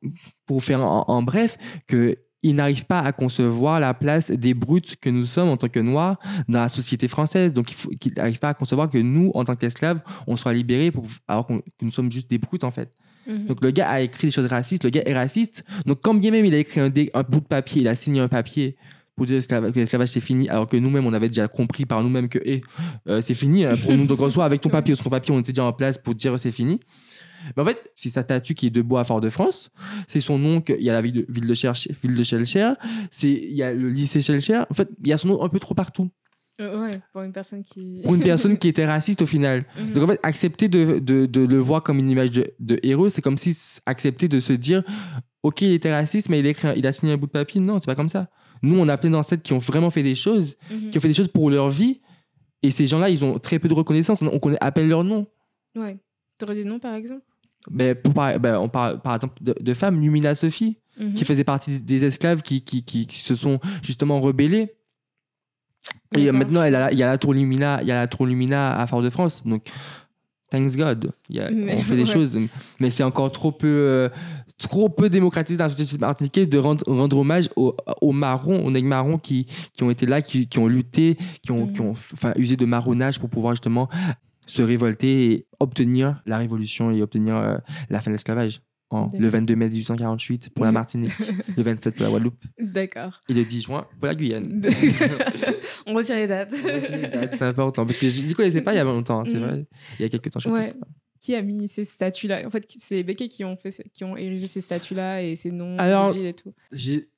pour 0.46 0.62
faire 0.62 0.80
en, 0.82 1.04
en 1.08 1.22
bref, 1.22 1.56
que 1.86 2.16
il 2.42 2.54
n'arrive 2.54 2.84
pas 2.84 3.00
à 3.00 3.12
concevoir 3.12 3.80
la 3.80 3.94
place 3.94 4.30
des 4.30 4.54
brutes 4.54 4.96
que 5.00 5.10
nous 5.10 5.26
sommes 5.26 5.48
en 5.48 5.56
tant 5.56 5.68
que 5.68 5.80
noirs 5.80 6.18
dans 6.48 6.60
la 6.60 6.68
société 6.68 7.08
française. 7.08 7.52
Donc, 7.52 7.70
il 7.72 7.74
faut 7.74 7.90
qu'il 7.98 8.12
n'arrive 8.14 8.38
pas 8.38 8.50
à 8.50 8.54
concevoir 8.54 8.88
que 8.88 8.98
nous, 8.98 9.32
en 9.34 9.44
tant 9.44 9.56
qu'esclaves, 9.56 10.00
on 10.26 10.36
soit 10.36 10.52
libérés 10.52 10.90
pour, 10.92 11.04
alors 11.26 11.46
que 11.46 11.54
nous 11.82 11.90
sommes 11.90 12.12
juste 12.12 12.30
des 12.30 12.38
brutes, 12.38 12.62
en 12.64 12.70
fait. 12.70 12.90
Mhm. 13.26 13.46
Donc, 13.46 13.62
le 13.62 13.70
gars 13.72 13.88
a 13.90 14.00
écrit 14.00 14.28
des 14.28 14.32
choses 14.32 14.46
racistes, 14.46 14.84
le 14.84 14.90
gars 14.90 15.02
est 15.04 15.14
raciste. 15.14 15.64
Donc, 15.84 15.98
quand 16.00 16.14
bien 16.14 16.30
même 16.30 16.44
il 16.46 16.54
a 16.54 16.58
écrit 16.58 16.80
un, 16.80 16.90
dé- 16.90 17.10
un 17.12 17.22
bout 17.22 17.40
de 17.40 17.46
papier, 17.46 17.80
il 17.82 17.88
a 17.88 17.94
signé 17.96 18.20
un 18.20 18.28
papier 18.28 18.76
pour 19.16 19.26
dire 19.26 19.44
que 19.44 19.78
l'esclavage 19.80 20.08
c'est 20.10 20.20
fini, 20.20 20.48
alors 20.48 20.68
que 20.68 20.76
nous-mêmes, 20.76 21.04
on 21.04 21.12
avait 21.12 21.26
déjà 21.28 21.48
compris 21.48 21.86
par 21.86 22.04
nous-mêmes 22.04 22.28
que 22.28 22.38
euh, 23.08 23.20
c'est 23.20 23.34
fini 23.34 23.64
hein, 23.64 23.74
pour 23.82 23.92
nous. 23.96 24.06
Donc, 24.06 24.20
en 24.20 24.30
soi, 24.30 24.44
avec 24.44 24.60
ton 24.60 24.68
papier 24.78 24.94
ou 24.94 24.96
son 24.96 25.10
papier, 25.10 25.34
on 25.34 25.40
était 25.40 25.50
déjà 25.52 25.64
en 25.64 25.72
place 25.72 25.98
pour 25.98 26.14
dire 26.14 26.38
c'est 26.38 26.52
fini. 26.52 26.78
Mais 27.56 27.62
en 27.62 27.66
fait, 27.66 27.90
c'est 27.96 28.08
sa 28.10 28.22
statue 28.22 28.54
qui 28.54 28.66
est 28.66 28.70
debout 28.70 28.98
à 28.98 29.04
Fort-de-France. 29.04 29.70
C'est 30.06 30.20
son 30.20 30.38
nom, 30.38 30.62
il 30.68 30.82
y 30.82 30.90
a 30.90 30.92
la 30.92 31.02
ville 31.02 31.12
de, 31.12 31.26
ville 31.28 31.46
de, 31.46 31.54
Cher- 31.54 31.74
ville 32.02 32.16
de 32.16 32.22
Schellcher, 32.22 32.72
c'est- 33.10 33.28
il 33.30 33.52
y 33.54 33.62
a 33.62 33.72
le 33.74 33.88
lycée 33.90 34.22
Schellcher. 34.22 34.62
En 34.70 34.74
fait, 34.74 34.88
il 35.02 35.08
y 35.08 35.12
a 35.12 35.18
son 35.18 35.28
nom 35.28 35.42
un 35.42 35.48
peu 35.48 35.58
trop 35.58 35.74
partout. 35.74 36.10
Euh, 36.60 36.80
ouais, 36.80 37.00
pour 37.12 37.22
une 37.22 37.32
personne 37.32 37.62
qui. 37.62 38.00
Pour 38.02 38.14
une 38.16 38.22
personne 38.22 38.56
qui 38.58 38.66
était 38.68 38.84
raciste 38.86 39.22
au 39.22 39.26
final. 39.26 39.64
Mhm. 39.78 39.92
Donc 39.92 40.02
en 40.04 40.06
fait, 40.08 40.20
accepter 40.24 40.68
de, 40.68 40.98
de, 40.98 41.26
de 41.26 41.40
le 41.46 41.58
voir 41.58 41.82
comme 41.84 41.98
une 42.00 42.10
image 42.10 42.32
de, 42.32 42.52
de 42.58 42.80
héros, 42.82 43.10
c'est 43.10 43.22
comme 43.22 43.38
si 43.38 43.56
accepter 43.86 44.26
de 44.26 44.40
se 44.40 44.52
dire, 44.52 44.82
ok, 45.44 45.62
il 45.62 45.72
était 45.72 45.92
raciste, 45.94 46.28
mais 46.28 46.40
il 46.40 46.46
a, 46.46 46.50
écrit 46.50 46.68
il 46.76 46.84
a 46.86 46.92
signé 46.92 47.12
un 47.12 47.16
bout 47.16 47.26
de 47.26 47.30
papier. 47.30 47.60
Non, 47.60 47.78
c'est 47.78 47.86
pas 47.86 47.94
comme 47.94 48.08
ça. 48.08 48.28
Nous, 48.60 48.76
on 48.76 48.88
a 48.88 48.98
plein 48.98 49.10
d'ancêtres 49.10 49.44
qui 49.44 49.52
ont 49.52 49.58
vraiment 49.58 49.90
fait 49.90 50.02
des 50.02 50.16
choses, 50.16 50.56
Mhm. 50.68 50.90
qui 50.90 50.98
ont 50.98 51.00
fait 51.00 51.06
des 51.08 51.14
choses 51.14 51.28
pour 51.28 51.48
leur 51.48 51.68
vie, 51.68 52.00
et 52.64 52.72
ces 52.72 52.88
gens-là, 52.88 53.08
ils 53.08 53.24
ont 53.24 53.38
très 53.38 53.60
peu 53.60 53.68
de 53.68 53.74
reconnaissance. 53.74 54.20
On 54.22 54.38
connaît 54.40 54.58
à 54.60 54.72
peine 54.72 54.88
leur 54.88 55.04
nom. 55.04 55.28
Ouais. 55.76 55.98
T'aurais 56.38 56.56
des 56.56 56.64
noms 56.64 56.80
par 56.80 56.94
exemple? 56.96 57.22
Mais 57.70 57.94
pour 57.94 58.12
ben, 58.14 58.56
on 58.58 58.68
parle 58.68 59.00
par 59.00 59.14
exemple 59.14 59.34
de, 59.42 59.54
de 59.60 59.74
femmes, 59.74 60.00
Lumina 60.00 60.34
Sophie, 60.34 60.78
Mhm. 60.98 61.14
qui 61.14 61.24
faisait 61.24 61.44
partie 61.44 61.78
des 61.78 62.02
esclaves 62.04 62.42
qui, 62.42 62.60
qui, 62.62 62.82
qui, 62.82 63.06
qui 63.06 63.20
se 63.20 63.36
sont 63.36 63.60
justement 63.82 64.20
rebellés. 64.20 64.74
Et 66.16 66.30
maintenant, 66.32 66.64
il 66.64 66.72
y 66.72 67.02
a 67.02 67.06
la 67.06 67.18
tour 67.18 67.32
Lumina, 67.34 67.78
il 67.82 67.88
y 67.88 67.92
a 67.92 68.00
la 68.00 68.06
tour 68.08 68.26
Lumina 68.26 68.76
à 68.78 68.86
Fort-de-France. 68.86 69.42
Donc, 69.44 69.68
thanks 70.50 70.74
God, 70.76 71.12
Il 71.28 71.36
y 71.36 71.40
a- 71.40 71.50
Mais- 71.50 71.74
on 71.74 71.82
fait 71.82 71.94
des 71.96 72.02
ouais. 72.02 72.06
choses, 72.06 72.36
mais 72.80 72.90
c'est 72.90 73.04
encore 73.04 73.30
trop 73.30 73.52
peu, 73.52 73.66
euh, 73.68 74.08
trop 74.58 74.88
peu 74.88 75.08
démocratisé 75.08 75.56
dans 75.56 75.64
la 75.66 75.70
société 75.70 75.98
martiniquaise 75.98 76.48
de 76.48 76.58
rendre, 76.58 76.82
rendre 76.90 77.16
hommage 77.18 77.48
aux, 77.54 77.76
aux 78.00 78.12
marrons, 78.12 78.64
aux 78.66 78.70
nègres 78.70 78.88
marrons 78.88 79.18
qui, 79.18 79.46
qui 79.72 79.82
ont 79.84 79.90
été 79.90 80.04
là, 80.04 80.20
qui, 80.20 80.48
qui 80.48 80.58
ont 80.58 80.66
lutté, 80.66 81.16
qui 81.42 81.52
ont, 81.52 81.66
Mhm. 81.66 81.72
qui 81.74 81.80
ont 81.80 81.94
usé 82.36 82.56
de 82.56 82.64
marronnage 82.64 83.20
pour 83.20 83.28
pouvoir 83.30 83.52
justement 83.54 83.88
se 84.48 84.62
révolter 84.62 85.30
et 85.32 85.46
obtenir 85.60 86.22
la 86.26 86.38
révolution 86.38 86.90
et 86.90 87.02
obtenir 87.02 87.36
euh, 87.36 87.56
la 87.90 88.00
fin 88.00 88.10
de 88.10 88.14
l'esclavage. 88.14 88.60
En, 88.90 89.04
le 89.12 89.18
D'accord. 89.18 89.30
22 89.32 89.56
mai 89.56 89.68
1848 89.68 90.48
pour 90.54 90.64
la 90.64 90.72
Martinique, 90.72 91.12
le 91.58 91.62
27 91.62 91.94
pour 91.94 92.04
la 92.04 92.10
Guadeloupe 92.10 92.42
D'accord. 92.58 93.20
et 93.28 93.34
le 93.34 93.44
10 93.44 93.60
juin 93.60 93.86
pour 93.98 94.06
la 94.06 94.14
Guyane. 94.14 94.62
On 95.86 95.92
retire 95.92 96.16
les 96.16 96.26
dates. 96.26 96.54
C'est 96.54 97.42
important 97.42 97.84
parce 97.84 97.98
que 97.98 98.08
je 98.08 98.22
ne 98.22 98.32
connaissais 98.32 98.62
pas 98.62 98.72
il 98.72 98.76
y 98.76 98.80
a 98.80 98.84
longtemps, 98.84 99.20
hein, 99.20 99.24
c'est 99.26 99.34
Mhm. 99.34 99.40
vrai. 99.46 99.66
Il 99.98 100.02
y 100.02 100.04
a 100.06 100.08
quelques 100.08 100.30
temps, 100.30 100.40
je 100.40 100.48
Ouais. 100.48 100.72
Qui 101.20 101.34
a 101.34 101.42
mis 101.42 101.68
ces 101.68 101.84
statues-là? 101.84 102.46
En 102.46 102.50
fait, 102.50 102.64
c'est 102.78 102.94
les 102.94 103.02
Béquets 103.04 103.28
qui 103.28 103.44
ont, 103.44 103.56
fait, 103.58 103.82
qui 103.92 104.04
ont 104.04 104.16
érigé 104.16 104.46
ces 104.46 104.62
statues-là 104.62 105.22
et 105.22 105.36
ces 105.36 105.50
noms 105.50 105.76
Alors- 105.78 106.16
et 106.16 106.32
tout. 106.32 106.54
J'ai 106.72 107.10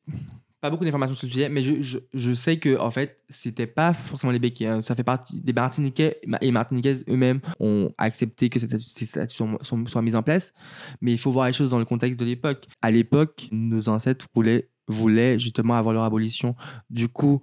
pas 0.60 0.68
beaucoup 0.68 0.84
d'informations 0.84 1.14
sur 1.14 1.26
le 1.26 1.32
sujet, 1.32 1.48
mais 1.48 1.62
je, 1.62 1.98
je, 2.12 2.34
sais 2.34 2.58
que 2.58 2.78
en 2.78 2.90
fait, 2.90 3.18
c'était 3.30 3.66
pas 3.66 3.94
forcément 3.94 4.32
les 4.32 4.38
béquets. 4.38 4.66
hein. 4.66 4.80
Ça 4.82 4.94
fait 4.94 5.04
partie 5.04 5.40
des 5.40 5.52
Martiniquais 5.52 6.20
et 6.42 6.50
Martiniquaises 6.50 7.02
eux-mêmes 7.08 7.40
ont 7.60 7.90
accepté 7.96 8.50
que 8.50 8.58
ces 8.58 9.06
statuts, 9.06 9.44
soient 9.62 10.02
mises 10.02 10.16
en 10.16 10.22
place. 10.22 10.52
Mais 11.00 11.12
il 11.12 11.18
faut 11.18 11.30
voir 11.30 11.46
les 11.46 11.52
choses 11.52 11.70
dans 11.70 11.78
le 11.78 11.86
contexte 11.86 12.20
de 12.20 12.26
l'époque. 12.26 12.66
À 12.82 12.90
l'époque, 12.90 13.48
nos 13.52 13.88
ancêtres 13.88 14.26
voulaient, 14.34 14.68
voulaient 14.86 15.38
justement 15.38 15.74
avoir 15.74 15.94
leur 15.94 16.04
abolition. 16.04 16.54
Du 16.90 17.08
coup, 17.08 17.40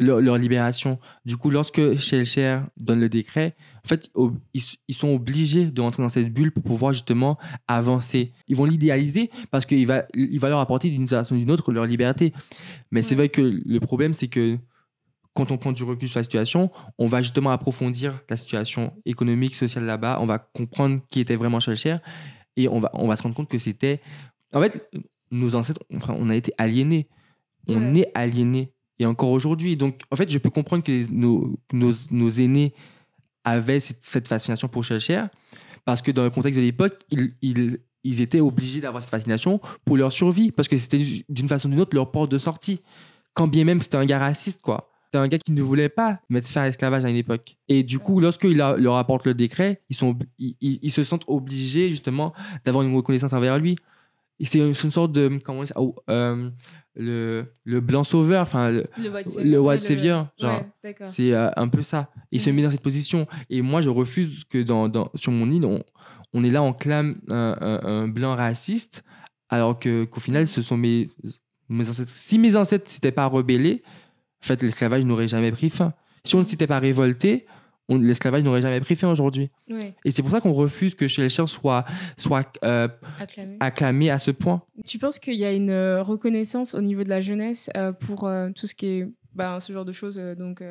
leur, 0.00 0.20
leur 0.20 0.36
libération. 0.38 0.98
Du 1.24 1.36
coup, 1.36 1.50
lorsque 1.50 1.96
Schellcher 1.98 2.60
donne 2.76 2.98
le 3.00 3.08
décret, 3.08 3.54
en 3.84 3.88
fait, 3.88 4.10
ils, 4.54 4.62
ils 4.88 4.94
sont 4.94 5.08
obligés 5.10 5.66
de 5.66 5.80
rentrer 5.80 6.02
dans 6.02 6.08
cette 6.08 6.32
bulle 6.32 6.50
pour 6.50 6.62
pouvoir 6.64 6.92
justement 6.92 7.38
avancer. 7.68 8.32
Ils 8.48 8.56
vont 8.56 8.64
l'idéaliser 8.64 9.30
parce 9.52 9.66
qu'il 9.66 9.86
va, 9.86 10.04
il 10.14 10.40
va 10.40 10.48
leur 10.48 10.58
apporter 10.58 10.90
d'une 10.90 11.06
façon 11.06 11.36
ou 11.36 11.38
d'une 11.38 11.50
autre 11.52 11.70
leur 11.72 11.86
liberté. 11.86 12.32
Mais 12.90 13.02
c'est 13.02 13.14
vrai 13.14 13.28
que 13.28 13.40
le 13.64 13.80
problème, 13.80 14.12
c'est 14.14 14.28
que 14.28 14.58
quand 15.34 15.52
on 15.52 15.58
prend 15.58 15.70
du 15.72 15.84
recul 15.84 16.08
sur 16.08 16.18
la 16.18 16.24
situation, 16.24 16.70
on 16.98 17.06
va 17.06 17.22
justement 17.22 17.50
approfondir 17.50 18.20
la 18.28 18.36
situation 18.36 18.92
économique, 19.06 19.54
sociale 19.54 19.84
là-bas. 19.84 20.18
On 20.20 20.26
va 20.26 20.38
comprendre 20.40 21.00
qui 21.08 21.20
était 21.20 21.36
vraiment 21.36 21.60
Schellcher 21.60 21.98
et 22.56 22.66
on 22.68 22.80
va, 22.80 22.90
on 22.94 23.06
va 23.06 23.16
se 23.16 23.22
rendre 23.22 23.36
compte 23.36 23.48
que 23.48 23.58
c'était. 23.58 24.00
En 24.52 24.60
fait, 24.60 24.90
nos 25.30 25.54
ancêtres, 25.54 25.80
on 26.08 26.28
a 26.30 26.34
été 26.34 26.52
aliénés. 26.58 27.08
On 27.68 27.92
Ouais. 27.92 28.00
est 28.00 28.10
aliénés. 28.14 28.72
Et 29.00 29.06
encore 29.06 29.30
aujourd'hui. 29.30 29.76
Donc, 29.76 30.02
en 30.10 30.16
fait, 30.16 30.30
je 30.30 30.38
peux 30.38 30.50
comprendre 30.50 30.84
que 30.84 31.10
nos, 31.10 31.58
nos, 31.72 31.92
nos 32.10 32.30
aînés 32.30 32.74
avaient 33.44 33.80
cette, 33.80 34.28
fascination 34.28 34.68
pour 34.68 34.84
Schellcher 34.84 35.22
parce 35.86 36.02
que 36.02 36.10
dans 36.10 36.22
le 36.22 36.28
contexte 36.28 36.60
de 36.60 36.64
l'époque, 36.64 37.00
ils, 37.10 37.32
ils, 37.40 37.78
ils 38.04 38.20
étaient 38.20 38.40
obligés 38.40 38.82
d'avoir 38.82 39.02
cette 39.02 39.10
fascination 39.10 39.58
pour 39.86 39.96
leur 39.96 40.12
survie 40.12 40.52
parce 40.52 40.68
que 40.68 40.76
c'était 40.76 41.00
d'une 41.30 41.48
façon 41.48 41.68
ou 41.68 41.70
d'une 41.70 41.80
autre 41.80 41.94
leur 41.94 42.12
porte 42.12 42.30
de 42.30 42.36
sortie. 42.36 42.82
Quand 43.32 43.48
bien 43.48 43.64
même 43.64 43.80
c'était 43.80 43.96
un 43.96 44.04
gars 44.04 44.18
raciste, 44.18 44.60
quoi. 44.60 44.90
C'était 45.06 45.18
un 45.18 45.28
gars 45.28 45.38
qui 45.38 45.52
ne 45.52 45.62
voulait 45.62 45.88
pas 45.88 46.20
mettre 46.28 46.46
fin 46.46 46.60
à 46.60 46.66
l'esclavage 46.66 47.04
à 47.04 47.08
une 47.08 47.16
époque. 47.16 47.56
Et 47.68 47.82
du 47.82 47.98
coup, 47.98 48.20
lorsqu'il 48.20 48.56
leur 48.56 48.96
apporte 48.96 49.24
le 49.24 49.32
décret, 49.34 49.82
ils, 49.88 49.96
sont, 49.96 50.16
ils, 50.38 50.56
ils- 50.60 50.90
se 50.90 51.02
sentent 51.02 51.24
obligés 51.26 51.88
justement 51.88 52.32
d'avoir 52.64 52.84
une 52.84 52.94
reconnaissance 52.94 53.32
envers 53.32 53.58
lui. 53.58 53.76
C'est 54.44 54.58
une, 54.58 54.74
sorte 54.74 55.12
de. 55.12 55.40
Comment 55.42 55.64
dit 55.64 55.72
euh, 56.08 56.50
le, 56.96 57.44
le 57.64 57.80
blanc 57.80 58.04
sauveur, 58.04 58.42
enfin, 58.42 58.70
le, 58.70 58.84
Le 58.98 59.10
White 59.10 59.38
le 59.42 59.58
white 59.60 59.84
savior, 59.86 60.26
genre. 60.38 60.58
Ouais, 60.60 60.66
d'accord. 60.82 61.08
c'est 61.08 61.32
euh, 61.32 61.50
un 61.56 61.68
peu 61.68 61.82
ça. 61.82 62.10
Il 62.32 62.40
se 62.40 62.50
Mhm. 62.50 62.56
met 62.56 62.62
dans 62.62 62.70
cette 62.70 62.82
position. 62.82 63.26
Et 63.48 63.62
moi, 63.62 63.80
je 63.80 63.88
refuse 63.88 64.44
que 64.44 64.58
dans, 64.62 64.88
dans- 64.88 65.10
sur 65.14 65.32
mon 65.32 65.50
île, 65.50 65.64
on, 65.64 65.82
on 66.34 66.44
est 66.44 66.50
là, 66.50 66.62
on 66.62 66.72
clame 66.72 67.20
un, 67.28 67.56
un- 67.60 67.80
un 67.86 68.08
blanc 68.08 68.34
raciste, 68.34 69.02
alors 69.48 69.78
que, 69.78 70.04
qu'au 70.04 70.20
final, 70.20 70.46
ce 70.48 70.62
sont 70.62 70.76
mes, 70.76 71.08
mes 71.68 71.88
ancêtres. 71.88 72.12
Si 72.16 72.38
mes 72.38 72.56
ancêtres 72.56 72.84
ne 72.86 72.90
s'étaient 72.90 73.12
pas 73.12 73.26
rebellés, 73.26 73.82
en 74.42 74.46
fait, 74.46 74.62
l'esclavage 74.62 75.04
n'aurait 75.04 75.28
jamais 75.28 75.52
pris 75.52 75.70
fin. 75.70 75.92
Si 76.24 76.34
on 76.34 76.38
ne 76.38 76.44
s'était 76.44 76.66
pas 76.66 76.78
révolté, 76.78 77.46
l'esclavage 77.98 78.42
n'aurait 78.42 78.62
jamais 78.62 78.80
pris 78.80 78.96
fin 78.96 79.10
aujourd'hui. 79.10 79.50
Et 80.04 80.10
c'est 80.10 80.22
pour 80.22 80.30
ça 80.30 80.40
qu'on 80.40 80.52
refuse 80.52 80.94
que 80.94 81.08
Schellcher 81.08 81.46
soit, 81.46 81.84
soit 82.16 82.46
euh, 82.64 82.88
acclamé. 83.18 83.56
acclamé 83.60 84.10
à 84.10 84.18
ce 84.18 84.30
point. 84.30 84.62
Tu 84.86 84.98
penses 84.98 85.18
qu'il 85.18 85.34
y 85.34 85.44
a 85.44 85.52
une 85.52 85.70
euh, 85.70 86.02
reconnaissance 86.02 86.74
au 86.74 86.80
niveau 86.80 87.02
de 87.04 87.08
la 87.08 87.20
jeunesse 87.20 87.70
euh, 87.76 87.92
pour 87.92 88.26
euh, 88.26 88.50
tout 88.54 88.66
ce 88.66 88.74
qui 88.74 88.86
est 88.86 89.08
ben, 89.34 89.60
ce 89.60 89.72
genre 89.72 89.84
de 89.84 89.92
choses, 89.92 90.16
donc 90.38 90.62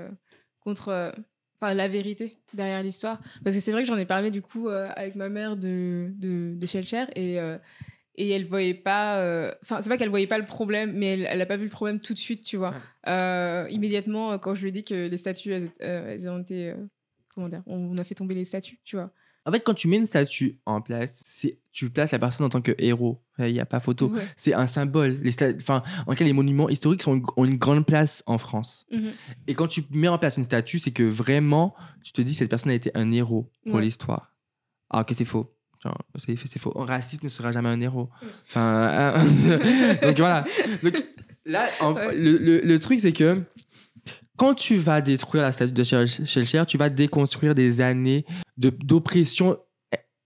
contre 0.59 1.13
enfin, 1.61 1.73
la 1.73 1.87
vérité 1.87 2.37
derrière 2.53 2.83
l'histoire? 2.83 3.21
Parce 3.43 3.55
que 3.55 3.61
c'est 3.61 3.71
vrai 3.71 3.83
que 3.83 3.87
j'en 3.87 3.97
ai 3.97 4.05
parlé 4.05 4.31
du 4.31 4.41
coup 4.41 4.67
avec 4.69 5.15
ma 5.15 5.29
mère 5.29 5.55
de, 5.55 6.11
de, 6.17 6.55
de 6.55 7.17
et, 7.17 7.39
et 8.19 8.29
elle 8.31 8.45
voyait 8.45 8.73
pas. 8.73 9.21
euh, 9.21 9.51
Enfin, 9.63 9.81
c'est 9.81 9.89
pas 9.89 9.97
qu'elle 9.97 10.09
voyait 10.09 10.27
pas 10.27 10.37
le 10.37 10.45
problème, 10.45 10.91
mais 10.93 11.13
elle, 11.13 11.27
elle 11.29 11.41
a 11.41 11.45
pas 11.45 11.55
vu 11.55 11.63
le 11.63 11.69
problème 11.69 12.01
tout 12.01 12.13
de 12.13 12.19
suite, 12.19 12.43
tu 12.43 12.57
vois. 12.57 12.73
Euh, 13.07 13.65
immédiatement, 13.69 14.37
quand 14.39 14.55
je 14.55 14.61
lui 14.61 14.69
ai 14.69 14.71
dit 14.73 14.83
que 14.83 15.07
les 15.07 15.17
statues, 15.17 15.53
elles, 15.53 15.69
elles 15.79 16.29
ont 16.29 16.39
été. 16.39 16.73
Euh, 17.39 17.49
comment 17.49 17.49
dire 17.49 17.63
On 17.67 17.97
a 17.97 18.03
fait 18.03 18.15
tomber 18.15 18.35
les 18.35 18.45
statues, 18.45 18.79
tu 18.83 18.95
vois. 18.95 19.11
En 19.45 19.51
fait, 19.51 19.61
quand 19.61 19.73
tu 19.73 19.87
mets 19.87 19.95
une 19.97 20.05
statue 20.05 20.59
en 20.65 20.81
place, 20.81 21.23
c'est 21.25 21.57
tu 21.71 21.89
places 21.89 22.11
la 22.11 22.19
personne 22.19 22.45
en 22.45 22.49
tant 22.49 22.61
que 22.61 22.75
héros. 22.77 23.23
Il 23.39 23.45
n'y 23.53 23.59
a 23.61 23.65
pas 23.65 23.79
photo. 23.79 24.09
Ouais. 24.09 24.21
C'est 24.35 24.53
un 24.53 24.67
symbole. 24.67 25.17
Les 25.23 25.33
enfin, 25.55 25.81
en 26.05 26.11
tout 26.11 26.17
cas, 26.17 26.25
les 26.25 26.33
monuments 26.33 26.67
historiques 26.69 27.01
sont, 27.03 27.21
ont 27.37 27.45
une 27.45 27.57
grande 27.57 27.85
place 27.85 28.21
en 28.25 28.37
France. 28.37 28.85
Mhm. 28.91 29.11
Et 29.47 29.53
quand 29.55 29.67
tu 29.67 29.83
mets 29.91 30.09
en 30.09 30.17
place 30.17 30.35
une 30.37 30.43
statue, 30.43 30.77
c'est 30.77 30.91
que 30.91 31.03
vraiment, 31.03 31.73
tu 32.03 32.11
te 32.11 32.21
dis 32.21 32.33
cette 32.33 32.49
personne 32.49 32.71
a 32.71 32.75
été 32.75 32.91
un 32.95 33.11
héros 33.13 33.49
pour 33.65 33.75
Ouais. 33.75 33.81
l'histoire. 33.81 34.35
Alors 34.89 35.05
que 35.05 35.15
c'est 35.15 35.25
faux. 35.25 35.55
C'est 36.17 36.59
faux. 36.59 36.73
Un 36.77 36.85
raciste 36.85 37.23
ne 37.23 37.29
sera 37.29 37.51
jamais 37.53 37.69
un 37.69 37.79
héros. 37.79 38.09
Enfin, 38.49 39.15
un- 39.15 39.23
donc 40.05 40.17
voilà. 40.17 40.45
Donc 40.83 41.01
là, 41.45 41.65
en- 41.79 41.93
Ouais. 41.93 42.13
le, 42.17 42.37
le- 42.37 42.59
le 42.61 42.79
truc, 42.79 42.99
c'est 42.99 43.13
que 43.13 43.41
quand 44.39 44.53
tu 44.55 44.77
vas 44.77 45.01
détruire 45.01 45.43
la 45.43 45.51
statue 45.51 45.73
de 45.73 45.83
Schell- 45.83 46.07
Schellcher, 46.25 46.63
tu 46.65 46.77
vas 46.77 46.89
déconstruire 46.89 47.53
des 47.53 47.81
années 47.81 48.25
d'oppression 48.57 49.57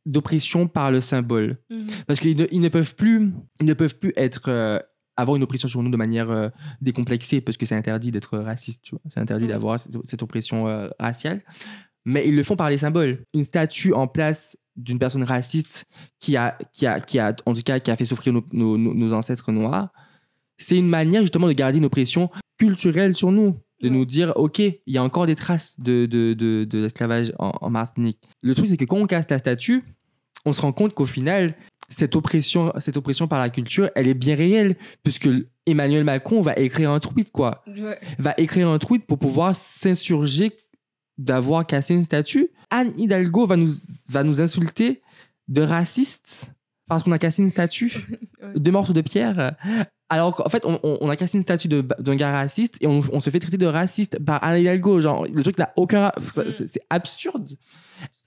d'oppression 0.05 0.67
par 0.67 0.91
le 0.91 0.99
symbole 0.99 1.57
Mhm. 1.69 1.87
parce 2.07 2.19
qu'ils 2.19 2.37
ne, 2.37 2.45
ils 2.51 2.59
ne 2.59 2.67
peuvent 2.69 2.93
plus 2.95 3.31
ils 3.61 3.65
ne 3.65 3.73
peuvent 3.73 3.97
plus 3.97 4.11
être 4.17 4.49
euh, 4.49 4.77
avoir 5.15 5.37
une 5.37 5.43
oppression 5.43 5.67
sur 5.69 5.81
nous 5.81 5.89
de 5.89 5.95
manière 5.97 6.29
euh, 6.29 6.49
décomplexée, 6.81 7.39
parce 7.39 7.55
que 7.55 7.65
c'est 7.65 7.75
interdit 7.75 8.11
d'être 8.11 8.37
raciste. 8.37 8.91
C'est 9.09 9.19
interdit 9.19 9.45
Ouais. 9.45 9.51
d'avoir 9.51 9.79
cette, 9.79 9.95
cette 10.05 10.21
oppression 10.23 10.67
euh, 10.67 10.89
raciale. 10.99 11.41
Mais 12.05 12.27
ils 12.27 12.35
le 12.35 12.43
font 12.43 12.55
par 12.57 12.69
les 12.69 12.79
symboles. 12.79 13.23
Une 13.33 13.43
statue 13.45 13.93
en 13.93 14.07
place 14.07 14.57
d'une 14.75 14.99
personne 14.99 15.23
raciste 15.23 15.85
qui 16.19 16.35
a, 16.35 16.57
qui 16.73 16.85
a, 16.87 16.99
qui 16.99 17.19
a, 17.19 17.33
en 17.45 17.53
tout 17.53 17.61
cas, 17.61 17.79
qui 17.79 17.89
a 17.91 17.95
fait 17.95 18.05
souffrir 18.05 18.33
nos- 18.33 18.77
nos 18.77 19.13
ancêtres 19.13 19.51
noirs, 19.53 19.89
c'est 20.57 20.77
une 20.77 20.89
manière 20.89 21.21
justement 21.21 21.47
de 21.47 21.53
garder 21.53 21.77
une 21.77 21.85
oppression 21.85 22.29
culturelle 22.57 23.15
sur 23.15 23.31
nous. 23.31 23.55
De 23.83 23.89
nous 23.89 24.05
dire, 24.05 24.33
OK, 24.37 24.59
il 24.59 24.81
y 24.87 24.97
a 24.97 25.03
encore 25.03 25.25
des 25.27 25.35
traces 25.35 25.79
de, 25.79 26.05
de, 26.05 26.33
de, 26.33 26.63
de 26.63 26.79
l'esclavage 26.79 27.33
en, 27.37 27.51
en 27.61 27.69
Martinique. 27.69 28.17
Le 28.41 28.55
truc, 28.55 28.67
c'est 28.67 28.77
que 28.77 28.85
quand 28.85 28.97
on 28.97 29.05
casse 29.07 29.29
la 29.29 29.39
statue, 29.39 29.83
on 30.45 30.53
se 30.53 30.61
rend 30.61 30.71
compte 30.71 30.93
qu'au 30.93 31.05
final, 31.05 31.55
cette 31.89 32.15
oppression, 32.15 32.71
cette 32.79 32.97
oppression 32.97 33.27
par 33.27 33.39
la 33.39 33.49
culture, 33.49 33.89
elle 33.95 34.07
est 34.07 34.13
bien 34.13 34.35
réelle, 34.35 34.75
puisque 35.03 35.29
Emmanuel 35.65 36.03
Macron 36.03 36.41
va 36.41 36.53
écrire 36.53 36.91
un 36.91 36.99
tweet, 36.99 37.31
quoi. 37.31 37.63
Ouais. 37.67 37.99
Va 38.19 38.33
écrire 38.37 38.67
un 38.69 38.79
tweet 38.79 39.05
pour 39.05 39.19
pouvoir 39.19 39.55
s'insurger 39.55 40.51
d'avoir 41.17 41.65
cassé 41.65 41.93
une 41.93 42.05
statue. 42.05 42.49
Anne 42.69 42.93
Hidalgo 42.97 43.45
va 43.45 43.55
nous, 43.57 43.69
va 44.09 44.23
nous 44.23 44.41
insulter 44.41 45.01
de 45.47 45.61
racistes 45.61 46.51
parce 46.87 47.03
qu'on 47.03 47.11
a 47.11 47.19
cassé 47.19 47.41
une 47.43 47.49
statue 47.49 47.93
Ouais. 48.41 48.53
de 48.59 48.71
morceaux 48.71 48.93
de 48.93 49.01
pierre. 49.01 49.55
Alors 50.09 50.35
qu'en 50.35 50.49
fait, 50.49 50.63
on, 50.65 51.09
a 51.09 51.15
cassé 51.15 51.37
une 51.37 51.43
statue 51.43 51.67
d'un 51.67 52.15
gars 52.15 52.31
raciste 52.31 52.75
et 52.81 52.87
on, 52.87 53.01
on 53.11 53.19
se 53.19 53.29
fait 53.31 53.39
traiter 53.39 53.57
de 53.57 53.65
raciste 53.65 54.19
par 54.23 54.43
Anne 54.43 54.59
Hidalgo. 54.61 55.01
Genre, 55.01 55.25
le 55.25 55.41
truc 55.41 55.57
n'a 55.57 55.71
aucun. 55.75 56.11
ça- 56.27 56.43
C'est 56.51 56.81
absurde. 56.89 57.49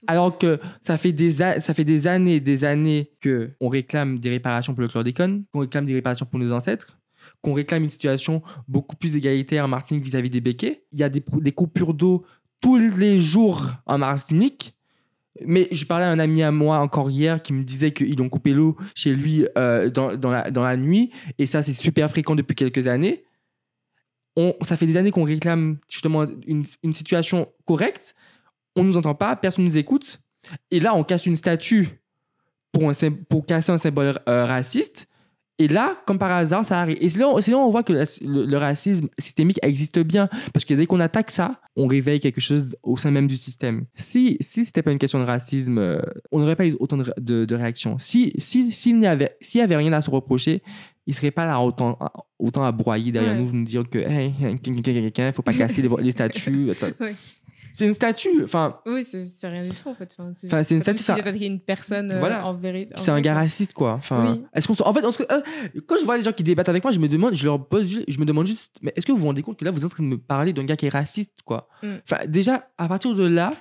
Alors 0.07 0.37
que 0.37 0.59
ça 0.81 0.97
fait 0.97 1.11
des, 1.11 1.31
ça 1.33 1.59
fait 1.61 1.83
des 1.83 2.07
années, 2.07 2.39
des 2.39 2.63
années 2.63 3.11
que 3.21 3.51
on 3.61 3.69
réclame 3.69 4.19
des 4.19 4.29
réparations 4.29 4.73
pour 4.73 4.81
le 4.81 4.87
chlordécone, 4.87 5.43
qu'on 5.53 5.59
réclame 5.61 5.85
des 5.85 5.93
réparations 5.93 6.25
pour 6.25 6.39
nos 6.39 6.51
ancêtres, 6.51 6.97
qu'on 7.41 7.53
réclame 7.53 7.83
une 7.83 7.89
situation 7.89 8.41
beaucoup 8.67 8.95
plus 8.95 9.15
égalitaire 9.15 9.65
en 9.65 9.67
Martinique 9.67 10.03
vis-à-vis 10.03 10.29
des 10.29 10.41
béquets. 10.41 10.83
Il 10.91 10.99
y 10.99 11.03
a 11.03 11.09
des, 11.09 11.23
des 11.39 11.51
coupures 11.51 11.93
d'eau 11.93 12.25
tous 12.59 12.77
les 12.77 13.21
jours 13.21 13.71
en 13.85 13.97
Martinique. 13.99 14.76
Mais 15.45 15.67
je 15.71 15.85
parlais 15.85 16.05
à 16.05 16.09
un 16.09 16.19
ami 16.19 16.43
à 16.43 16.51
moi 16.51 16.79
encore 16.79 17.09
hier 17.09 17.41
qui 17.41 17.53
me 17.53 17.63
disait 17.63 17.91
qu'ils 17.91 18.21
ont 18.21 18.29
coupé 18.29 18.53
l'eau 18.53 18.75
chez 18.95 19.13
lui 19.13 19.45
euh, 19.57 19.89
dans, 19.89 20.09
la, 20.31 20.77
nuit. 20.77 21.11
Et 21.37 21.45
ça, 21.45 21.63
c'est 21.63 21.73
super 21.73 22.09
fréquent 22.09 22.35
depuis 22.35 22.55
quelques 22.55 22.87
années. 22.87 23.23
On, 24.35 24.53
ça 24.63 24.77
fait 24.77 24.85
des 24.85 24.97
années 24.97 25.11
qu'on 25.11 25.23
réclame 25.23 25.77
justement 25.89 26.25
une, 26.45 26.65
situation 26.93 27.47
correcte. 27.65 28.15
On 28.75 28.83
ne 28.83 28.89
nous 28.89 28.97
entend 28.97 29.15
pas, 29.15 29.35
personne 29.35 29.65
ne 29.65 29.69
nous 29.69 29.77
écoute. 29.77 30.19
Et 30.71 30.79
là, 30.79 30.95
on 30.95 31.03
casse 31.03 31.25
une 31.25 31.35
statue 31.35 31.99
pour, 32.71 32.89
un, 32.89 32.93
pour 33.29 33.45
casser 33.45 33.71
un 33.71 33.77
symbole 33.77 34.19
euh, 34.29 34.45
raciste. 34.45 35.07
Et 35.59 35.67
là, 35.67 35.97
comme 36.05 36.19
par 36.19 36.31
hasard, 36.31 36.65
ça 36.65 36.79
arrive. 36.79 36.97
Et 37.01 37.09
là 37.17 37.27
où 37.29 37.39
on 37.55 37.69
voit 37.71 37.81
que 37.83 37.91
le, 37.93 38.45
le 38.45 38.57
racisme 38.57 39.07
systémique 39.17 39.57
existe 39.63 39.97
bien. 39.99 40.29
Parce 40.53 40.65
que 40.65 40.75
dès 40.75 40.85
qu'on 40.85 40.99
attaque 40.99 41.31
ça, 41.31 41.59
on 41.75 41.87
réveille 41.87 42.19
quelque 42.19 42.41
chose 42.41 42.75
au 42.83 42.95
sein 42.95 43.09
même 43.09 43.27
du 43.27 43.37
système. 43.37 43.85
Si, 43.95 44.37
si 44.39 44.65
c'était 44.65 44.83
pas 44.83 44.91
une 44.91 44.99
question 44.99 45.19
de 45.19 45.23
racisme, 45.25 45.79
euh, 45.79 45.99
on 46.31 46.39
n'aurait 46.39 46.55
pas 46.55 46.67
eu 46.67 46.75
autant 46.79 46.97
de, 46.97 47.11
de, 47.19 47.45
de 47.45 47.55
réactions. 47.55 47.97
Si, 47.97 48.33
si, 48.37 48.71
s'il 48.71 48.99
n'y 48.99 49.07
avait, 49.07 49.35
s'il 49.41 49.59
y 49.59 49.63
avait 49.63 49.75
rien 49.77 49.93
à 49.93 50.01
se 50.01 50.11
reprocher, 50.11 50.61
il 51.07 51.15
serait 51.15 51.31
pas 51.31 51.45
là 51.45 51.59
autant, 51.61 51.97
autant 52.37 52.63
à 52.65 52.71
broyer 52.71 53.11
derrière 53.11 53.33
Ouais. 53.33 53.39
nous, 53.41 53.51
nous 53.51 53.63
dire 53.63 53.89
que, 53.89 53.97
hey, 53.97 54.33
faut 55.33 55.41
pas 55.41 55.53
casser 55.53 55.81
les, 55.81 55.89
les 56.01 56.11
statues. 56.11 56.67
Ouais. 56.99 57.15
C'est 57.77 57.85
une 57.85 57.93
statue. 57.93 58.43
Enfin, 58.43 58.79
Oui, 58.87 59.03
c'est 59.03 59.23
c'est 59.25 59.47
rien 59.47 59.63
du 59.63 59.69
tout 59.75 59.87
en 59.89 59.93
fait. 59.93 60.09
Enfin, 60.17 60.31
c'est 60.35 60.47
Enfin, 60.47 60.63
c'est 60.63 60.73
une 60.73 60.81
statue, 60.81 61.03
ça- 61.03 61.13
t'attaquais 61.15 61.45
une 61.45 61.59
personne 61.59 62.09
euh, 62.11 62.17
Voilà. 62.17 62.43
en 62.47 62.55
vérité. 62.55 62.95
c'est 62.97 63.11
un 63.11 63.21
gars 63.21 63.35
raciste, 63.35 63.73
quoi. 63.73 63.93
Enfin, 63.93 64.31
Oui. 64.33 64.43
est-ce 64.55 64.67
qu'on 64.67 64.73
se- 64.73 64.81
en 64.81 64.91
fait, 64.93 65.01
se- 65.11 65.21
euh, 65.31 65.41
quand 65.85 65.97
je 65.99 66.03
vois 66.05 66.17
les 66.17 66.23
gens 66.23 66.31
qui 66.31 66.41
débattent 66.41 66.69
avec 66.69 66.83
moi, 66.83 66.91
je 66.91 66.97
me 66.97 67.07
demande, 67.07 67.35
je 67.35 67.45
leur 67.45 67.63
pose, 67.63 68.03
je 68.07 68.17
me 68.19 68.25
demande 68.25 68.47
juste, 68.47 68.75
mais 68.81 68.91
est-ce 68.95 69.05
que 69.05 69.11
vous 69.11 69.19
vous 69.19 69.27
rendez 69.27 69.43
compte 69.43 69.57
que 69.59 69.65
là, 69.65 69.69
vous 69.69 69.79
êtes 69.79 69.85
en 69.85 69.89
train 69.89 70.03
de 70.03 70.09
me 70.09 70.17
parler 70.17 70.53
d'un 70.53 70.63
gars 70.65 70.75
qui 70.75 70.87
est 70.87 70.89
raciste, 70.89 71.43
quoi? 71.45 71.67
Mm. 71.83 71.95
Enfin, 72.03 72.25
déjà, 72.27 72.67
à 72.79 72.87
partir 72.87 73.13
de 73.13 73.27
là, 73.27 73.53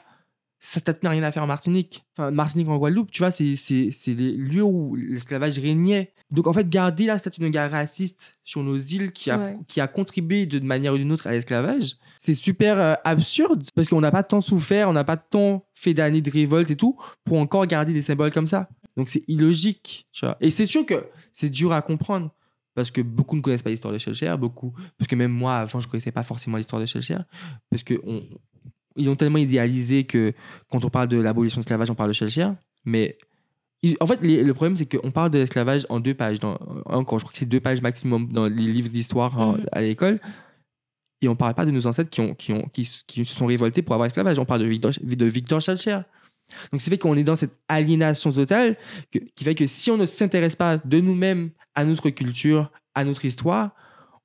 ça 0.66 0.80
n'a 1.02 1.10
rien 1.10 1.22
à 1.22 1.30
faire 1.32 1.42
en 1.44 1.46
Martinique. 1.46 2.04
Enfin, 2.16 2.30
Martinique 2.30 2.68
en 2.68 2.76
Guadeloupe, 2.76 3.10
tu 3.10 3.20
vois, 3.22 3.30
c'est 3.30 3.54
c'est 3.54 3.90
c'est 3.92 4.14
les 4.14 4.32
lieux 4.32 4.62
où 4.62 4.94
l'esclavage 4.96 5.58
régnait. 5.58 6.12
Donc, 6.32 6.48
en 6.48 6.52
fait, 6.52 6.68
garder 6.68 7.06
la 7.06 7.18
statue 7.18 7.40
d'un 7.40 7.50
gars 7.50 7.68
raciste 7.68 8.36
sur 8.42 8.62
nos 8.64 8.76
îles 8.76 9.12
qui 9.12 9.30
a, 9.30 9.38
Ouais. 9.38 9.56
qui 9.68 9.80
a 9.80 9.86
contribué 9.86 10.44
de 10.46 10.58
manière 10.58 10.92
ou 10.94 10.96
d'une 10.98 11.12
autre 11.12 11.28
à 11.28 11.32
l'esclavage, 11.32 11.96
c'est 12.18 12.34
super 12.34 12.80
euh, 12.80 12.94
absurde 13.04 13.62
parce 13.76 13.88
qu'on 13.88 14.00
n'a 14.00 14.10
pas 14.10 14.24
tant 14.24 14.40
souffert, 14.40 14.88
on 14.88 14.92
n'a 14.92 15.04
pas 15.04 15.16
tant 15.16 15.64
fait 15.74 15.94
d'années 15.94 16.20
de 16.22 16.30
révolte 16.30 16.70
et 16.72 16.76
tout 16.76 16.96
pour 17.24 17.38
encore 17.38 17.64
garder 17.66 17.92
des 17.92 18.02
symboles 18.02 18.32
comme 18.32 18.48
ça. 18.48 18.68
Donc, 18.96 19.08
c'est 19.08 19.22
illogique, 19.28 20.08
tu 20.12 20.24
vois. 20.26 20.36
Et 20.40 20.50
c'est 20.50 20.66
sûr 20.66 20.84
que 20.84 21.06
c'est 21.30 21.48
dur 21.50 21.72
à 21.72 21.80
comprendre 21.80 22.30
parce 22.74 22.90
que 22.90 23.00
beaucoup 23.02 23.36
ne 23.36 23.40
connaissent 23.40 23.62
pas 23.62 23.70
l'histoire 23.70 23.92
de 23.92 23.98
Schellcher, 23.98 24.34
beaucoup, 24.36 24.72
parce 24.98 25.06
que 25.08 25.14
même 25.14 25.30
moi, 25.32 25.56
avant, 25.58 25.80
je 25.80 25.86
connaissais 25.88 26.12
pas 26.12 26.24
forcément 26.24 26.56
l'histoire 26.58 26.80
de 26.80 26.86
Schellcher, 26.86 27.18
parce 27.70 27.82
que 27.84 27.94
on, 28.04 28.22
ils 28.96 29.08
ont 29.08 29.16
tellement 29.16 29.38
idéalisé 29.38 30.04
que 30.04 30.32
quand 30.70 30.84
on 30.84 30.90
parle 30.90 31.08
de 31.08 31.18
l'abolition 31.18 31.56
de 31.58 31.62
l'esclavage, 31.62 31.90
on 31.90 31.94
parle 31.94 32.10
de 32.10 32.14
Schellcher, 32.14 32.48
mais 32.84 33.18
ils- 33.82 33.96
en 34.00 34.06
fait, 34.06 34.20
les- 34.22 34.42
le 34.42 34.54
problème, 34.54 34.76
c'est 34.76 34.86
qu'on 34.86 35.10
parle 35.10 35.30
de 35.30 35.38
l'esclavage 35.38 35.86
en 35.88 36.00
deux 36.00 36.14
pages, 36.14 36.38
dans, 36.40 36.58
encore, 36.86 37.18
je 37.18 37.24
crois 37.24 37.32
que 37.32 37.38
c'est 37.38 37.46
deux 37.46 37.60
pages 37.60 37.82
maximum 37.82 38.28
dans 38.32 38.46
les 38.46 38.66
livres 38.66 38.88
d'histoire 38.88 39.38
en- 39.40 39.52
Mhm. 39.58 39.66
à 39.72 39.80
l'école, 39.82 40.20
et 41.22 41.28
on 41.28 41.36
parle 41.36 41.54
pas 41.54 41.64
de 41.66 41.70
nos 41.70 41.86
ancêtres 41.86 42.10
qui, 42.10 42.20
ont, 42.20 42.34
qui, 42.34 42.52
ont, 42.52 42.68
qui, 42.72 42.84
se 42.84 43.04
sont 43.24 43.46
révoltés 43.46 43.82
pour 43.82 43.94
avoir 43.94 44.06
l'esclavage, 44.06 44.38
on 44.38 44.44
parle 44.44 44.60
de 44.60 44.66
Victor, 44.66 44.92
de 45.02 45.24
Victor 45.26 45.60
Schellcher. 45.60 46.00
Donc, 46.70 46.80
c'est 46.80 46.90
fait 46.90 46.98
qu'on 46.98 47.16
est 47.16 47.24
dans 47.24 47.34
cette 47.36 47.56
aliénation 47.68 48.30
totale 48.32 48.76
que- 49.10 49.18
qui 49.34 49.42
fait 49.44 49.54
que 49.56 49.66
si 49.66 49.90
on 49.90 49.96
ne 49.96 50.06
s'intéresse 50.06 50.54
pas 50.54 50.78
de 50.78 51.00
nous-mêmes 51.00 51.50
à 51.74 51.84
notre 51.84 52.08
culture, 52.10 52.70
à 52.94 53.02
notre 53.04 53.24
histoire, 53.24 53.70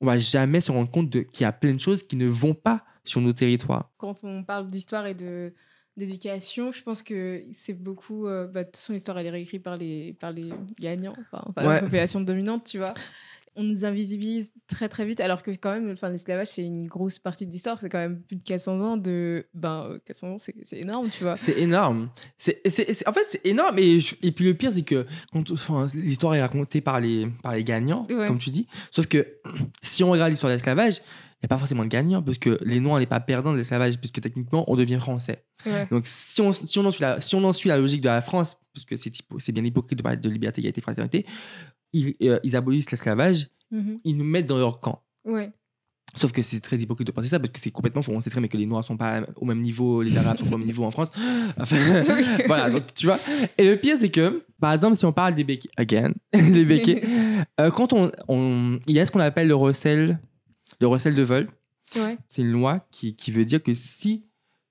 on 0.02 0.06
va 0.06 0.18
jamais 0.18 0.62
se 0.62 0.72
rendre 0.72 0.90
compte 0.92 1.10
qu'il 1.10 1.42
y 1.42 1.46
a 1.46 1.52
plein 1.52 1.74
de 1.74 1.80
choses 1.80 2.04
qui 2.04 2.16
ne 2.16 2.28
vont 2.28 2.54
pas 2.54 2.84
sur 3.04 3.22
nos 3.22 3.34
territoires. 3.34 3.90
Quand 3.98 4.16
on 4.24 4.44
parle 4.44 4.68
d'histoire 4.68 5.06
et 5.08 5.14
de 5.16 5.54
d'éducation, 5.98 6.72
je 6.72 6.82
pense 6.84 7.04
que 7.04 7.44
c'est 7.54 7.74
beaucoup. 7.74 8.26
euh, 8.26 8.48
bah, 8.48 8.62
de 8.64 8.68
toute 8.70 8.78
façon, 8.78 8.94
l'histoire 8.94 9.18
elle 9.20 9.28
est 9.28 9.32
réécrite 9.32 9.62
par 9.64 9.78
les 9.78 10.14
par 10.14 10.32
les 10.32 10.50
gagnants, 10.80 11.16
enfin, 11.32 11.52
par 11.54 11.66
Ouais. 11.68 11.76
la 11.76 11.82
population 11.82 12.22
dominante, 12.22 12.64
tu 12.66 12.78
vois. 12.78 12.94
On 13.58 13.64
nous 13.64 13.84
invisibilise 13.84 14.54
très 14.68 14.88
très 14.88 15.06
vite, 15.06 15.20
alors 15.20 15.44
que 15.44 15.52
quand 15.52 15.74
même, 15.74 15.92
enfin, 15.92 16.10
l'esclavage 16.10 16.48
c'est 16.48 16.66
une 16.66 16.88
grosse 16.88 17.20
partie 17.20 17.46
de 17.46 17.52
l'histoire. 17.52 17.78
C'est 17.82 17.90
quand 17.90 17.98
même 17.98 18.22
plus 18.22 18.38
de 18.38 18.44
400 18.44 18.80
ans 18.80 18.96
de. 18.96 19.46
Ben, 19.54 19.90
euh, 19.92 20.00
400 20.06 20.30
ans, 20.32 20.38
c'est 20.38 20.56
énorme, 20.78 21.10
tu 21.10 21.24
vois. 21.26 21.36
C'est 21.36 21.60
énorme. 21.60 22.10
C'est, 22.38 22.62
en 23.06 23.12
fait, 23.12 23.26
c'est 23.30 23.46
énorme. 23.46 23.78
Et, 23.78 24.00
je- 24.00 24.16
et 24.24 24.32
puis 24.32 24.46
le 24.46 24.54
pire, 24.54 24.72
c'est 24.72 24.84
que 24.84 25.06
quand, 25.34 25.52
enfin, 25.52 25.88
l'histoire 25.94 26.34
est 26.36 26.42
racontée 26.42 26.80
par 26.80 27.02
les, 27.02 27.28
par 27.44 27.54
les 27.54 27.66
gagnants, 27.66 28.08
Ouais. 28.10 28.26
comme 28.28 28.40
tu 28.40 28.52
dis. 28.52 28.68
Sauf 28.90 29.08
que 29.08 29.28
si 29.82 30.06
on 30.06 30.12
regarde 30.12 30.30
l'histoire 30.32 30.50
de 30.50 30.56
l'esclavage, 30.56 31.02
n'y 31.44 31.48
a 31.48 31.48
pas 31.50 31.58
forcément 31.58 31.84
de 31.84 31.90
gagnants, 31.90 32.22
parce 32.22 32.38
que 32.38 32.58
les 32.64 32.80
Noirs 32.80 33.00
n'est 33.00 33.06
pas 33.06 33.20
perdants 33.20 33.52
de 33.54 33.58
l'esclavage, 33.58 33.98
puisque 34.00 34.22
techniquement, 34.22 34.64
on 34.72 34.76
devient 34.76 35.00
français. 35.00 35.44
Ouais. 35.66 35.88
Donc, 35.92 36.04
si 36.06 36.40
on, 36.42 36.54
si, 36.54 36.78
on 36.80 36.86
en 36.86 36.92
suit 36.92 37.02
la, 37.02 37.20
si 37.22 37.34
on 37.36 37.44
en 37.44 37.54
suit 37.54 37.70
la 37.70 37.78
logique 37.78 38.02
de 38.02 38.08
la 38.10 38.22
France, 38.22 38.58
parce 38.74 38.86
que 38.86 38.96
c'est, 38.98 39.12
c'est 39.40 39.52
bien 39.52 39.64
hypocrite 39.66 39.98
de 39.98 40.04
parler 40.04 40.18
de 40.18 40.30
liberté, 40.30 40.62
égalité, 40.62 40.82
fraternité, 40.82 41.26
ils, 41.94 42.16
euh, 42.24 42.40
ils 42.44 42.56
abolissent 42.56 42.92
l'esclavage, 42.92 43.48
Mhm. 43.72 44.00
ils 44.04 44.18
nous 44.18 44.24
mettent 44.26 44.48
dans 44.48 44.58
leur 44.58 44.80
camp. 44.82 45.02
Ouais. 45.26 45.50
Sauf 46.14 46.34
que 46.34 46.42
c'est 46.42 46.60
très 46.60 46.76
hypocrite 46.78 47.08
de 47.08 47.14
penser 47.14 47.30
ça, 47.30 47.40
parce 47.40 47.52
que 47.54 47.60
c'est 47.60 47.72
complètement 47.72 48.02
faux. 48.02 48.12
On 48.12 48.20
sait 48.20 48.30
très 48.30 48.42
bien 48.42 48.50
que 48.50 48.58
les 48.58 48.66
Noirs 48.66 48.84
sont 48.84 48.98
pas 48.98 49.22
au 49.38 49.46
même 49.46 49.62
niveau, 49.62 50.02
les 50.02 50.18
Arabes 50.18 50.38
sont 50.40 50.46
pas 50.46 50.56
au 50.56 50.58
même 50.58 50.68
niveau 50.68 50.84
en 50.84 50.92
France. 50.92 51.10
Enfin, 51.58 51.78
voilà, 52.48 52.70
donc 52.70 52.94
tu 52.94 53.06
vois. 53.06 53.18
Et 53.58 53.64
le 53.64 53.78
pire, 53.78 53.96
c'est 54.00 54.10
que, 54.10 54.44
par 54.60 54.74
exemple, 54.74 54.98
si 54.98 55.06
on 55.06 55.14
parle 55.14 55.36
des 55.36 55.46
béquets, 55.46 55.70
again, 55.78 56.12
les 56.34 56.66
béquets, 56.66 57.02
euh, 57.62 57.72
quand 57.72 57.94
on, 57.94 58.12
on- 58.28 58.80
Il 58.88 58.94
y 58.96 59.00
a 59.00 59.06
ce 59.06 59.12
qu'on 59.12 59.20
appelle 59.22 59.48
le 59.48 59.56
recel, 59.56 60.20
le 60.82 60.88
recel 60.88 61.16
de 61.16 61.22
vol. 61.24 61.50
Ouais. 61.96 62.18
C'est 62.28 62.42
une 62.42 62.52
loi 62.52 62.88
qui, 62.92 63.16
qui 63.16 63.32
veut 63.32 63.46
dire 63.46 63.62
que 63.62 63.74
si, 63.74 64.26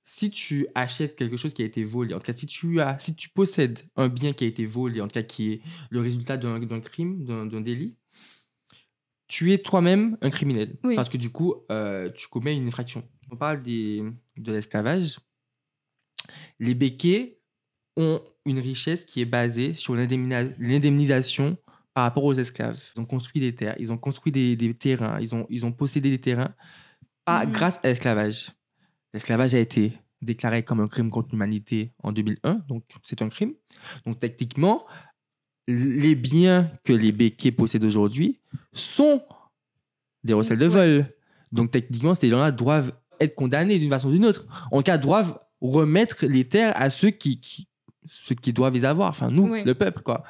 si 0.04 0.30
tu 0.30 0.66
achètes 0.74 1.16
quelque 1.16 1.36
chose 1.36 1.54
qui 1.54 1.62
a 1.62 1.64
été 1.64 1.84
volé, 1.84 2.14
en 2.14 2.18
tout 2.18 2.26
cas, 2.26 2.34
si 2.36 2.46
tu, 2.46 2.80
as, 2.80 2.98
si 2.98 3.14
tu 3.14 3.28
possèdes 3.28 3.80
un 3.96 4.08
bien 4.08 4.32
qui 4.32 4.44
a 4.44 4.46
été 4.46 4.66
volé, 4.66 5.00
en 5.00 5.06
tout 5.06 5.14
cas, 5.14 5.22
qui 5.22 5.52
est 5.52 5.60
le 5.90 6.00
résultat 6.00 6.36
d'un 6.36 6.80
crime, 6.80 7.24
d'un 7.24 7.60
délit, 7.60 7.96
tu 9.28 9.52
es 9.52 9.58
toi-même 9.58 10.18
un 10.22 10.30
criminel. 10.30 10.76
Oui. 10.82 10.96
Parce 10.96 11.08
que 11.08 11.16
du 11.16 11.30
coup, 11.30 11.54
euh, 11.70 12.10
tu 12.10 12.26
commets 12.26 12.56
une 12.56 12.66
infraction. 12.66 13.08
On 13.30 13.36
parle 13.36 13.62
des, 13.62 14.02
de 14.36 14.52
l'esclavage. 14.52 15.20
Les 16.58 16.74
béquets 16.74 17.38
ont 17.96 18.20
une 18.44 18.58
richesse 18.58 19.04
qui 19.04 19.20
est 19.20 19.26
basée 19.26 19.74
sur 19.74 19.94
l'indemnisa- 19.94 20.54
l'indemnisation 20.58 21.56
par 21.94 22.04
rapport 22.04 22.24
aux 22.24 22.34
esclaves. 22.34 22.80
Ils 22.96 23.00
ont 23.00 23.04
construit 23.04 23.40
des 23.40 23.54
terres, 23.54 23.74
ils 23.78 23.92
ont 23.92 23.98
construit 23.98 24.32
des, 24.32 24.56
des 24.56 24.72
terrains, 24.74 25.18
ils 25.20 25.34
ont, 25.34 25.46
ils 25.50 25.66
ont 25.66 25.72
possédé 25.72 26.10
des 26.10 26.20
terrains 26.20 26.54
pas 27.24 27.44
Mhm. 27.44 27.52
grâce 27.52 27.78
à 27.82 27.88
l'esclavage. 27.88 28.52
L'esclavage 29.12 29.54
a 29.54 29.58
été 29.58 29.92
déclaré 30.22 30.62
comme 30.62 30.80
un 30.80 30.86
crime 30.86 31.10
contre 31.10 31.28
l'humanité 31.32 31.92
en 32.02 32.12
2001, 32.12 32.54
donc 32.68 32.84
c'est 33.02 33.22
un 33.22 33.28
crime. 33.28 33.54
Donc 34.06 34.20
techniquement, 34.20 34.86
les 35.68 36.14
biens 36.14 36.70
que 36.84 36.92
les 36.92 37.12
béquets 37.12 37.52
possèdent 37.52 37.84
aujourd'hui 37.84 38.40
sont 38.72 39.22
des 40.24 40.32
recels 40.32 40.58
de 40.58 40.66
vol. 40.66 41.06
Donc 41.52 41.70
techniquement, 41.70 42.14
ces 42.14 42.28
gens-là 42.28 42.50
doivent 42.52 42.92
être 43.20 43.34
condamnés 43.34 43.78
d'une 43.78 43.90
façon 43.90 44.08
ou 44.08 44.12
d'une 44.12 44.24
autre. 44.26 44.46
En 44.72 44.78
tout 44.78 44.82
cas, 44.84 44.98
doivent 44.98 45.38
remettre 45.60 46.26
les 46.26 46.48
terres 46.48 46.72
à 46.76 46.90
ceux 46.90 47.10
qui, 47.10 47.40
qui- 47.40 47.68
ceux 48.06 48.34
qui 48.34 48.52
doivent 48.52 48.74
les 48.74 48.84
avoir. 48.84 49.10
Enfin, 49.10 49.30
nous, 49.30 49.52
le 49.64 49.74
peuple, 49.74 50.02
quoi. 50.02 50.24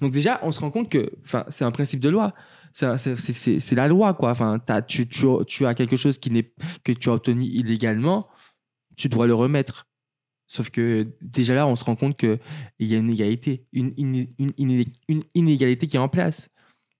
Donc 0.00 0.12
déjà, 0.12 0.38
on 0.42 0.52
se 0.52 0.60
rend 0.60 0.70
compte 0.70 0.88
que, 0.88 1.10
c'est 1.48 1.64
un 1.64 1.70
principe 1.70 2.00
de 2.00 2.08
loi. 2.08 2.34
C'est- 2.72 3.72
la 3.74 3.88
loi, 3.88 4.14
quoi. 4.14 4.30
Enfin, 4.30 4.60
tu, 4.86 5.08
tu, 5.08 5.26
tu 5.46 5.66
as 5.66 5.74
quelque 5.74 5.96
chose 5.96 6.18
qui 6.18 6.30
que 6.84 6.92
tu 6.92 7.08
as 7.08 7.12
obtenu 7.14 7.44
illégalement, 7.44 8.28
tu 8.96 9.08
dois 9.08 9.26
le 9.26 9.34
remettre. 9.34 9.86
Sauf 10.46 10.70
que 10.70 11.06
déjà 11.22 11.54
là, 11.54 11.66
on 11.66 11.76
se 11.76 11.84
rend 11.84 11.94
compte 11.94 12.16
qu'il 12.16 12.38
y 12.80 12.94
a 12.94 12.98
une 12.98 13.10
égalité, 13.10 13.66
une, 13.72 13.92
une, 13.96 14.26
une, 14.38 14.84
une 15.08 15.22
inégalité 15.34 15.86
qui 15.86 15.96
est 15.96 16.00
en 16.00 16.08
place. 16.08 16.48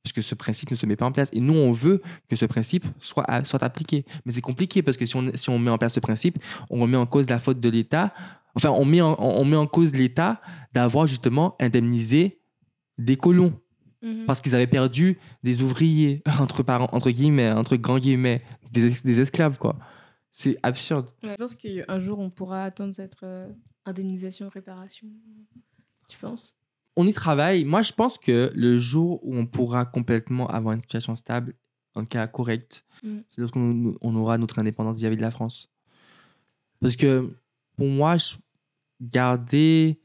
Parce 0.03 0.13
que 0.15 0.23
ce 0.23 0.35
principe 0.35 0.71
ne 0.71 0.77
se 0.77 0.87
met 0.87 0.97
pas 0.97 1.05
en 1.05 1.13
place. 1.13 1.29
Et 1.33 1.41
nous, 1.41 1.55
on 1.55 1.73
veut 1.73 2.01
que 2.29 2.37
ce 2.37 2.47
principe 2.47 2.87
soit, 3.01 3.45
soit 3.45 3.63
appliqué. 3.63 4.07
Mais 4.25 4.33
c'est 4.33 4.41
compliqué 4.41 4.83
parce 4.83 4.97
que 4.97 5.05
si 5.05 5.15
on, 5.15 5.31
si 5.35 5.51
on 5.51 5.59
met 5.59 5.71
en 5.71 5.79
place 5.79 5.93
ce 5.95 6.01
principe, 6.01 6.39
on 6.71 6.81
remet 6.81 6.97
en 6.97 7.07
cause 7.07 7.29
la 7.29 7.39
faute 7.39 7.61
de 7.61 7.69
l'État. 7.69 8.15
Enfin, 8.55 8.71
on 8.71 8.85
met 8.85 9.03
on 9.03 9.45
met 9.45 9.57
en 9.57 9.67
cause 9.67 9.93
l'État 9.93 10.41
d'avoir 10.73 11.07
justement 11.07 11.55
indemnisé 11.61 12.40
des 13.05 13.17
colons 13.17 13.59
Mhm. 14.03 14.25
parce 14.27 14.41
qu'ils 14.41 14.55
avaient 14.55 14.67
perdu 14.67 15.19
des 15.43 15.61
ouvriers, 15.63 16.23
entre, 16.41 16.63
parents, 16.63 16.89
entre 16.93 17.11
guillemets, 17.11 17.51
entre 17.53 17.77
grands 17.77 17.99
guillemets, 17.99 18.43
des, 18.73 18.87
es- 18.93 19.03
des 19.05 19.21
esclaves, 19.21 19.59
quoi. 19.59 19.79
C'est 20.31 20.57
absurde. 20.63 21.11
Ouais, 21.23 21.33
je 21.33 21.37
pense 21.37 21.55
qu'un 21.55 22.01
jour, 22.01 22.19
on 22.19 22.31
pourra 22.31 22.65
atteindre 22.65 22.95
cette 22.95 23.23
euh, 23.25 23.53
indemnisation, 23.85 24.49
réparation. 24.49 25.09
Tu 26.09 26.19
penses? 26.19 26.57
On 26.97 27.07
y 27.07 27.13
travaille. 27.13 27.65
Moi, 27.65 27.83
je 27.83 27.93
pense 27.93 28.17
que 28.17 28.51
le 28.55 28.79
jour 28.79 29.21
où 29.23 29.35
on 29.37 29.45
pourra 29.47 29.85
complètement 29.85 30.47
avoir 30.49 30.73
une 30.75 30.81
situation 30.81 31.15
stable, 31.17 31.53
un 31.95 32.05
cas 32.07 32.27
correct, 32.27 32.85
Mm. 33.03 33.19
c'est 33.29 33.41
lorsqu'on 33.41 33.97
on 34.01 34.15
aura 34.17 34.39
notre 34.39 34.59
indépendance 34.61 34.97
vis-à-vis 34.99 35.17
de 35.17 35.23
la 35.23 35.31
France. 35.31 35.69
Parce 36.81 36.97
que 36.97 37.37
pour 37.77 37.87
moi, 37.89 38.17
je- 38.17 38.37
garder 39.01 39.99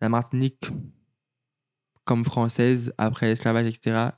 la 0.00 0.08
Martinique 0.08 0.68
comme 2.04 2.24
française 2.24 2.92
après 2.98 3.26
l'esclavage, 3.26 3.66
etc., 3.66 4.10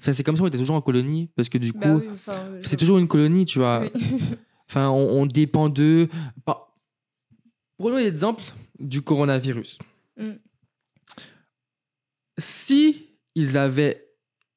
enfin, 0.00 0.12
c'est 0.12 0.22
comme 0.22 0.36
si 0.36 0.42
on 0.42 0.46
était 0.46 0.58
toujours 0.58 0.76
en 0.76 0.80
colonie. 0.80 1.30
Parce 1.36 1.48
que 1.48 1.58
du 1.58 1.72
coup, 1.72 1.80
Bah 1.80 1.94
oui, 1.96 2.08
enfin, 2.12 2.38
euh, 2.38 2.60
c'est 2.64 2.76
toujours 2.76 2.98
une 2.98 3.08
colonie, 3.08 3.44
tu 3.44 3.58
vois. 3.58 3.82
Oui. 3.82 3.90
Enfin, 4.70 4.90
on, 4.90 5.22
on 5.22 5.24
dépend 5.24 5.70
d'eux. 5.70 6.08
Prenons 7.78 7.96
l'exemple 7.96 8.42
du 8.78 9.00
coronavirus. 9.00 9.78
Mm. 10.18 10.32
Si 12.38 13.16
ils 13.34 13.56
avaient 13.56 14.04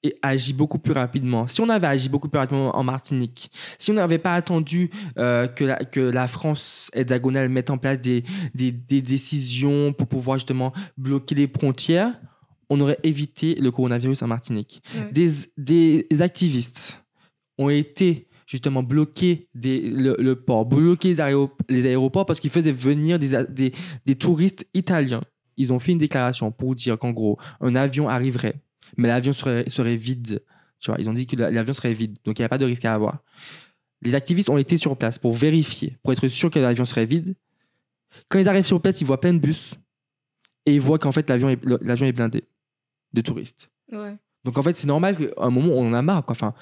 et 0.04 0.17
agi 0.24 0.54
beaucoup 0.54 0.80
plus 0.80 0.94
rapidement, 0.94 1.48
si 1.48 1.62
on 1.62 1.70
avait 1.70 1.88
agi 1.88 2.10
beaucoup 2.10 2.28
plus 2.28 2.39
rapidement 2.39 2.76
en 2.76 2.84
Martinique, 2.84 3.52
si 3.78 3.91
on 3.91 3.94
n'avait 3.94 4.17
pas 4.17 4.34
attendu 4.34 4.89
euh, 5.20 5.48
que, 5.48 5.63
la, 5.63 5.78
que 5.78 6.00
la 6.00 6.28
France 6.28 6.89
hexagonale 6.94 7.50
mette 7.50 7.70
en 7.70 7.78
place 7.78 8.00
des, 8.00 8.24
des, 8.56 8.72
des 8.72 9.02
décisions 9.04 9.94
pour 9.94 10.08
pouvoir 10.08 10.38
justement 10.38 10.74
bloquer 10.98 11.36
les 11.36 11.48
frontières, 11.48 12.20
on 12.73 12.79
aurait 12.79 12.97
évité 13.03 13.55
le 13.55 13.69
coronavirus 13.69 14.21
en 14.23 14.27
Martinique 14.27 14.81
Ouais. 14.95 15.12
des, 15.12 15.29
des 15.57 16.21
activistes 16.21 17.03
ont 17.57 17.69
été 17.69 18.27
justement 18.47 18.81
bloqués 18.84 19.47
des, 19.53 19.81
le, 19.81 20.15
le 20.19 20.36
port, 20.36 20.65
bloqués 20.65 21.10
les, 21.15 21.19
aéro- 21.21 21.51
les 21.69 21.86
aéroports 21.86 22.25
parce 22.25 22.39
qu'ils 22.39 22.49
faisaient 22.49 22.71
venir 22.71 23.19
des, 23.19 23.43
des, 23.49 23.71
des 24.05 24.15
touristes 24.15 24.65
italiens. 24.73 25.21
Ils 25.57 25.71
ont 25.73 25.79
fait 25.79 25.91
une 25.91 25.97
déclaration 25.99 26.51
pour 26.51 26.73
dire 26.75 26.97
qu'en 26.97 27.12
gros, 27.12 27.38
un 27.60 27.75
avion 27.75 28.10
arriverait, 28.10 28.55
mais 28.97 29.07
l'avion 29.07 29.34
serait, 29.34 29.69
serait 29.69 29.95
vide. 29.95 30.41
Tu 30.79 30.89
vois, 30.89 30.99
ils 30.99 31.10
ont 31.10 31.13
dit 31.13 31.27
que 31.27 31.36
la- 31.36 31.51
l'avion 31.51 31.73
serait 31.73 31.93
vide, 31.93 32.17
donc 32.25 32.39
il 32.39 32.41
n'y 32.41 32.45
a 32.45 32.49
pas 32.49 32.57
de 32.57 32.65
risque 32.65 32.86
à 32.86 32.93
avoir. 32.93 33.19
Les 34.01 34.15
activistes 34.15 34.49
ont 34.49 34.57
été 34.57 34.77
sur 34.77 34.97
place 34.97 35.19
pour 35.19 35.34
vérifier, 35.34 35.97
pour 36.03 36.12
être 36.13 36.27
sûr 36.27 36.49
que 36.49 36.60
l'avion 36.60 36.86
serait 36.86 37.05
vide. 37.05 37.36
Quand 38.29 38.39
ils 38.39 38.47
arrivent 38.49 38.65
sur 38.65 38.81
place, 38.81 38.99
ils 39.01 39.05
voient 39.07 39.19
plein 39.19 39.34
de 39.34 39.39
bus 39.39 39.75
et 40.65 40.73
ils 40.75 40.81
voient 40.81 40.97
qu'en 40.99 41.12
fait 41.12 41.29
l'avion 41.29 41.49
est, 41.49 41.60
l'avion 41.81 42.05
est 42.07 42.12
blindé 42.12 42.43
de 43.13 43.21
touristes. 43.21 43.69
Ouais. 43.91 44.15
Donc 44.43 44.58
en 44.58 44.62
fait, 44.62 44.76
c'est 44.78 44.88
normal 44.88 45.17
qu'à 45.17 45.26
un 45.43 45.50
moment, 45.50 45.74
on 45.74 45.89
en 45.89 45.93
a 45.93 46.02
marre. 46.02 46.26
Quoi. 46.26 46.34
Enfin, 46.36 46.54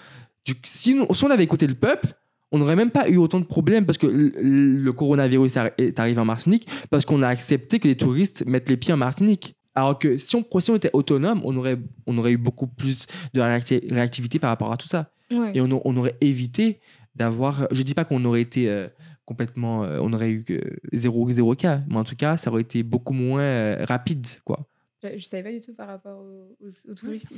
du- 0.46 0.56
si, 0.64 1.00
on 1.00 1.30
avait 1.30 1.44
écouté 1.44 1.68
le 1.68 1.76
peuple, 1.76 2.14
on 2.52 2.58
n'aurait 2.58 2.76
même 2.76 2.90
pas 2.92 3.08
eu 3.10 3.18
autant 3.18 3.40
de 3.40 3.46
problèmes 3.46 3.86
parce 3.86 3.98
que 3.98 4.08
le, 4.08 4.32
le 4.42 4.94
coronavirus 4.94 5.54
est 5.78 6.00
arrivé 6.00 6.20
en 6.20 6.26
Martinique 6.26 6.68
parce 6.90 7.06
qu'on 7.06 7.22
a 7.22 7.28
accepté 7.28 7.80
que 7.80 7.88
les 7.88 7.96
touristes 7.96 8.44
mettent 8.48 8.70
les 8.70 8.78
pieds 8.78 8.94
en 8.94 8.98
Martinique. 8.98 9.56
Alors 9.76 9.98
que 10.00 10.18
si 10.18 10.36
on, 10.36 10.44
si 10.60 10.72
on 10.72 10.76
était 10.76 10.90
autonome, 10.94 11.42
on 11.46 11.56
aurait, 11.56 11.78
on 12.08 12.18
aurait 12.18 12.32
eu 12.32 12.38
beaucoup 12.38 12.68
plus 12.68 13.06
de 13.34 13.40
réacti- 13.40 13.88
réactivité 13.94 14.40
par 14.40 14.50
rapport 14.50 14.72
à 14.74 14.78
tout 14.78 14.88
ça. 14.88 15.12
Ouais. 15.32 15.52
Et 15.54 15.62
on, 15.62 15.70
aurait 15.98 16.18
évité 16.22 16.80
d'avoir. 17.16 17.68
Je 17.72 17.84
dis 17.84 17.94
pas 17.94 18.04
qu'on 18.04 18.26
aurait 18.26 18.42
été 18.42 18.68
euh, 18.68 18.88
complètement. 19.26 19.84
euh, 19.84 20.00
on 20.02 20.12
aurait 20.12 20.32
eu 20.32 20.44
que 20.44 20.60
zéro, 20.92 21.30
zéro 21.32 21.54
cas, 21.56 21.82
mais 21.88 21.98
en 21.98 22.04
tout 22.04 22.16
cas, 22.16 22.36
ça 22.38 22.50
aurait 22.50 22.64
été 22.64 22.82
beaucoup 22.82 23.14
moins 23.14 23.42
euh, 23.42 23.86
rapide. 23.88 24.26
quoi. 24.44 24.66
Je, 25.02 25.18
je 25.18 25.26
savais 25.26 25.44
pas 25.44 25.52
du 25.52 25.62
tout 25.62 25.74
par 25.74 25.88
rapport 25.88 26.20
aux, 26.20 26.58
aux- 26.66 26.92
aux 26.92 26.94
touristes 26.94 27.32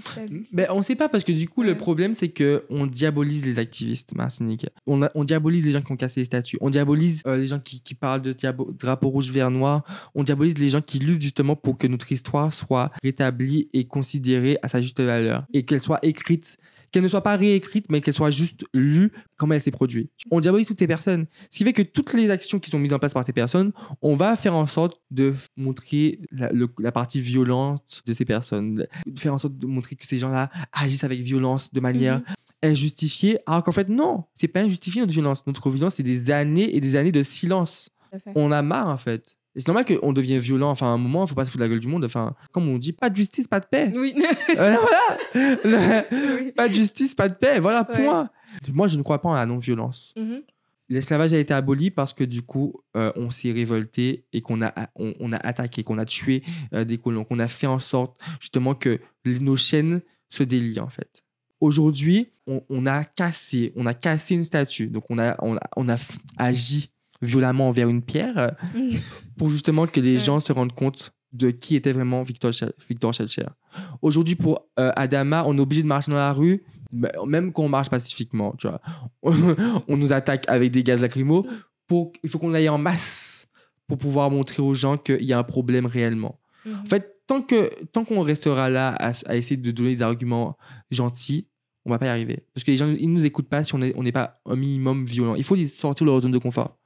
on 0.71 0.81
sait 0.81 0.95
pas 0.95 1.09
parce 1.09 1.23
que 1.23 1.31
du 1.31 1.47
coup, 1.47 1.61
le 1.63 1.77
problème, 1.77 2.13
c'est 2.15 2.29
que 2.29 2.65
on 2.69 2.87
diabolise 2.87 3.45
les 3.45 3.59
activistes 3.59 4.13
martiniquais. 4.15 4.69
On, 4.87 5.03
a- 5.03 5.11
on 5.15 5.23
diabolise 5.23 5.63
les 5.63 5.71
gens 5.71 5.81
qui 5.81 5.91
ont 5.91 5.97
cassé 5.97 6.21
les 6.21 6.25
statues. 6.25 6.57
On 6.61 6.69
diabolise 6.71 7.21
euh, 7.27 7.37
les 7.37 7.47
gens 7.47 7.59
qui, 7.59 7.81
qui 7.81 7.93
parlent 7.93 8.21
de 8.23 8.35
drapeau 8.79 9.09
rouge, 9.09 9.29
vert, 9.29 9.51
noir. 9.51 9.83
On 10.15 10.23
diabolise 10.23 10.57
les 10.57 10.69
gens 10.69 10.81
qui 10.81 10.97
luttent 10.99 11.21
justement 11.21 11.55
pour 11.55 11.77
que 11.77 11.85
notre 11.87 12.11
histoire 12.11 12.53
soit 12.53 12.91
rétablie 13.03 13.69
et 13.73 13.85
considérée 13.85 14.57
à 14.63 14.67
sa 14.67 14.81
juste 14.81 14.99
valeur. 14.99 15.45
Et 15.53 15.63
qu'elle 15.63 15.81
soit 15.81 15.99
écrite, 16.03 16.57
qu'elle 16.91 17.03
ne 17.03 17.09
soit 17.09 17.21
pas 17.23 17.35
réécrite, 17.37 17.85
mais 17.89 18.01
qu'elle 18.01 18.13
soit 18.13 18.29
juste 18.31 18.65
lue 18.73 19.11
comme 19.37 19.53
elle 19.53 19.61
s'est 19.61 19.71
produite. 19.71 20.11
On 20.29 20.39
diabolise 20.39 20.67
toutes 20.67 20.79
ces 20.79 20.87
personnes. 20.87 21.25
Ce 21.49 21.57
qui 21.57 21.63
fait 21.63 21.73
que 21.73 21.81
toutes 21.81 22.13
les 22.13 22.29
actions 22.29 22.59
qui 22.59 22.69
sont 22.69 22.79
mises 22.79 22.93
en 22.93 22.99
place 22.99 23.13
par 23.13 23.23
ces 23.25 23.33
personnes, 23.33 23.71
on 24.01 24.15
va 24.15 24.35
faire 24.35 24.53
en 24.55 24.67
sorte 24.67 24.99
de 25.09 25.33
montrer 25.57 26.19
la, 26.31 26.51
le- 26.51 26.67
la 26.79 26.91
partie 26.91 27.21
violente 27.21 28.01
de 28.05 28.13
ces 28.13 28.25
personnes, 28.25 28.85
de 29.05 29.19
faire 29.19 29.33
en 29.33 29.37
sorte 29.37 29.57
de 29.57 29.65
montrer 29.67 29.95
que 29.95 30.05
ces 30.05 30.19
gens-là 30.19 30.49
agissent 30.73 31.03
avec 31.03 31.19
violence 31.21 31.71
de 31.73 31.79
manière 31.79 32.19
Mhm. 32.19 32.71
injustifiée, 32.71 33.39
alors 33.47 33.63
qu'en 33.63 33.71
fait 33.71 33.89
non, 33.89 34.25
c'est 34.35 34.47
pas 34.47 34.61
injustifié 34.61 35.01
notre 35.01 35.13
violence. 35.13 35.45
Notre 35.47 35.69
violence, 35.69 35.95
c'est 35.95 36.03
des 36.03 36.29
années 36.31 36.75
et 36.75 36.79
des 36.81 36.95
années 36.95 37.11
de 37.11 37.23
silence. 37.23 37.89
On 38.35 38.51
a 38.51 38.61
marre 38.61 38.89
en 38.89 38.97
fait. 38.97 39.37
Et 39.55 39.59
c'est 39.59 39.67
normal 39.67 39.85
qu'on 39.85 40.13
devienne 40.13 40.39
violent. 40.39 40.69
Enfin, 40.69 40.87
à 40.87 40.89
un 40.91 40.97
moment, 40.97 41.25
il 41.25 41.27
faut 41.29 41.35
pas 41.35 41.43
se 41.45 41.49
foutre 41.51 41.59
de 41.59 41.63
la 41.65 41.69
gueule 41.69 41.79
du 41.81 41.87
monde. 41.87 42.05
Enfin, 42.05 42.35
comme 42.53 42.69
on 42.69 42.77
dit, 42.77 42.93
pas 42.93 43.09
de 43.09 43.15
justice, 43.17 43.47
pas 43.47 43.59
de 43.59 43.65
paix. 43.65 43.91
Oui. 43.93 44.13
Voilà. 44.55 44.79
Oui. 45.35 46.51
pas 46.55 46.67
de 46.69 46.73
justice, 46.73 47.15
pas 47.15 47.29
de 47.29 47.33
paix. 47.35 47.59
Voilà, 47.59 47.87
Ouais. 47.89 47.95
point. 48.03 48.29
Moi, 48.71 48.87
je 48.87 48.97
ne 48.97 49.03
crois 49.03 49.21
pas 49.21 49.31
à 49.33 49.35
la 49.35 49.45
non-violence. 49.45 50.13
Mhm. 50.17 50.41
L'esclavage 50.89 51.31
a 51.33 51.37
été 51.37 51.53
aboli 51.53 51.89
parce 51.89 52.11
que 52.13 52.25
du 52.25 52.41
coup, 52.41 52.81
euh, 52.97 53.13
on 53.15 53.31
s'est 53.31 53.51
révolté 53.53 54.25
et 54.33 54.41
qu'on 54.41 54.61
a, 54.61 54.73
on, 54.97 55.13
on 55.21 55.31
a 55.31 55.37
attaqué, 55.37 55.83
qu'on 55.83 55.97
a 55.97 56.03
tué 56.05 56.43
euh, 56.73 56.83
des 56.83 56.97
colons, 56.97 57.23
qu'on 57.23 57.39
a 57.39 57.47
fait 57.47 57.67
en 57.67 57.79
sorte 57.79 58.19
justement 58.41 58.75
que 58.75 58.99
nos 59.25 59.55
chaînes 59.55 60.01
se 60.29 60.43
délient 60.43 60.81
en 60.81 60.89
fait. 60.89 61.23
Aujourd'hui, 61.61 62.31
on, 62.45 62.61
on 62.69 62.85
a 62.87 63.05
cassé, 63.05 63.71
on 63.77 63.85
a 63.85 63.93
cassé 63.93 64.33
une 64.35 64.43
statue, 64.43 64.87
donc 64.87 65.05
on 65.09 65.17
a, 65.17 65.37
on 65.41 65.55
a, 65.55 65.59
on 65.77 65.87
a 65.87 65.95
f- 65.95 66.17
agi 66.37 66.90
violemment 67.21 67.67
envers 67.69 67.89
une 67.89 68.01
pierre 68.01 68.37
euh, 68.37 68.49
pour 69.37 69.49
justement 69.49 69.87
que 69.87 69.99
les 69.99 70.13
Ouais. 70.15 70.19
gens 70.19 70.39
se 70.39 70.51
rendent 70.53 70.73
compte 70.73 71.13
de 71.33 71.49
qui 71.51 71.75
était 71.75 71.91
vraiment 71.93 72.23
Victor, 72.23 72.51
Victor. 72.89 73.13
Aujourd'hui, 74.01 74.35
pour 74.35 74.67
euh, 74.79 74.91
Adama, 74.95 75.43
on 75.45 75.57
est 75.57 75.61
obligé 75.61 75.81
de 75.81 75.87
marcher 75.87 76.11
dans 76.11 76.17
la 76.17 76.33
rue, 76.33 76.63
mais 76.91 77.09
même 77.25 77.53
quand 77.53 77.63
on 77.63 77.69
marche 77.69 77.89
pacifiquement, 77.89 78.53
tu 78.57 78.67
vois. 78.67 78.81
on 79.87 79.97
nous 79.97 80.11
attaque 80.13 80.43
avec 80.49 80.71
des 80.71 80.83
gaz 80.83 80.99
lacrymaux. 80.99 81.45
Pour, 81.87 82.11
il 82.23 82.29
faut 82.29 82.37
qu'on 82.39 82.53
aille 82.53 82.69
en 82.69 82.77
masse 82.77 83.47
pour 83.87 83.97
pouvoir 83.97 84.29
montrer 84.31 84.61
aux 84.61 84.73
gens 84.73 84.97
qu'il 84.97 85.23
y 85.25 85.33
a 85.33 85.39
un 85.39 85.43
problème 85.43 85.85
réellement. 85.85 86.39
Mhm. 86.65 86.79
En 86.81 86.85
fait, 86.85 87.17
tant 87.27 87.41
que 87.41 87.69
tant 87.93 88.03
qu'on 88.03 88.21
restera 88.21 88.69
là 88.69 88.93
à, 88.99 89.13
à 89.27 89.35
essayer 89.35 89.57
de 89.57 89.71
donner 89.71 89.89
des 89.89 90.01
arguments 90.01 90.57
gentils, 90.89 91.47
on 91.85 91.89
va 91.91 91.97
pas 91.99 92.05
y 92.07 92.09
arriver. 92.09 92.45
Parce 92.53 92.63
que 92.63 92.71
les 92.71 92.77
gens, 92.77 92.87
ils 92.87 93.11
nous 93.11 93.25
écoutent 93.25 93.49
pas 93.49 93.63
si 93.63 93.73
on 93.73 93.81
est- 93.81 93.93
on 93.97 94.03
n'est 94.03 94.11
pas 94.11 94.39
un 94.45 94.55
minimum 94.55 95.05
violent. 95.05 95.35
Il 95.35 95.43
faut 95.43 95.55
les 95.55 95.65
sortir 95.67 96.05
de 96.05 96.11
leur 96.11 96.19
zone 96.19 96.31
de 96.31 96.37
confort. 96.37 96.77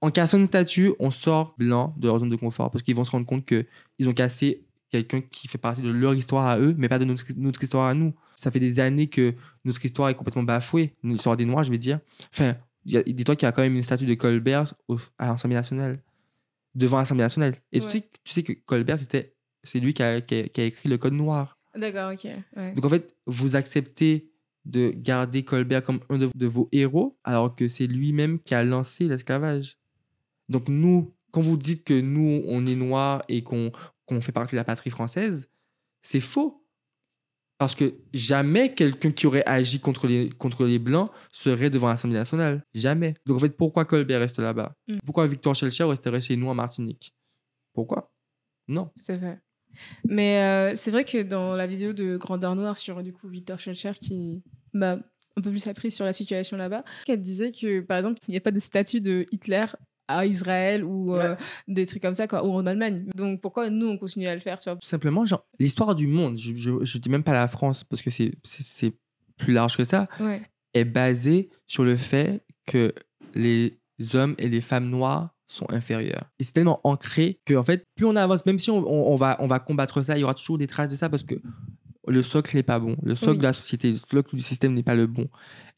En 0.00 0.10
cassant 0.10 0.38
une 0.38 0.46
statue, 0.46 0.92
on 0.98 1.10
sort 1.10 1.54
blanc 1.58 1.94
de 1.98 2.06
leur 2.06 2.18
zone 2.18 2.28
de 2.30 2.36
confort 2.36 2.70
parce 2.70 2.82
qu'ils 2.82 2.94
vont 2.94 3.04
se 3.04 3.10
rendre 3.10 3.26
compte 3.26 3.44
que 3.44 3.66
ils 3.98 4.08
ont 4.08 4.12
cassé 4.12 4.64
quelqu'un 4.90 5.20
qui 5.20 5.48
fait 5.48 5.58
partie 5.58 5.82
de 5.82 5.90
leur 5.90 6.14
histoire 6.14 6.46
à 6.46 6.58
eux, 6.58 6.74
mais 6.78 6.88
pas 6.88 6.98
de 6.98 7.04
notre, 7.04 7.24
notre 7.36 7.62
histoire 7.62 7.86
à 7.86 7.94
nous. 7.94 8.14
Ça 8.36 8.50
fait 8.50 8.60
des 8.60 8.80
années 8.80 9.08
que 9.08 9.34
notre 9.64 9.84
histoire 9.84 10.08
est 10.08 10.14
complètement 10.14 10.42
bafouée. 10.42 10.94
L'histoire 11.02 11.36
des 11.36 11.44
Noirs, 11.44 11.64
je 11.64 11.70
veux 11.70 11.78
dire. 11.78 12.00
Enfin, 12.32 12.56
dis-toi 12.84 13.36
qu'il 13.36 13.46
y 13.46 13.48
a 13.48 13.52
quand 13.52 13.62
même 13.62 13.76
une 13.76 13.82
statue 13.82 14.06
de 14.06 14.14
Colbert 14.14 14.74
au- 14.88 14.98
à 15.18 15.28
l'Assemblée 15.28 15.56
nationale, 15.56 16.00
devant 16.74 16.98
l'Assemblée 16.98 17.24
nationale. 17.24 17.56
Et 17.72 17.80
Ouais. 17.80 17.86
tu, 17.86 17.92
sais, 17.98 18.08
tu 18.24 18.32
sais 18.32 18.42
que 18.42 18.52
Colbert, 18.52 18.98
c'était, 18.98 19.34
c'est 19.62 19.78
lui 19.80 19.92
qui 19.94 20.02
a, 20.02 20.20
qui 20.20 20.34
a- 20.40 20.48
qui 20.48 20.60
a 20.60 20.64
écrit 20.64 20.88
le 20.88 20.96
Code 20.98 21.12
noir. 21.12 21.58
D'accord, 21.76 22.12
ok. 22.12 22.24
Ouais. 22.56 22.72
Donc 22.72 22.84
en 22.84 22.88
fait, 22.88 23.14
vous 23.26 23.54
acceptez 23.56 24.29
de 24.64 24.90
garder 24.94 25.44
Colbert 25.44 25.82
comme 25.82 26.00
un 26.10 26.18
de, 26.18 26.28
de 26.34 26.46
vos 26.46 26.68
héros, 26.72 27.18
alors 27.24 27.54
que 27.54 27.68
c'est 27.68 27.86
lui-même 27.86 28.38
qui 28.40 28.54
a 28.54 28.64
lancé 28.64 29.08
l'esclavage. 29.08 29.78
Donc 30.48 30.68
nous, 30.68 31.14
quand 31.30 31.40
vous 31.40 31.56
dites 31.56 31.84
que 31.84 31.98
nous, 31.98 32.42
on 32.46 32.66
est 32.66 32.74
noirs 32.74 33.22
et 33.28 33.42
qu'on 33.42 33.72
fait 34.20 34.32
partie 34.32 34.52
de 34.52 34.56
la 34.56 34.64
patrie 34.64 34.90
française, 34.90 35.48
c'est 36.02 36.20
faux. 36.20 36.56
Parce 37.58 37.74
que 37.74 37.94
jamais 38.14 38.74
quelqu'un 38.74 39.10
qui 39.10 39.26
aurait 39.26 39.44
agi 39.44 39.80
contre 39.80 40.06
les, 40.06 40.30
contre 40.30 40.64
les 40.64 40.78
Blancs 40.78 41.10
serait 41.30 41.68
devant 41.68 41.88
l'Assemblée 41.88 42.16
nationale. 42.16 42.64
Jamais. 42.72 43.14
Donc 43.26 43.36
en 43.36 43.40
fait, 43.40 43.54
pourquoi 43.54 43.84
Colbert 43.84 44.20
reste 44.20 44.38
là-bas? 44.38 44.74
Mm. 44.88 44.96
Pourquoi 45.04 45.26
Victor 45.26 45.54
Schellcher 45.54 45.84
resterait 45.84 46.22
chez 46.22 46.36
nous 46.36 46.48
en 46.48 46.54
Martinique? 46.54 47.14
Pourquoi? 47.74 48.10
Non. 48.66 48.90
À 49.08 49.18
fait. 49.18 49.38
Mais 50.08 50.42
euh, 50.42 50.72
c'est 50.76 50.90
vrai 50.90 51.04
que 51.04 51.22
dans 51.22 51.54
la 51.54 51.66
vidéo 51.66 51.92
de 51.92 52.16
Grandeur 52.16 52.54
Noire 52.56 52.76
sur 52.78 53.02
du 53.02 53.12
coup 53.12 53.28
Victor 53.28 53.58
Schellcher 53.58 53.92
qui 54.00 54.42
m'a 54.72 54.92
un 55.36 55.40
peu 55.42 55.50
plus 55.50 55.66
appris 55.68 55.90
sur 55.90 56.04
la 56.04 56.12
situation 56.12 56.56
là-bas, 56.56 56.84
elle 57.08 57.22
disait 57.22 57.52
que 57.52 57.80
par 57.80 57.96
exemple 57.98 58.18
il 58.28 58.32
n'y 58.32 58.36
a 58.36 58.40
pas 58.40 58.50
de 58.50 58.58
statut 58.60 59.00
de 59.00 59.26
Hitler 59.32 59.64
à 60.08 60.26
Israël 60.26 60.84
ou 60.84 61.14
euh, 61.14 61.36
des 61.68 61.86
trucs 61.86 62.02
comme 62.02 62.14
ça 62.14 62.26
quoi, 62.26 62.44
ou 62.44 62.50
en 62.52 62.66
Allemagne. 62.66 63.06
Donc 63.14 63.40
pourquoi 63.40 63.70
nous 63.70 63.86
on 63.86 63.96
continue 63.96 64.26
à 64.26 64.34
le 64.34 64.40
faire 64.40 64.58
tu 64.58 64.68
vois? 64.68 64.76
Tout 64.76 64.86
simplement, 64.88 65.24
genre 65.24 65.46
l'histoire 65.60 65.94
du 65.94 66.08
monde, 66.08 66.36
je, 66.36 66.52
je 66.84 66.98
dis 66.98 67.08
même 67.08 67.22
pas 67.22 67.32
la 67.32 67.46
France 67.46 67.84
parce 67.84 68.02
que 68.02 68.10
c'est 68.10 68.32
c'est 68.42 68.92
plus 69.36 69.52
large 69.52 69.76
que 69.76 69.84
ça, 69.84 70.08
Ouais. 70.18 70.42
est 70.74 70.84
basée 70.84 71.48
sur 71.66 71.84
le 71.84 71.96
fait 71.96 72.42
que 72.66 72.92
les 73.34 73.78
hommes 74.14 74.34
et 74.38 74.48
les 74.48 74.60
femmes 74.60 74.90
noires 74.90 75.34
sont 75.52 75.66
inférieurs. 75.70 76.24
Et 76.38 76.44
c'est 76.44 76.52
tellement 76.52 76.80
ancré 76.84 77.38
que 77.44 77.54
en 77.54 77.64
fait, 77.64 77.84
plus 77.96 78.06
on 78.06 78.16
avance, 78.16 78.44
même 78.46 78.58
si 78.58 78.70
on, 78.70 78.78
on- 78.78 79.12
on 79.12 79.16
va, 79.16 79.36
on 79.40 79.46
va 79.46 79.58
combattre 79.58 80.02
ça, 80.02 80.16
il 80.16 80.20
y 80.20 80.24
aura 80.24 80.34
toujours 80.34 80.58
des 80.58 80.66
traces 80.66 80.88
de 80.90 80.96
ça 80.96 81.08
parce 81.08 81.22
que 81.22 81.34
le 82.06 82.22
socle 82.22 82.56
n'est 82.56 82.62
pas 82.62 82.78
bon. 82.78 82.96
Le 83.02 83.14
socle 83.14 83.32
Oui. 83.32 83.38
de 83.38 83.42
la 83.44 83.52
société, 83.52 83.90
le 83.90 83.96
socle 83.96 84.34
du 84.36 84.42
système 84.42 84.74
n'est 84.74 84.82
pas 84.82 84.94
le 84.96 85.06
bon. 85.06 85.26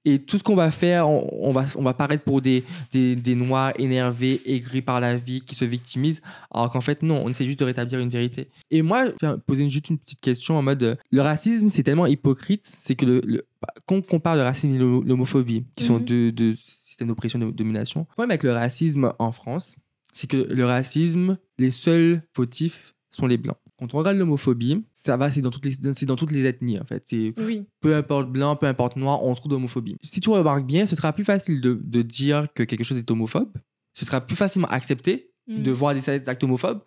Et 0.04 0.18
tout 0.18 0.36
ce 0.36 0.42
qu'on 0.42 0.56
va 0.56 0.72
faire, 0.72 1.08
on, 1.08 1.28
on 1.32 1.52
va, 1.52 1.64
on 1.76 1.82
va 1.84 1.94
paraître 1.94 2.24
pour 2.24 2.42
des, 2.42 2.64
des, 2.90 3.14
des 3.14 3.36
noirs 3.36 3.72
énervés, 3.78 4.42
aigris 4.46 4.82
par 4.82 4.98
la 4.98 5.16
vie, 5.16 5.42
qui 5.42 5.54
se 5.54 5.64
victimisent, 5.64 6.20
alors 6.52 6.70
qu'en 6.70 6.80
fait, 6.80 7.02
non, 7.04 7.22
on 7.24 7.28
essaie 7.28 7.44
juste 7.44 7.60
de 7.60 7.64
rétablir 7.64 8.00
une 8.00 8.08
vérité. 8.08 8.48
Et 8.72 8.82
moi, 8.82 9.04
je 9.20 9.26
vais 9.28 9.34
poser 9.46 9.68
juste 9.68 9.90
une 9.90 9.98
petite 9.98 10.20
question 10.20 10.56
en 10.58 10.62
mode, 10.62 10.98
le 11.12 11.20
racisme, 11.20 11.68
c'est 11.68 11.84
tellement 11.84 12.06
hypocrite, 12.06 12.64
c'est 12.64 12.96
que 12.96 13.06
le, 13.06 13.20
le- 13.24 13.46
quand 13.86 13.94
on 13.94 14.02
compare 14.02 14.34
le 14.34 14.42
racisme 14.42 14.74
et 14.74 14.78
l'homo- 14.78 15.04
l'homophobie, 15.04 15.64
qui 15.76 15.84
sont 15.84 16.00
Mhm. 16.00 16.04
deux, 16.04 16.32
deux 16.32 16.54
systèmes 16.92 17.08
d'oppression 17.08 17.40
et 17.40 17.44
de 17.44 17.50
domination, 17.50 18.00
le 18.00 18.06
problème 18.06 18.30
avec 18.30 18.42
le 18.42 18.52
racisme 18.52 19.12
en 19.18 19.32
France, 19.32 19.76
c'est 20.14 20.26
que 20.28 20.36
le 20.36 20.64
racisme, 20.64 21.38
les 21.58 21.70
seuls 21.70 22.22
fautifs 22.34 22.94
sont 23.10 23.26
les 23.26 23.36
blancs. 23.38 23.56
Quand 23.78 23.94
on 23.94 23.98
regarde 23.98 24.16
l'homophobie, 24.16 24.84
ça 24.92 25.16
va, 25.16 25.30
c'est 25.30 25.40
dans 25.40 25.50
toutes 25.50 25.64
les, 25.64 25.72
c'est 25.94 26.06
dans 26.06 26.16
toutes 26.16 26.30
les 26.30 26.44
ethnies 26.46 26.78
en 26.78 26.84
fait. 26.84 27.02
C'est 27.06 27.34
Oui. 27.38 27.66
peu 27.80 27.94
importe 27.96 28.30
blanc, 28.30 28.54
peu 28.56 28.66
importe 28.66 28.96
noir, 28.96 29.22
on 29.22 29.34
se 29.34 29.40
trouve 29.40 29.50
d'homophobie. 29.50 29.96
Si 30.02 30.20
tu 30.20 30.30
remarques 30.30 30.64
bien, 30.66 30.86
ce 30.86 30.94
sera 30.96 31.12
plus 31.12 31.24
facile 31.24 31.60
de, 31.60 31.78
de 31.82 32.02
dire 32.02 32.46
que 32.54 32.62
quelque 32.62 32.84
chose 32.84 32.98
est 32.98 33.10
homophobe. 33.10 33.52
Ce 33.94 34.04
sera 34.06 34.20
plus 34.20 34.36
facilement 34.36 34.68
accepté 34.68 35.28
Mm. 35.48 35.64
de 35.64 35.70
voir 35.72 35.92
des 35.92 36.08
actes 36.08 36.44
homophobes 36.44 36.82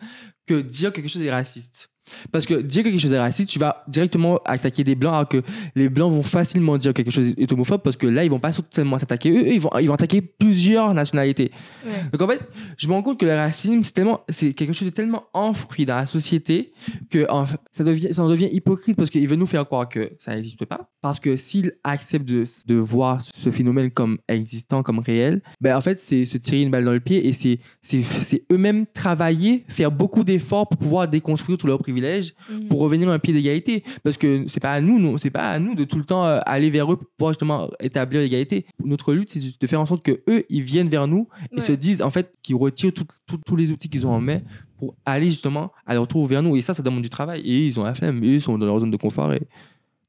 que 0.47 0.61
dire 0.61 0.91
que 0.93 1.01
quelque 1.01 1.09
chose 1.11 1.21
est 1.21 1.29
raciste. 1.29 1.89
Parce 2.31 2.45
que 2.45 2.55
dire 2.55 2.83
que 2.83 2.89
quelque 2.89 3.01
chose 3.01 3.13
est 3.13 3.19
raciste, 3.19 3.49
tu 3.49 3.59
vas 3.59 3.83
directement 3.87 4.39
attaquer 4.45 4.83
des 4.83 4.95
blancs, 4.95 5.13
alors 5.13 5.27
que 5.27 5.41
les 5.75 5.89
blancs 5.89 6.11
vont 6.11 6.23
facilement 6.23 6.77
dire 6.77 6.93
que 6.93 7.01
quelque 7.01 7.11
chose 7.11 7.33
est 7.37 7.51
homophobe 7.51 7.81
parce 7.81 7.97
que 7.97 8.07
là, 8.07 8.23
ils 8.23 8.29
vont 8.29 8.39
pas 8.39 8.51
seulement 8.71 8.99
s'attaquer 8.99 9.31
eux, 9.31 9.47
ils 9.47 9.59
vont, 9.59 9.69
ils 9.79 9.87
vont 9.87 9.93
attaquer 9.93 10.21
plusieurs 10.21 10.93
nationalités. 10.93 11.51
Ouais. 11.85 11.91
Donc 12.11 12.21
en 12.21 12.27
fait, 12.27 12.41
je 12.77 12.87
me 12.87 12.93
rends 12.93 13.01
compte 13.01 13.19
que 13.19 13.25
le 13.25 13.35
racisme, 13.35 13.83
c'est 13.83 13.93
tellement, 13.93 14.21
c'est 14.29 14.53
quelque 14.53 14.73
chose 14.73 14.87
de 14.87 14.93
tellement 14.93 15.23
enfoui 15.33 15.85
dans 15.85 15.95
la 15.95 16.05
société 16.05 16.73
que 17.09 17.29
en 17.29 17.45
ça 17.71 17.83
devient, 17.83 18.13
ça 18.13 18.23
en 18.23 18.29
devient 18.29 18.49
hypocrite 18.51 18.97
parce 18.97 19.09
qu'ils 19.09 19.27
veulent 19.27 19.39
nous 19.39 19.47
faire 19.47 19.65
croire 19.65 19.87
que 19.89 20.11
ça 20.19 20.35
n'existe 20.35 20.65
pas. 20.65 20.89
Parce 21.01 21.19
que 21.19 21.35
s'ils 21.35 21.73
acceptent 21.83 22.25
de, 22.25 22.45
de 22.67 22.75
voir 22.75 23.21
ce 23.21 23.51
phénomène 23.51 23.91
comme 23.91 24.17
existant, 24.27 24.83
comme 24.83 24.99
réel, 24.99 25.41
ben 25.61 25.75
en 25.75 25.81
fait, 25.81 25.99
c'est 25.99 26.25
se 26.25 26.37
tirer 26.37 26.61
une 26.61 26.71
balle 26.71 26.85
dans 26.85 26.91
le 26.91 26.99
pied 26.99 27.27
et 27.27 27.33
c'est, 27.33 27.59
c'est, 27.81 28.01
c'est 28.01 28.43
eux-mêmes 28.51 28.85
travailler, 28.93 29.65
faire 29.67 29.91
beaucoup 29.91 30.23
d'efforts 30.23 30.67
pour 30.67 30.79
pouvoir 30.79 31.07
déconstruire 31.07 31.57
tous 31.57 31.67
leurs 31.67 31.81
privilèges 31.95 32.33
Mhm. 32.51 32.67
pour 32.67 32.79
revenir 32.79 33.09
à 33.09 33.13
un 33.13 33.19
pied 33.19 33.33
d'égalité. 33.33 33.83
Parce 34.03 34.17
que 34.17 34.45
c'est 34.47 34.59
pas 34.59 34.73
à 34.73 34.81
nous, 34.81 34.99
non, 34.99 35.17
c'est 35.17 35.29
pas 35.29 35.49
à 35.49 35.59
nous 35.59 35.75
de 35.75 35.83
tout 35.85 35.97
le 35.97 36.05
temps 36.05 36.25
euh, 36.25 36.39
aller 36.45 36.69
vers 36.69 36.91
eux 36.91 36.99
pour 37.17 37.29
justement 37.29 37.69
établir 37.79 38.21
l'égalité. 38.21 38.65
Notre 38.83 39.13
lutte, 39.13 39.29
c'est 39.29 39.59
de 39.59 39.67
faire 39.67 39.79
en 39.81 39.85
sorte 39.85 40.03
que 40.03 40.21
eux, 40.29 40.43
ils 40.49 40.61
viennent 40.61 40.89
vers 40.89 41.07
nous 41.07 41.27
et 41.51 41.55
Ouais. 41.55 41.61
se 41.61 41.71
disent 41.71 42.01
en 42.01 42.09
fait 42.09 42.33
qu'ils 42.41 42.55
retirent 42.55 42.91
tous 43.45 43.55
les 43.55 43.71
outils 43.71 43.89
qu'ils 43.89 44.05
ont 44.05 44.11
en 44.11 44.21
main 44.21 44.41
pour 44.77 44.95
aller 45.05 45.27
justement 45.27 45.71
à 45.85 45.93
leur 45.93 46.03
retour 46.03 46.25
vers 46.27 46.43
nous. 46.43 46.55
Et 46.57 46.61
ça, 46.61 46.73
ça 46.73 46.83
demande 46.83 47.01
du 47.01 47.09
travail. 47.09 47.41
Et 47.41 47.67
ils 47.67 47.79
ont 47.79 47.83
la 47.83 47.95
flemme. 47.95 48.23
Et 48.23 48.27
ils 48.35 48.41
sont 48.41 48.57
dans 48.57 48.65
leur 48.65 48.79
zone 48.79 48.91
de 48.91 48.97
confort 48.97 49.31
et 49.33 49.41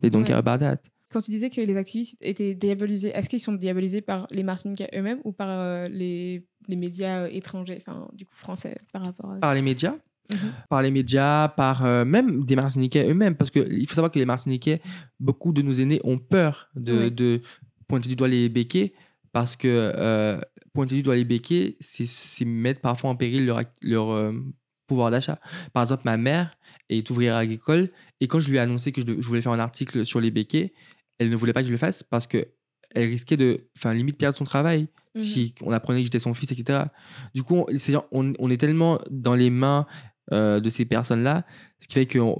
they 0.02 0.10
don't 0.10 0.22
Ouais. 0.24 0.32
about 0.32 0.58
that. 0.58 0.78
Quand 1.12 1.20
tu 1.20 1.30
disais 1.30 1.50
que 1.50 1.60
les 1.60 1.76
activistes 1.76 2.16
étaient 2.20 2.54
diabolisés, 2.54 3.10
est-ce 3.14 3.28
qu'ils 3.28 3.40
sont 3.40 3.52
diabolisés 3.54 4.00
par 4.00 4.26
les 4.32 4.42
Martiniquais 4.42 4.88
eux-mêmes 4.94 5.20
ou 5.24 5.30
par 5.32 5.48
euh, 5.48 5.88
les, 5.88 6.44
les 6.68 6.76
médias 6.76 7.28
étrangers, 7.28 7.78
enfin 7.80 8.08
du 8.12 8.26
coup 8.26 8.34
français 8.34 8.76
par 8.92 9.04
rapport 9.04 9.30
à... 9.30 9.36
Par 9.38 9.54
les 9.54 9.62
médias, 9.62 9.94
Mhm. 10.30 10.52
par 10.68 10.82
les 10.82 10.90
médias, 10.90 11.48
par 11.48 11.84
euh, 11.84 12.04
même 12.04 12.44
des 12.44 12.56
Martiniquais 12.56 13.08
eux-mêmes. 13.08 13.36
Parce 13.36 13.50
qu'il 13.50 13.86
faut 13.86 13.94
savoir 13.94 14.10
que 14.10 14.18
les 14.18 14.24
Martiniquais, 14.26 14.80
beaucoup 15.20 15.52
de 15.52 15.62
nos 15.62 15.72
aînés 15.72 16.00
ont 16.04 16.18
peur 16.18 16.68
de, 16.74 17.04
Oui. 17.04 17.10
de 17.10 17.40
pointer 17.88 18.08
du 18.08 18.16
doigt 18.16 18.28
les 18.28 18.48
béquets. 18.48 18.92
Parce 19.32 19.54
que 19.56 19.68
euh, 19.68 20.40
pointer 20.72 20.94
du 20.96 21.02
doigt 21.02 21.14
les 21.16 21.24
béquets, 21.24 21.76
c'est- 21.80 22.44
mettre 22.44 22.80
parfois 22.80 23.10
en 23.10 23.16
péril 23.16 23.44
leur, 23.82 24.10
euh, 24.10 24.32
pouvoir 24.86 25.10
d'achat. 25.10 25.38
Par 25.72 25.82
exemple, 25.82 26.02
ma 26.04 26.16
mère 26.16 26.52
est 26.88 27.08
ouvrière 27.10 27.36
agricole. 27.36 27.88
Et 28.20 28.28
quand 28.28 28.40
je 28.40 28.48
lui 28.50 28.56
ai 28.56 28.60
annoncé 28.60 28.92
que 28.92 29.00
je, 29.02 29.12
voulais 29.26 29.42
faire 29.42 29.52
un 29.52 29.58
article 29.58 30.04
sur 30.06 30.20
les 30.20 30.30
béquets, 30.30 30.72
elle 31.18 31.28
ne 31.30 31.36
voulait 31.36 31.52
pas 31.52 31.60
que 31.62 31.66
je 31.66 31.72
le 31.72 31.78
fasse 31.78 32.02
parce 32.02 32.26
que 32.26 32.46
elle 32.94 33.08
risquait 33.08 33.36
de, 33.36 33.68
enfin, 33.76 33.92
limite 33.92 34.16
perdre 34.16 34.38
son 34.38 34.44
travail 34.44 34.88
Mhm. 35.16 35.22
si 35.22 35.54
on 35.62 35.72
apprenait 35.72 36.00
que 36.00 36.04
j'étais 36.04 36.18
son 36.18 36.34
fils, 36.34 36.52
etc. 36.52 36.84
Du 37.34 37.42
coup, 37.42 37.64
on 38.12 38.50
est 38.50 38.56
tellement 38.56 38.98
dans 39.10 39.34
les 39.34 39.50
mains 39.50 39.86
euh, 40.32 40.60
de 40.60 40.68
ces 40.68 40.84
personnes-là, 40.84 41.44
ce 41.80 41.86
qui 41.86 41.94
fait 41.94 42.06
que, 42.06 42.18
on, 42.18 42.38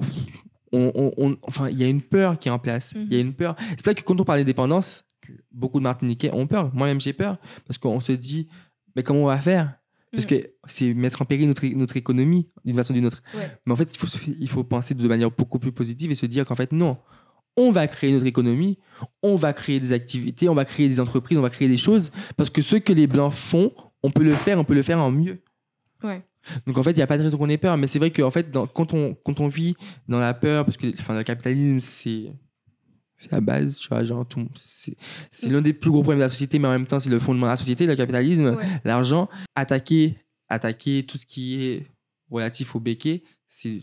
on- 0.73 0.93
on- 0.95 1.13
on- 1.17 1.37
enfin, 1.43 1.69
il 1.69 1.79
y 1.79 1.85
a 1.85 1.89
une 1.89 2.03
peur 2.03 2.39
qui 2.39 2.49
est 2.49 2.53
en 2.53 2.59
place. 2.59 2.93
Il 2.97 3.13
y 3.13 3.17
a 3.17 3.21
Mhm. 3.21 3.29
une 3.29 3.35
peur. 3.35 3.55
C'est 3.71 3.77
pour 3.77 3.85
ça 3.87 3.95
que 3.95 4.03
quand 4.03 4.21
on 4.21 4.25
parle 4.25 4.41
d'indépendance, 4.41 5.05
beaucoup 5.53 5.79
de 5.79 5.85
Martiniquais 5.85 6.31
ont 6.33 6.47
peur. 6.47 6.71
Moi-même, 6.75 7.01
j'ai 7.01 7.13
peur 7.13 7.39
parce 7.67 7.79
qu'on 7.79 8.01
se 8.01 8.13
dit, 8.13 8.49
mais 8.95 9.03
comment 9.03 9.21
on 9.23 9.27
va 9.27 9.39
faire? 9.39 9.75
Parce 10.13 10.25
Mhm. 10.25 10.31
que 10.31 10.51
c'est 10.67 10.95
mettre 10.95 11.21
en 11.23 11.25
péril 11.25 11.49
notre, 11.49 11.67
notre 11.67 11.97
économie 11.97 12.49
d'une 12.65 12.77
façon 12.77 12.93
ou 12.93 12.97
d'une 12.97 13.07
autre. 13.07 13.23
Ouais. 13.35 13.51
Mais 13.67 13.73
en 13.73 13.77
fait, 13.77 13.93
il 13.95 13.99
faut, 13.99 14.07
il 14.39 14.49
faut 14.49 14.65
penser 14.65 14.95
de 14.95 15.09
manière 15.09 15.31
beaucoup 15.31 15.59
plus 15.59 15.73
positive 15.73 16.11
et 16.11 16.15
se 16.15 16.27
dire 16.27 16.45
qu'en 16.45 16.55
fait, 16.57 16.73
non, 16.73 16.97
on 17.57 17.71
va 17.71 17.87
créer 17.89 18.13
notre 18.13 18.27
économie, 18.27 18.79
on 19.23 19.37
va 19.37 19.53
créer 19.53 19.81
des 19.81 19.93
activités, 19.93 20.49
on 20.49 20.55
va 20.55 20.65
créer 20.65 20.89
des 20.89 21.01
entreprises, 21.01 21.39
on 21.39 21.43
va 21.43 21.51
créer 21.51 21.69
des 21.69 21.77
choses, 21.79 22.11
parce 22.37 22.51
que 22.51 22.61
ce 22.63 22.77
que 22.77 22.93
les 22.93 23.07
Blancs 23.07 23.33
font, 23.33 23.73
on 24.03 24.11
peut 24.11 24.23
le 24.25 24.33
faire, 24.35 24.59
on 24.59 24.65
peut 24.65 24.75
le 24.75 24.83
faire 24.83 24.99
en 25.01 25.11
mieux. 25.11 25.43
Ouais. 26.05 26.23
Donc 26.67 26.79
en 26.79 26.83
fait, 26.83 26.93
il 26.93 26.97
n'y 26.97 27.03
a 27.03 27.07
pas 27.07 27.19
de 27.19 27.23
raison 27.23 27.37
qu'on 27.39 27.49
ait 27.49 27.59
peur, 27.59 27.77
mais 27.77 27.87
c'est 27.89 27.99
vrai 27.99 28.11
qu'en 28.11 28.31
fait, 28.31 28.51
dans- 28.51 28.67
quand, 28.67 28.93
on, 28.95 29.15
quand 29.15 29.41
on 29.41 29.49
vit 29.49 29.75
dans 30.09 30.19
la 30.19 30.35
peur, 30.35 30.65
parce 30.65 30.77
que 30.77 30.87
enfin, 30.99 31.15
le 31.17 31.23
capitalisme, 31.25 31.81
c'est 31.81 32.33
c'est 33.19 33.33
la 33.33 33.41
base, 33.41 33.79
tu 33.79 33.89
vois, 33.89 34.05
genre, 34.05 34.27
tout, 34.29 34.47
c'est 34.57 34.95
c'est 35.31 35.49
l'un 35.49 35.63
des 35.63 35.73
plus 35.73 35.91
gros 35.91 36.03
problèmes 36.03 36.19
de 36.19 36.25
la 36.25 36.31
société, 36.31 36.59
mais 36.59 36.69
en 36.69 36.73
même 36.73 36.87
temps, 36.87 37.01
c'est 37.01 37.09
le 37.11 37.19
fondement 37.19 37.47
de 37.47 37.51
la 37.53 37.57
société, 37.57 37.87
le 37.87 37.97
capitalisme 37.97 38.57
Ouais. 38.57 38.65
l'argent, 38.85 39.29
attaquer, 39.55 40.17
attaquer 40.49 41.03
tout 41.05 41.17
ce 41.17 41.25
qui 41.25 41.65
est 41.65 41.87
relatif 42.31 42.75
au 42.77 42.81
béquet, 42.81 43.23
c'est 43.49 43.79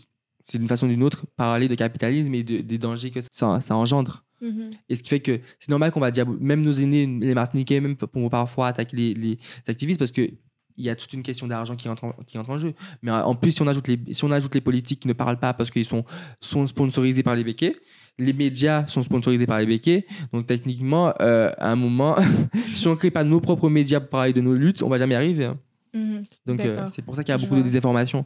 c'est 0.46 0.58
d'une 0.58 0.68
façon 0.68 0.84
ou 0.86 0.90
d'une 0.90 1.02
autre 1.02 1.24
parler 1.36 1.68
de 1.68 1.74
capitalisme 1.74 2.34
et 2.34 2.42
de- 2.42 2.58
des 2.60 2.76
dangers 2.78 3.10
que 3.10 3.20
ça, 3.32 3.60
ça 3.60 3.74
engendre. 3.76 4.24
Mhm. 4.42 4.70
Et 4.90 4.94
ce 4.94 5.02
qui 5.02 5.08
fait 5.08 5.20
que 5.20 5.40
c'est 5.58 5.70
normal 5.70 5.90
qu'on 5.90 6.00
va 6.00 6.10
dire, 6.10 6.28
même 6.28 6.60
nos 6.60 6.72
aînés, 6.74 7.06
les 7.06 7.32
Martiniquais, 7.34 7.80
même 7.80 7.96
vont 8.12 8.28
parfois 8.28 8.68
attaquer 8.68 8.94
les, 8.96 9.14
les 9.14 9.38
activistes 9.66 9.98
parce 9.98 10.10
que 10.12 10.28
il 10.76 10.84
y 10.84 10.90
a 10.90 10.96
toute 10.96 11.12
une 11.12 11.22
question 11.22 11.46
d'argent 11.46 11.76
qui 11.76 11.88
entre, 11.88 12.04
en, 12.04 12.12
qui 12.26 12.38
entre 12.38 12.50
en 12.50 12.58
jeu. 12.58 12.74
Mais 13.02 13.10
en 13.10 13.34
plus, 13.34 13.52
si 13.52 13.62
on 13.62 13.66
ajoute 13.66 13.88
les, 13.88 13.98
si 14.12 14.24
on 14.24 14.30
ajoute 14.32 14.54
les 14.54 14.60
politiques 14.60 15.00
qui 15.00 15.08
ne 15.08 15.12
parlent 15.12 15.38
pas 15.38 15.52
parce 15.54 15.70
qu'ils 15.70 15.84
sont, 15.84 16.04
sont 16.40 16.66
sponsorisés 16.66 17.22
par 17.22 17.36
les 17.36 17.44
béquets, 17.44 17.76
les 18.18 18.32
médias 18.32 18.86
sont 18.86 19.02
sponsorisés 19.02 19.46
par 19.46 19.58
les 19.58 19.66
béquets. 19.66 20.06
Donc 20.32 20.46
techniquement, 20.46 21.12
euh, 21.20 21.50
à 21.58 21.70
un 21.70 21.76
moment, 21.76 22.16
si 22.74 22.86
on 22.86 22.90
ne 22.92 22.96
crée 22.96 23.10
pas 23.10 23.24
nos 23.24 23.40
propres 23.40 23.68
médias 23.68 24.00
pour 24.00 24.10
parler 24.10 24.32
de 24.32 24.40
nos 24.40 24.54
luttes, 24.54 24.82
on 24.82 24.88
va 24.88 24.98
jamais 24.98 25.14
y 25.14 25.16
arriver. 25.16 25.44
hein. 25.46 25.58
Mhm. 25.94 26.22
Donc 26.44 26.60
euh, 26.60 26.86
c'est 26.92 27.02
pour 27.02 27.14
ça 27.14 27.22
qu'il 27.22 27.32
y 27.32 27.36
a 27.36 27.38
beaucoup 27.38 27.54
de 27.54 27.62
désinformation. 27.62 28.24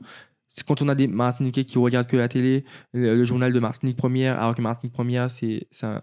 C'est 0.49 0.67
quand 0.67 0.81
on 0.83 0.89
a 0.89 0.95
des 0.95 1.07
Martiniquais 1.07 1.65
qui 1.65 1.79
regardent 1.79 2.07
que 2.09 2.17
la 2.17 2.29
télé, 2.29 2.65
le, 2.93 3.15
le 3.17 3.25
journal 3.25 3.53
de 3.53 3.61
Martinique 3.61 3.97
Première, 3.97 4.41
alors 4.41 4.55
que 4.55 4.63
Martinique 4.63 4.93
Première, 4.95 5.31
c'est 5.31 5.69
un- 5.83 6.01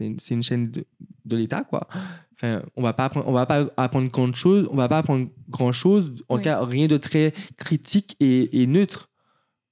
une, 0.00 0.16
une 0.30 0.42
chaîne 0.42 0.70
de, 0.70 0.86
de 1.24 1.36
l'État, 1.36 1.64
quoi. 1.64 1.86
Enfin, 2.34 2.62
on 2.76 2.82
va 2.82 2.92
pas 2.92 3.04
apprendre, 3.06 3.28
on 3.28 3.32
va 3.32 3.46
pas 3.46 3.66
apprendre 3.76 4.10
grand 4.10 4.32
chose, 4.34 4.68
on 4.70 4.76
va 4.76 4.88
pas 4.88 4.98
apprendre 4.98 5.28
grand 5.48 5.72
chose. 5.72 6.12
En 6.28 6.36
Oui. 6.36 6.40
tout 6.40 6.44
cas, 6.44 6.64
rien 6.64 6.86
de 6.86 6.96
très 6.96 7.32
critique 7.56 8.16
et, 8.20 8.62
et 8.62 8.66
neutre. 8.66 9.10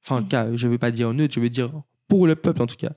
Enfin, 0.05 0.23
en 0.23 0.25
cas, 0.25 0.55
je 0.55 0.67
veux 0.69 0.79
pas 0.79 0.91
dire 0.91 1.13
neutre, 1.15 1.35
je 1.35 1.41
veux 1.41 1.49
dire 1.51 1.71
pour 2.09 2.27
le 2.27 2.35
peuple, 2.37 2.61
en 2.63 2.67
tout 2.67 2.77
cas. 2.77 2.93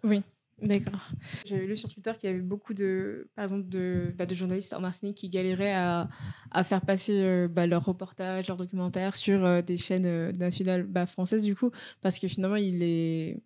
D'accord. 0.61 0.99
J'avais 1.45 1.65
lu 1.65 1.75
sur 1.75 1.89
Twitter 1.93 2.13
qu'il 2.19 2.29
y 2.29 2.33
avait 2.33 2.41
beaucoup 2.41 2.73
de, 2.73 3.29
par 3.35 3.43
exemple, 3.43 3.67
de, 3.67 4.13
bah, 4.17 4.25
de 4.25 4.33
journalistes 4.33 4.73
en 4.73 4.79
Martinique 4.79 5.17
qui 5.17 5.29
galéraient 5.29 5.73
à, 5.73 6.07
à 6.49 6.63
faire 6.63 6.81
passer 6.81 7.21
euh, 7.23 7.47
bah, 7.49 7.67
leurs 7.67 7.83
reportages, 7.83 8.47
leurs 8.47 8.55
documentaires 8.57 9.15
sur 9.17 9.43
euh, 9.43 9.61
des 9.61 9.77
chaînes 9.77 10.05
euh, 10.05 10.31
nationales 10.31 10.83
bah, 10.83 11.05
françaises, 11.07 11.43
du 11.43 11.55
coup, 11.55 11.71
parce 12.01 12.19
que 12.19 12.27
finalement, 12.29 12.55
ils 12.55 12.79
les. 12.79 13.43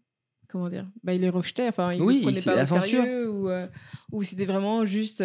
Comment 0.50 0.70
dire 0.70 0.88
bah, 1.04 1.14
Ils 1.14 1.22
les 1.22 1.30
rejetaient, 1.30 1.68
enfin, 1.68 1.94
ils 1.94 2.02
Oui, 2.02 2.22
prenaient 2.22 2.42
pas 2.42 2.64
au 2.64 2.66
sérieux, 2.66 3.30
ou, 3.30 3.50
ou 4.12 4.24
c'était 4.24 4.46
vraiment 4.46 4.86
juste. 4.86 5.24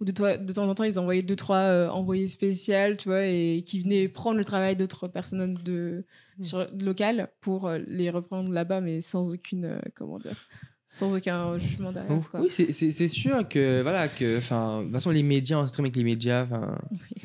ou 0.00 0.04
de, 0.04 0.12
toi- 0.12 0.38
de 0.38 0.50
temps 0.52 0.66
en 0.68 0.74
temps, 0.74 0.84
ils 0.84 0.98
envoyaient 0.98 1.22
deux, 1.22 1.36
trois 1.36 1.88
envoyés 1.90 2.26
spéciaux, 2.28 2.94
tu 2.98 3.08
vois, 3.08 3.24
et 3.26 3.62
qui 3.66 3.80
venaient 3.80 4.08
prendre 4.08 4.38
le 4.38 4.44
travail 4.44 4.76
d'autres 4.76 5.08
personnes 5.08 5.54
de, 5.64 6.04
Mm. 6.38 6.42
sur, 6.44 6.66
locales 6.82 7.28
pour 7.42 7.70
les 7.86 8.08
reprendre 8.08 8.50
là-bas, 8.50 8.80
mais 8.80 9.02
sans 9.02 9.30
aucune. 9.34 9.78
comment 9.94 10.18
dire 10.18 10.48
sans 10.94 11.16
aucun 11.16 11.58
jugement 11.58 11.90
derrière. 11.90 12.20
Quoi. 12.30 12.40
Oui, 12.42 12.50
c'est- 12.50 13.08
sûr 13.08 13.48
que, 13.48 13.80
voilà, 13.80 14.08
que, 14.08 14.36
enfin, 14.36 14.80
de 14.80 14.84
toute 14.84 14.92
façon, 14.92 15.08
les 15.10 15.22
médias, 15.22 15.56
on 15.56 15.66
stream 15.66 15.86
avec 15.86 15.96
les 15.96 16.04
médias, 16.04 16.42
enfin, 16.44 16.78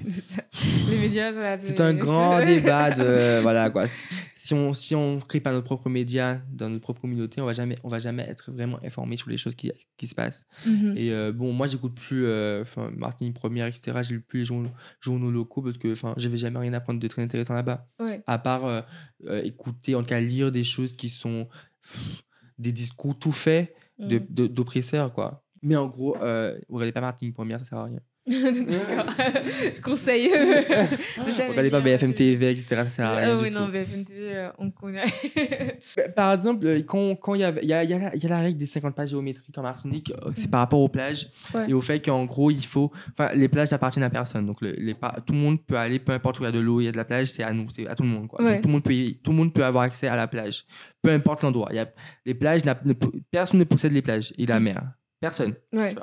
Oui, 0.05 0.13
ça. 0.13 0.41
les 0.89 0.97
médias, 0.97 1.33
ça, 1.33 1.59
c'est 1.59 1.81
un 1.81 1.93
grand 1.93 2.41
débat 2.45 2.91
de 2.91 3.41
voilà 3.41 3.69
quoi. 3.69 3.85
Si, 4.33 4.53
on 4.53 4.73
si 4.73 4.95
on 4.95 5.19
crée 5.19 5.41
pas 5.41 5.51
notre 5.51 5.65
propre 5.65 5.89
média 5.89 6.41
dans 6.49 6.69
notre 6.69 6.81
propre 6.83 7.01
communauté, 7.01 7.41
on 7.41 7.45
va 7.45 7.51
jamais 7.51 7.75
on 7.83 7.89
va 7.89 7.99
jamais 7.99 8.23
être 8.23 8.53
vraiment 8.53 8.79
informé 8.85 9.17
sur 9.17 9.29
les 9.29 9.37
choses 9.37 9.53
qui, 9.55 9.69
qui 9.97 10.07
se 10.07 10.15
passent. 10.15 10.45
Mhm. 10.65 10.93
Et 10.95 11.11
euh, 11.11 11.33
bon, 11.33 11.51
moi 11.51 11.67
j'écoute 11.67 11.93
plus 11.93 12.23
euh, 12.25 12.61
enfin 12.61 12.89
Martinique 12.95 13.33
Première 13.33 13.65
etc. 13.65 13.91
J'ai 14.01 14.13
lu 14.13 14.21
plus 14.21 14.39
les 14.39 14.45
journaux, 14.45 14.71
journaux 15.01 15.29
locaux 15.29 15.61
parce 15.61 15.77
que 15.77 15.91
enfin 15.91 16.13
j'avais 16.15 16.37
jamais 16.37 16.59
rien 16.59 16.71
à 16.73 16.79
prendre 16.79 17.01
de 17.01 17.07
très 17.09 17.21
intéressant 17.21 17.53
là-bas. 17.53 17.85
Ouais. 17.99 18.23
À 18.27 18.37
part 18.37 18.65
euh, 18.65 18.81
euh, 19.25 19.41
écouter 19.43 19.93
en 19.95 20.03
tout 20.03 20.07
cas 20.07 20.21
lire 20.21 20.53
des 20.53 20.63
choses 20.63 20.93
qui 20.93 21.09
sont 21.09 21.49
pff, 21.83 22.23
des 22.57 22.71
discours 22.71 23.17
tout 23.17 23.31
faits 23.31 23.73
de- 23.99 24.21
de- 24.29 24.47
d'oppresseurs 24.47 25.13
quoi. 25.13 25.43
Mais 25.63 25.75
en 25.75 25.87
gros, 25.87 26.15
euh, 26.21 26.59
regardez 26.69 26.91
pas 26.91 27.01
Martinique 27.01 27.33
Première, 27.33 27.59
ça 27.59 27.65
sert 27.65 27.77
à 27.79 27.85
rien. 27.85 27.99
Conseil. 29.83 30.29
Regardez 31.17 31.69
pas. 31.71 31.79
BFM 31.81 32.13
TV, 32.13 32.51
etc. 32.51 32.65
Ça 32.83 32.89
sert 32.89 33.05
à 33.07 33.15
rien. 33.15 33.33
Ah 33.33 33.37
du 33.37 33.43
oui, 33.43 33.51
tout. 33.51 33.59
non, 33.59 33.67
BFM 33.69 34.03
TV, 34.03 34.35
euh, 34.35 34.49
on 34.57 34.69
connaît. 34.71 35.05
Bah, 35.97 36.09
Par 36.15 36.33
exemple, 36.33 36.65
euh, 36.65 36.81
quand 36.83 37.15
quand 37.15 37.35
il 37.35 37.41
y, 37.41 37.43
a, 37.43 37.53
il 37.61 37.67
y, 37.67 37.73
a 37.73 37.83
la- 37.83 38.15
il 38.15 38.21
y 38.21 38.25
a 38.25 38.29
la 38.29 38.39
règle 38.39 38.57
des 38.57 38.65
50 38.65 38.95
pas 38.95 39.05
géométriques 39.05 39.57
en 39.57 39.61
Martinique, 39.63 40.11
euh, 40.11 40.31
c'est 40.35 40.45
Mhm. 40.45 40.51
par 40.51 40.59
rapport 40.61 40.79
aux 40.79 40.89
plages 40.89 41.29
Ouais. 41.53 41.69
et 41.69 41.73
au 41.73 41.81
fait 41.81 41.99
qu'en 42.03 42.25
gros, 42.25 42.51
il 42.51 42.65
faut. 42.65 42.91
Enfin, 43.17 43.33
les 43.33 43.47
plages 43.47 43.71
n'appartiennent 43.71 44.03
à 44.03 44.09
personne. 44.09 44.45
Donc, 44.45 44.61
le- 44.61 44.71
les, 44.77 44.93
pa- 44.93 45.15
tout 45.25 45.33
le 45.33 45.39
monde 45.39 45.63
peut 45.65 45.77
aller, 45.77 45.99
peu 45.99 46.11
importe 46.11 46.39
où 46.39 46.43
il 46.43 46.45
y 46.45 46.49
a 46.49 46.51
de 46.51 46.59
l'eau, 46.59 46.81
il 46.81 46.85
y 46.85 46.87
a 46.87 46.91
de 46.91 46.97
la 46.97 47.05
plage, 47.05 47.27
c'est 47.27 47.43
à 47.43 47.53
nous, 47.53 47.69
c'est 47.69 47.87
à 47.87 47.95
tout 47.95 48.03
le 48.03 48.09
monde. 48.09 48.27
Quoi. 48.27 48.43
Donc, 48.43 48.61
tout, 48.61 48.67
le 48.67 48.73
monde 48.73 48.83
peut 48.83 48.93
tout 49.23 49.31
le 49.31 49.37
monde 49.37 49.53
peut 49.53 49.63
avoir 49.63 49.83
accès 49.85 50.07
à 50.07 50.15
la 50.15 50.27
plage, 50.27 50.65
peu 51.01 51.11
importe 51.11 51.43
l'endroit. 51.43 51.69
Il 51.71 51.75
y 51.77 51.79
a, 51.79 51.87
les 52.25 52.33
plages, 52.33 52.65
n'a- 52.65 52.79
ne 52.83 52.93
peut- 52.93 53.11
personne 53.31 53.59
ne 53.59 53.63
possède 53.65 53.93
les 53.93 54.01
plages 54.01 54.33
et 54.37 54.45
la 54.45 54.59
Mhm. 54.59 54.63
mer. 54.65 54.81
Personne. 55.19 55.53
Ouais. 55.73 55.95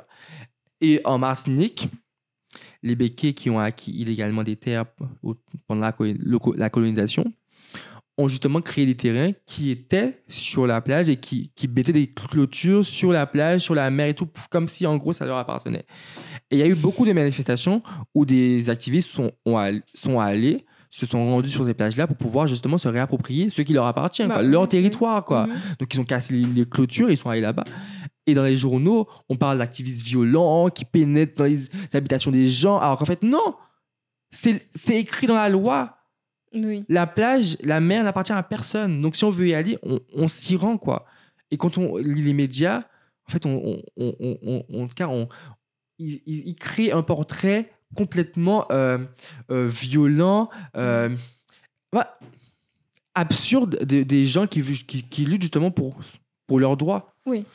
Et 0.81 0.99
en 1.05 1.17
Martinique, 1.17 1.87
les 2.83 2.95
béquets 2.95 3.33
qui 3.33 3.49
ont 3.49 3.59
acquis 3.59 3.91
illégalement 3.91 4.43
des 4.43 4.55
terres 4.55 4.85
pendant 5.67 5.81
la, 5.81 6.69
colonisation 6.69 7.25
ont 8.17 8.27
justement 8.27 8.61
créé 8.61 8.85
des 8.85 8.95
terrains 8.95 9.31
qui 9.45 9.71
étaient 9.71 10.23
sur 10.29 10.65
la 10.65 10.79
plage 10.81 11.09
et 11.09 11.17
qui, 11.17 11.51
qui 11.55 11.67
mettaient 11.67 11.91
des 11.91 12.07
clôtures 12.07 12.85
sur 12.85 13.11
la 13.11 13.25
plage, 13.25 13.61
sur 13.61 13.75
la 13.75 13.89
mer 13.89 14.07
et 14.07 14.13
tout, 14.13 14.29
comme 14.49 14.67
si 14.69 14.87
en 14.87 14.95
gros 14.97 15.11
ça 15.13 15.25
leur 15.25 15.37
appartenait. 15.37 15.85
Et 16.49 16.57
il 16.57 16.59
y 16.59 16.63
a 16.63 16.67
eu 16.67 16.75
beaucoup 16.75 17.05
de 17.05 17.11
manifestations 17.11 17.81
où 18.13 18.25
des 18.25 18.69
activistes 18.69 19.09
sont, 19.09 19.31
ont 19.45 19.57
sont 19.93 20.19
allés, 20.19 20.65
se 20.89 21.05
sont 21.05 21.25
rendus 21.25 21.49
sur 21.49 21.65
ces 21.65 21.73
plages-là 21.73 22.07
pour 22.07 22.15
pouvoir 22.15 22.47
justement 22.47 22.77
se 22.77 22.87
réapproprier 22.87 23.49
ce 23.49 23.61
qui 23.61 23.73
leur 23.73 23.85
appartient, 23.85 24.23
Bah, 24.23 24.35
quoi, 24.35 24.43
leur 24.43 24.69
territoire. 24.69 25.25
quoi. 25.25 25.47
Mhm. 25.47 25.55
Donc 25.79 25.93
ils 25.93 25.99
ont 25.99 26.05
cassé 26.05 26.33
les, 26.33 26.45
les 26.45 26.65
clôtures, 26.65 27.11
ils 27.11 27.17
sont 27.17 27.29
allés 27.29 27.41
là-bas. 27.41 27.65
Et 28.27 28.33
dans 28.33 28.43
les 28.43 28.57
journaux, 28.57 29.07
on 29.29 29.35
parle 29.35 29.57
d'activistes 29.59 30.03
violents 30.05 30.69
qui 30.69 30.83
pénètrent 30.85 31.35
dans 31.37 31.45
les 31.45 31.67
habitations 31.93 32.31
des 32.31 32.49
gens. 32.49 32.77
Alors 32.79 32.97
qu'en 32.97 33.05
fait, 33.05 33.21
non 33.23 33.55
C'est 34.31 34.61
écrit 34.89 35.27
dans 35.27 35.35
la 35.35 35.49
loi. 35.49 35.97
Oui. 36.53 36.85
La 36.89 37.05
plage, 37.05 37.57
la 37.61 37.79
mer 37.79 38.03
n'appartient 38.03 38.31
à 38.33 38.41
personne. 38.41 39.01
Donc 39.01 39.15
si 39.15 39.23
on 39.25 39.29
veut 39.29 39.47
y 39.49 39.53
aller, 39.53 39.77
on, 39.83 39.99
on 40.13 40.27
s'y 40.27 40.55
rend, 40.55 40.77
quoi. 40.77 41.05
Et 41.51 41.57
quand 41.57 41.77
on 41.77 41.97
lit 41.97 42.21
les 42.21 42.33
médias, 42.33 42.83
en 43.27 43.31
fait, 43.31 43.45
on, 43.45 43.61
on, 43.97 44.15
on, 44.19 44.37
on- 44.41 44.63
on- 44.69 44.83
en 44.83 44.87
tout 44.87 44.95
cas, 44.95 45.07
on, 45.07 45.27
ils, 45.99 46.21
ils 46.25 46.55
créent 46.55 46.91
un 46.91 47.03
portrait 47.03 47.71
complètement 47.95 48.65
euh, 48.71 48.97
euh, 49.51 49.67
violent, 49.67 50.49
euh, 50.75 51.09
absurde 53.13 53.83
de- 53.85 54.03
des 54.03 54.25
gens 54.27 54.47
qui, 54.47 54.61
qui, 54.85 55.03
qui 55.03 55.25
luttent 55.25 55.43
justement 55.43 55.71
pour, 55.71 55.97
pour 56.47 56.59
leurs 56.59 56.77
droits. 56.77 57.13
Oui. 57.25 57.45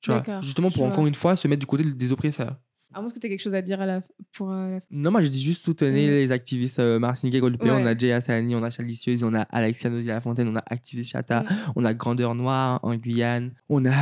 Tu 0.00 0.10
vois, 0.10 0.20
D'accord, 0.20 0.42
justement 0.42 0.70
pour 0.70 0.84
vois. 0.84 0.92
encore 0.92 1.06
une 1.06 1.14
fois 1.14 1.36
se 1.36 1.46
mettre 1.48 1.60
du 1.60 1.66
côté 1.66 1.84
des 1.84 2.12
oppresseurs. 2.12 2.56
À 2.92 3.00
moins 3.00 3.08
que 3.08 3.16
tu 3.20 3.24
aies 3.24 3.30
quelque 3.30 3.40
chose 3.42 3.54
à 3.54 3.62
dire 3.62 3.80
à 3.80 3.86
la... 3.86 4.02
pour 4.32 4.50
euh, 4.50 4.68
la... 4.74 4.80
Non, 4.90 5.12
moi 5.12 5.22
je 5.22 5.28
dis 5.28 5.40
juste 5.40 5.62
soutenir 5.62 5.92
Mm. 6.10 6.14
les 6.14 6.32
activistes 6.32 6.80
euh, 6.80 6.98
martiniquais, 6.98 7.38
guadeloupéens. 7.38 7.76
Ouais. 7.76 7.82
On 7.84 7.86
a 7.86 7.96
Jay 7.96 8.10
Hassani, 8.12 8.56
on 8.56 8.64
a 8.64 8.70
Chalicieuse, 8.70 9.22
on 9.22 9.32
a 9.32 9.42
Alexia 9.42 9.90
Nozy-Lafontaine, 9.90 10.48
on 10.48 10.56
a 10.56 10.62
Activiste 10.66 11.12
Chata, 11.12 11.44
on 11.76 11.84
a 11.84 11.94
Grandeur 11.94 12.34
Noire 12.34 12.80
en 12.82 12.96
Guyane. 12.96 13.52
On 13.68 13.86
a, 13.86 13.92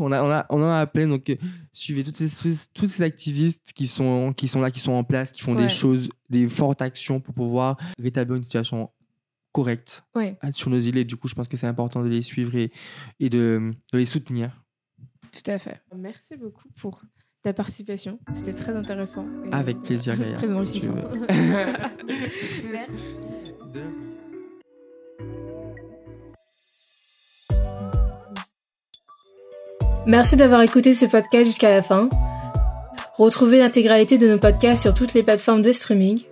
on 0.00 0.10
a, 0.12 0.22
on 0.22 0.30
a, 0.30 0.46
on 0.48 0.62
en 0.62 0.70
a 0.70 0.86
plein. 0.86 1.08
Donc 1.08 1.28
euh, 1.28 1.36
suivez 1.74 2.04
toutes 2.04 2.16
ces, 2.16 2.30
tous- 2.30 2.68
tous 2.72 2.86
ces 2.86 3.02
activistes 3.02 3.72
qui 3.74 3.86
sont, 3.86 4.32
qui 4.32 4.48
sont 4.48 4.62
là, 4.62 4.70
qui 4.70 4.80
sont 4.80 4.92
en 4.92 5.04
place, 5.04 5.30
qui 5.32 5.42
font 5.42 5.54
Ouais. 5.54 5.64
des 5.64 5.68
choses, 5.68 6.08
des 6.30 6.46
fortes 6.46 6.80
actions 6.80 7.20
pour 7.20 7.34
pouvoir 7.34 7.76
rétablir 7.98 8.36
une 8.36 8.44
situation 8.44 8.88
correcte 9.52 10.04
Ouais, 10.14 10.38
sur 10.54 10.70
nos 10.70 10.78
îles. 10.78 10.96
Et 10.96 11.04
du 11.04 11.16
coup, 11.16 11.28
je 11.28 11.34
pense 11.34 11.48
que 11.48 11.58
c'est 11.58 11.66
important 11.66 12.02
de 12.02 12.08
les 12.08 12.22
suivre 12.22 12.54
et, 12.54 12.72
et 13.20 13.28
de, 13.28 13.72
de 13.92 13.98
les 13.98 14.06
soutenir. 14.06 14.61
Tout 15.32 15.50
à 15.50 15.58
fait. 15.58 15.80
Merci 15.96 16.36
beaucoup 16.36 16.68
pour 16.80 17.02
ta 17.42 17.52
participation. 17.52 18.18
C'était 18.34 18.52
très 18.52 18.76
intéressant. 18.76 19.26
et, 19.46 19.52
Avec 19.52 19.80
plaisir, 19.82 20.16
Gaïa. 20.16 20.36
Très 20.36 20.52
enrichissant. 20.52 20.94
Merci. 22.70 22.92
Merci 30.06 30.36
d'avoir 30.36 30.62
écouté 30.62 30.94
ce 30.94 31.06
podcast 31.06 31.46
jusqu'à 31.46 31.70
la 31.70 31.82
fin. 31.82 32.08
Retrouvez 33.14 33.58
l'intégralité 33.58 34.18
de 34.18 34.28
nos 34.28 34.38
podcasts 34.38 34.82
sur 34.82 34.94
toutes 34.94 35.14
les 35.14 35.22
plateformes 35.22 35.62
de 35.62 35.70
streaming. 35.70 36.22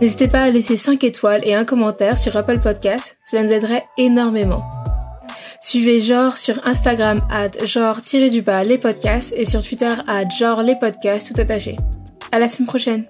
N'hésitez 0.00 0.28
pas 0.28 0.42
à 0.42 0.50
laisser 0.50 0.76
5 0.76 1.02
étoiles 1.02 1.40
et 1.44 1.54
un 1.54 1.64
commentaire 1.64 2.16
sur 2.16 2.36
Apple 2.36 2.60
Podcasts, 2.60 3.18
cela 3.28 3.42
nous 3.42 3.52
aiderait 3.52 3.84
énormément. 3.98 4.62
Suivez 5.60 6.00
Genre 6.00 6.38
sur 6.38 6.66
Instagram 6.66 7.20
at 7.30 7.66
genre-du-bas 7.66 8.64
les 8.64 8.78
podcasts 8.78 9.34
et 9.36 9.44
sur 9.44 9.62
Twitter 9.62 9.92
at 10.06 10.28
genre 10.30 10.62
les 10.62 10.76
podcasts 10.76 11.34
tout 11.34 11.40
attaché. 11.40 11.76
À 12.32 12.38
la 12.38 12.48
semaine 12.48 12.66
prochaine! 12.66 13.04